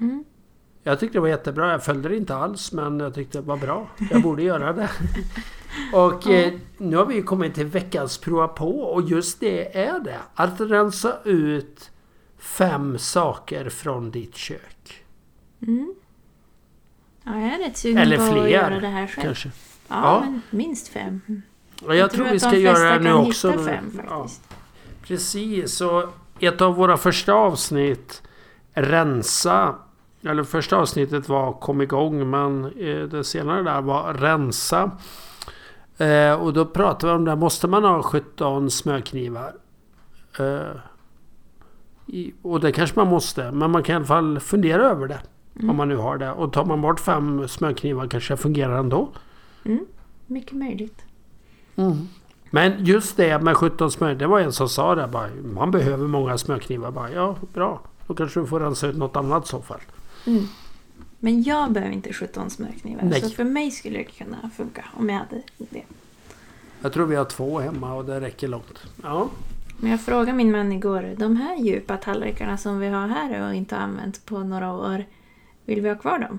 Mm. 0.00 0.24
Jag 0.82 1.00
tyckte 1.00 1.16
det 1.16 1.20
var 1.22 1.28
jättebra. 1.28 1.70
Jag 1.70 1.84
följde 1.84 2.08
det 2.08 2.16
inte 2.16 2.36
alls 2.36 2.72
men 2.72 3.00
jag 3.00 3.14
tyckte 3.14 3.38
det 3.38 3.46
var 3.46 3.56
bra. 3.56 3.88
Jag 4.10 4.22
borde 4.22 4.42
göra 4.42 4.72
det. 4.72 4.90
Och 5.92 6.30
eh, 6.30 6.52
nu 6.78 6.96
har 6.96 7.06
vi 7.06 7.22
kommit 7.22 7.54
till 7.54 7.66
veckans 7.66 8.18
prova 8.18 8.48
på 8.48 8.80
och 8.80 9.02
just 9.02 9.40
det 9.40 9.78
är 9.78 10.00
det. 10.00 10.18
Att 10.34 10.60
rensa 10.60 11.16
ut 11.24 11.90
fem 12.38 12.98
saker 12.98 13.68
från 13.68 14.10
ditt 14.10 14.36
kök. 14.36 15.04
Mm. 15.62 15.94
Ja, 17.24 17.32
jag 17.40 17.54
är 17.54 17.58
rätt 17.58 17.76
sugen 17.76 17.98
Eller 17.98 18.16
på 18.16 18.40
att 18.40 18.50
göra 18.50 18.70
det 18.70 18.78
fler 18.80 18.90
här 18.90 19.06
själv. 19.06 19.24
kanske. 19.26 19.48
Ja, 19.88 19.94
Ja. 20.02 20.20
men 20.20 20.40
minst 20.50 20.88
fem. 20.88 21.20
Och 21.82 21.94
jag, 21.96 22.10
tror, 22.10 22.26
att 22.26 22.32
vi 22.32 22.40
ska 22.40 22.56
göra 22.56 22.98
det 22.98 23.04
nu 23.04 23.12
också. 23.12 23.52
fem 23.52 24.00
Ja. 24.08 24.26
Precis, 25.02 25.80
och 25.80 26.02
ett 26.40 26.60
av 26.60 26.74
våra 26.74 26.96
första 26.96 27.32
avsnitt 27.32 28.22
Rensa 28.74 29.74
Eller 30.26 30.42
första 30.42 30.76
avsnittet 30.76 31.28
var 31.28 31.52
Kom 31.52 31.82
igång 31.82 32.30
men 32.30 32.64
eh, 32.64 33.02
det 33.02 33.24
senare 33.24 33.62
där 33.62 33.80
var 33.80 34.14
Rensa 34.14 34.90
eh, 35.98 36.32
Och 36.32 36.52
då 36.52 36.64
pratade 36.64 37.12
vi 37.12 37.18
om 37.18 37.24
det, 37.24 37.36
måste 37.36 37.68
man 37.68 37.84
ha 37.84 38.02
17 38.02 38.70
smörknivar? 38.70 39.52
Eh, 40.38 40.76
i, 42.06 42.34
och 42.42 42.60
det 42.60 42.72
kanske 42.72 42.98
man 42.98 43.08
måste 43.08 43.52
men 43.52 43.70
man 43.70 43.82
kan 43.82 43.92
i 43.92 43.96
alla 43.96 44.04
fall 44.04 44.40
fundera 44.40 44.82
över 44.82 45.08
det 45.08 45.20
Mm. 45.58 45.70
Om 45.70 45.76
man 45.76 45.88
nu 45.88 45.96
har 45.96 46.18
det 46.18 46.32
och 46.32 46.52
tar 46.52 46.64
man 46.64 46.80
bort 46.80 47.00
fem 47.00 47.48
smörknivar 47.48 48.06
kanske 48.06 48.32
det 48.32 48.36
fungerar 48.36 48.78
ändå 48.78 49.08
Mm. 49.64 49.86
Mycket 50.26 50.52
möjligt. 50.52 51.04
Men 52.50 52.84
just 52.84 53.16
det 53.16 53.42
med 53.42 53.56
17 53.56 53.90
smör, 53.90 54.14
det 54.14 54.26
var 54.26 54.40
en 54.40 54.52
som 54.52 54.68
sa 54.68 54.94
det 54.94 55.08
bara. 55.08 55.28
Man 55.54 55.70
behöver 55.70 56.06
många 56.06 56.38
smörknivar. 56.38 56.90
Bara, 56.90 57.10
ja, 57.10 57.36
bra. 57.54 57.80
Då 58.06 58.14
kanske 58.14 58.40
du 58.40 58.46
får 58.46 58.60
rensa 58.60 58.86
ut 58.86 58.96
något 58.96 59.16
annat 59.16 59.44
i 59.44 59.48
så 59.48 59.62
fall. 59.62 59.80
Mm. 60.26 60.48
Men 61.18 61.42
jag 61.42 61.72
behöver 61.72 61.94
inte 61.94 62.12
17 62.12 62.50
smörknivar. 62.50 63.02
Nej. 63.02 63.20
Så 63.20 63.30
för 63.30 63.44
mig 63.44 63.70
skulle 63.70 63.98
det 63.98 64.04
kunna 64.04 64.50
funka 64.56 64.84
om 64.94 65.08
jag 65.08 65.18
hade 65.18 65.42
det. 65.58 65.82
Jag 66.80 66.92
tror 66.92 67.06
vi 67.06 67.16
har 67.16 67.24
två 67.24 67.58
hemma 67.58 67.94
och 67.94 68.04
det 68.04 68.20
räcker 68.20 68.48
långt. 68.48 68.86
Ja. 69.02 69.28
Men 69.80 69.90
jag 69.90 70.00
frågade 70.00 70.32
min 70.32 70.52
man 70.52 70.72
igår, 70.72 71.14
de 71.18 71.36
här 71.36 71.56
djupa 71.56 71.96
tallrikarna 71.96 72.56
som 72.56 72.78
vi 72.78 72.88
har 72.88 73.08
här 73.08 73.48
och 73.48 73.54
inte 73.54 73.74
har 73.74 73.82
använt 73.82 74.26
på 74.26 74.38
några 74.38 74.72
år, 74.72 75.04
vill 75.64 75.80
vi 75.80 75.88
ha 75.88 75.96
kvar 75.96 76.18
dem? 76.18 76.38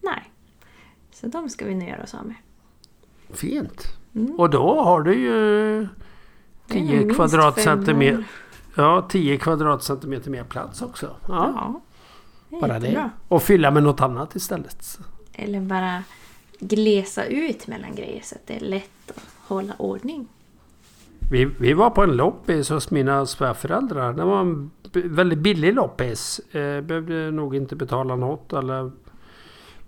Nej. 0.00 0.32
Så 1.12 1.26
de 1.26 1.48
ska 1.48 1.64
vi 1.64 1.74
nu 1.74 1.88
göra 1.88 2.02
oss 2.02 2.14
av 2.14 2.26
med. 2.26 2.36
Fint. 3.30 3.84
Mm. 4.14 4.40
Och 4.40 4.50
då 4.50 4.82
har 4.82 5.02
du 5.02 5.14
ju 5.14 5.88
10 6.66 7.14
kvadratcentimeter. 7.14 8.24
Ja, 8.74 9.06
10 9.10 9.38
kvadratcentimeter 9.38 10.30
mer 10.30 10.44
plats 10.44 10.82
också. 10.82 11.16
Ja. 11.28 11.52
ja 11.56 11.80
bara 12.48 12.78
det. 12.78 13.10
Och 13.28 13.42
fylla 13.42 13.70
med 13.70 13.82
något 13.82 14.00
annat 14.00 14.36
istället. 14.36 14.98
Eller 15.32 15.60
bara 15.60 16.02
glesa 16.58 17.24
ut 17.24 17.66
mellan 17.66 17.94
grejer 17.94 18.22
så 18.22 18.34
att 18.34 18.46
det 18.46 18.56
är 18.56 18.60
lätt 18.60 19.10
att 19.10 19.22
hålla 19.48 19.74
ordning. 19.78 20.28
Vi, 21.30 21.44
vi 21.44 21.72
var 21.72 21.90
på 21.90 22.02
en 22.02 22.16
loppis 22.16 22.70
hos 22.70 22.90
mina 22.90 23.26
svärföräldrar. 23.26 24.12
Det 24.12 24.24
var 24.24 24.40
en 24.40 24.70
väldigt 24.92 25.38
billig 25.38 25.74
loppis. 25.74 26.38
Eh, 26.38 26.80
behövde 26.80 27.30
nog 27.30 27.56
inte 27.56 27.76
betala 27.76 28.16
något. 28.16 28.52
Eller... 28.52 28.90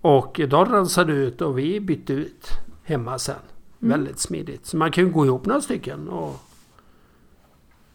Och 0.01 0.41
de 0.49 0.65
rensade 0.65 1.13
ut 1.13 1.41
och 1.41 1.59
vi 1.59 1.81
bytte 1.81 2.13
ut 2.13 2.49
hemma 2.85 3.19
sen. 3.19 3.35
Mm. 3.83 3.99
Väldigt 3.99 4.19
smidigt. 4.19 4.67
Så 4.67 4.77
man 4.77 4.91
kan 4.91 5.13
gå 5.13 5.27
ihop 5.27 5.47
några 5.47 5.61
stycken. 5.61 6.09
Och 6.09 6.37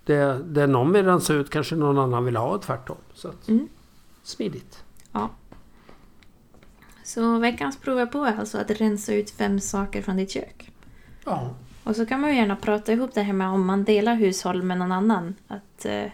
det, 0.05 0.41
det 0.45 0.67
någon 0.67 0.91
vill 0.91 1.05
rensa 1.05 1.33
ut 1.33 1.49
kanske 1.49 1.75
någon 1.75 1.97
annan 1.97 2.25
vill 2.25 2.35
ha 2.35 2.55
och 2.55 2.61
tvärtom. 2.61 2.97
Så 3.13 3.27
att, 3.27 3.47
mm. 3.47 3.67
Smidigt. 4.25 4.83
Ja. 5.11 5.29
Så 7.03 7.39
veckans 7.39 7.77
prov 7.77 8.05
på 8.05 8.25
är 8.25 8.39
alltså 8.39 8.57
att 8.57 8.71
rensa 8.71 9.13
ut 9.13 9.29
fem 9.29 9.59
saker 9.59 10.01
från 10.01 10.17
ditt 10.17 10.31
kök. 10.31 10.71
Ja. 11.25 11.55
Och 11.83 11.95
så 11.95 12.05
kan 12.05 12.21
man 12.21 12.29
ju 12.29 12.35
gärna 12.35 12.55
prata 12.55 12.93
ihop 12.93 13.13
det 13.13 13.21
här 13.21 13.33
med 13.33 13.47
om 13.47 13.65
man 13.65 13.83
delar 13.83 14.15
hushåll 14.15 14.63
med 14.63 14.77
någon 14.77 14.91
annan. 14.91 15.35
Att 15.47 15.85
eh, 15.85 16.11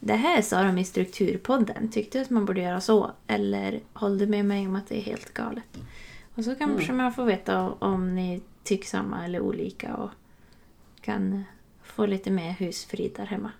det 0.00 0.14
här 0.14 0.42
sa 0.42 0.62
de 0.62 0.78
i 0.78 0.84
strukturpodden. 0.84 1.90
Tyckte 1.90 2.18
du 2.18 2.22
att 2.22 2.30
man 2.30 2.44
borde 2.44 2.60
göra 2.60 2.80
så? 2.80 3.10
Eller 3.26 3.80
håller 3.92 4.18
du 4.18 4.26
med 4.26 4.44
mig 4.44 4.66
om 4.68 4.76
att 4.76 4.88
det 4.88 4.98
är 4.98 5.02
helt 5.02 5.34
galet? 5.34 5.78
Och 6.34 6.44
så 6.44 6.54
kanske 6.54 6.92
mm. 6.92 6.96
man 6.96 7.12
får 7.12 7.24
veta 7.24 7.70
om 7.70 8.14
ni 8.14 8.42
tycker 8.64 8.88
samma 8.88 9.24
eller 9.24 9.40
olika 9.40 9.94
och 9.94 10.10
kan 11.00 11.44
få 11.82 12.06
lite 12.06 12.30
mer 12.30 12.52
husfrid 12.52 13.12
där 13.16 13.26
hemma. 13.26 13.52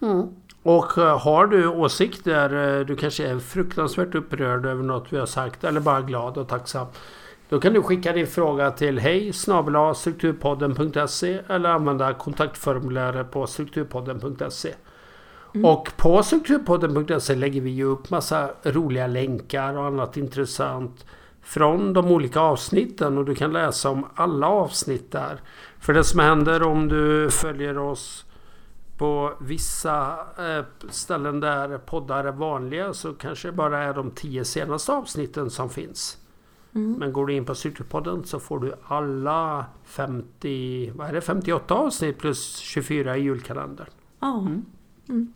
Mm. 0.00 0.28
Och 0.66 0.98
eh, 0.98 1.18
har 1.18 1.46
du 1.46 1.68
åsikter, 1.68 2.78
eh, 2.78 2.86
du 2.86 2.96
kanske 2.96 3.26
är 3.26 3.38
fruktansvärt 3.38 4.14
upprörd 4.14 4.66
över 4.66 4.82
något 4.82 5.12
vi 5.12 5.18
har 5.18 5.26
sagt 5.26 5.64
eller 5.64 5.80
bara 5.80 6.00
glad 6.00 6.38
och 6.38 6.48
tacksam. 6.48 6.86
Då 7.48 7.60
kan 7.60 7.72
du 7.72 7.82
skicka 7.82 8.12
din 8.12 8.26
fråga 8.26 8.70
till 8.70 8.98
hej 8.98 9.32
strukturpodden.se 9.94 11.38
eller 11.48 11.70
använda 11.70 12.14
kontaktformuläret 12.14 13.30
på 13.30 13.46
strukturpodden.se. 13.46 14.72
Mm. 15.54 15.64
Och 15.64 15.90
på 15.96 16.22
strukturpodden.se 16.22 17.34
lägger 17.34 17.60
vi 17.60 17.70
ju 17.70 17.84
upp 17.84 18.10
massa 18.10 18.50
roliga 18.62 19.06
länkar 19.06 19.78
och 19.78 19.84
annat 19.84 20.16
intressant 20.16 21.04
från 21.42 21.92
de 21.92 22.06
olika 22.06 22.40
avsnitten 22.40 23.18
och 23.18 23.24
du 23.24 23.34
kan 23.34 23.52
läsa 23.52 23.90
om 23.90 24.06
alla 24.14 24.48
avsnitt 24.48 25.12
där. 25.12 25.40
För 25.80 25.92
det 25.92 26.04
som 26.04 26.20
händer 26.20 26.62
om 26.62 26.88
du 26.88 27.30
följer 27.30 27.78
oss 27.78 28.26
på 28.98 29.32
vissa 29.40 30.18
eh, 30.38 30.64
ställen 30.90 31.40
där 31.40 31.78
poddar 31.78 32.24
är 32.24 32.32
vanliga 32.32 32.94
så 32.94 33.12
kanske 33.12 33.48
det 33.48 33.52
bara 33.52 33.82
är 33.82 33.94
de 33.94 34.10
tio 34.10 34.44
senaste 34.44 34.92
avsnitten 34.92 35.50
som 35.50 35.70
finns. 35.70 36.18
Mm. 36.74 36.92
Men 36.92 37.12
går 37.12 37.26
du 37.26 37.34
in 37.34 37.44
på 37.44 37.54
Cykelpodden 37.54 38.24
så 38.24 38.40
får 38.40 38.60
du 38.60 38.74
alla 38.86 39.66
50, 39.84 40.92
vad 40.94 41.08
är 41.08 41.12
det, 41.12 41.20
58 41.20 41.74
avsnitt 41.74 42.18
plus 42.18 42.56
24 42.56 43.16
i 43.16 43.22
julkalendern. 43.22 43.86
Ja. 44.20 44.38
Mm. 45.08 45.32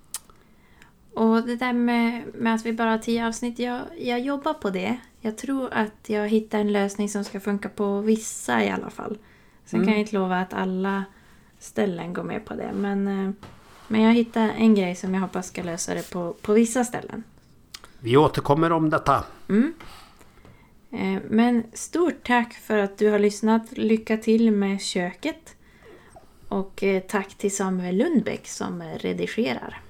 Och 1.15 1.43
det 1.43 1.57
där 1.57 1.73
med, 1.73 2.25
med 2.35 2.55
att 2.55 2.67
vi 2.67 2.73
bara 2.73 2.91
har 2.91 2.99
10 2.99 3.27
avsnitt, 3.27 3.59
jag, 3.59 3.81
jag 3.99 4.21
jobbar 4.21 4.55
på 4.55 4.71
det. 4.71 4.99
Jag 5.21 5.39
tror 5.39 5.69
att 5.73 6.09
jag 6.09 6.29
hittar 6.29 6.59
en 6.59 6.73
lösning 6.73 7.09
som 7.09 7.25
ska 7.25 7.41
funka 7.41 7.69
på 7.69 8.01
vissa 8.01 8.65
i 8.65 8.71
alla 8.71 8.91
fall. 8.91 9.19
Sen 9.65 9.81
kan 9.81 9.83
mm. 9.83 9.93
jag 9.93 10.01
inte 10.01 10.15
lova 10.15 10.37
att 10.41 10.55
alla 10.55 11.05
ställen 11.61 12.13
går 12.13 12.23
med 12.23 12.45
på 12.45 12.55
det. 12.55 12.73
Men, 12.75 13.09
eh, 13.09 13.33
men 13.89 14.03
jag 14.03 14.15
hittar 14.15 14.49
en 14.49 14.75
grej 14.75 14.95
som 14.95 15.15
jag 15.15 15.21
hoppas 15.21 15.47
ska 15.47 15.63
lösa 15.63 15.95
det 15.95 16.11
på, 16.11 16.35
på 16.43 16.53
vissa 16.53 16.85
ställen. 16.85 17.23
Vi 17.99 18.17
återkommer 18.17 18.73
om 18.73 18.91
detta. 18.91 19.25
Mm. 19.49 19.75
Eh, 20.93 21.23
men 21.29 21.65
stort 21.73 22.27
tack 22.27 22.53
för 22.55 22.79
att 22.79 22.99
du 22.99 23.11
har 23.11 23.19
lyssnat. 23.19 23.63
Lycka 23.73 24.17
till 24.17 24.51
med 24.51 24.81
köket. 24.81 25.57
Och 26.49 26.83
eh, 26.83 27.03
tack 27.03 27.35
till 27.35 27.57
Samuel 27.57 27.97
Lundbäck 27.97 28.49
som 28.49 28.83
redigerar. 28.83 29.81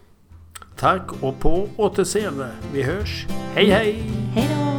Tack 0.76 1.22
och 1.22 1.40
på 1.40 1.68
återseende. 1.76 2.50
Vi 2.72 2.82
hörs. 2.82 3.26
Hej 3.54 3.70
hej! 3.70 4.69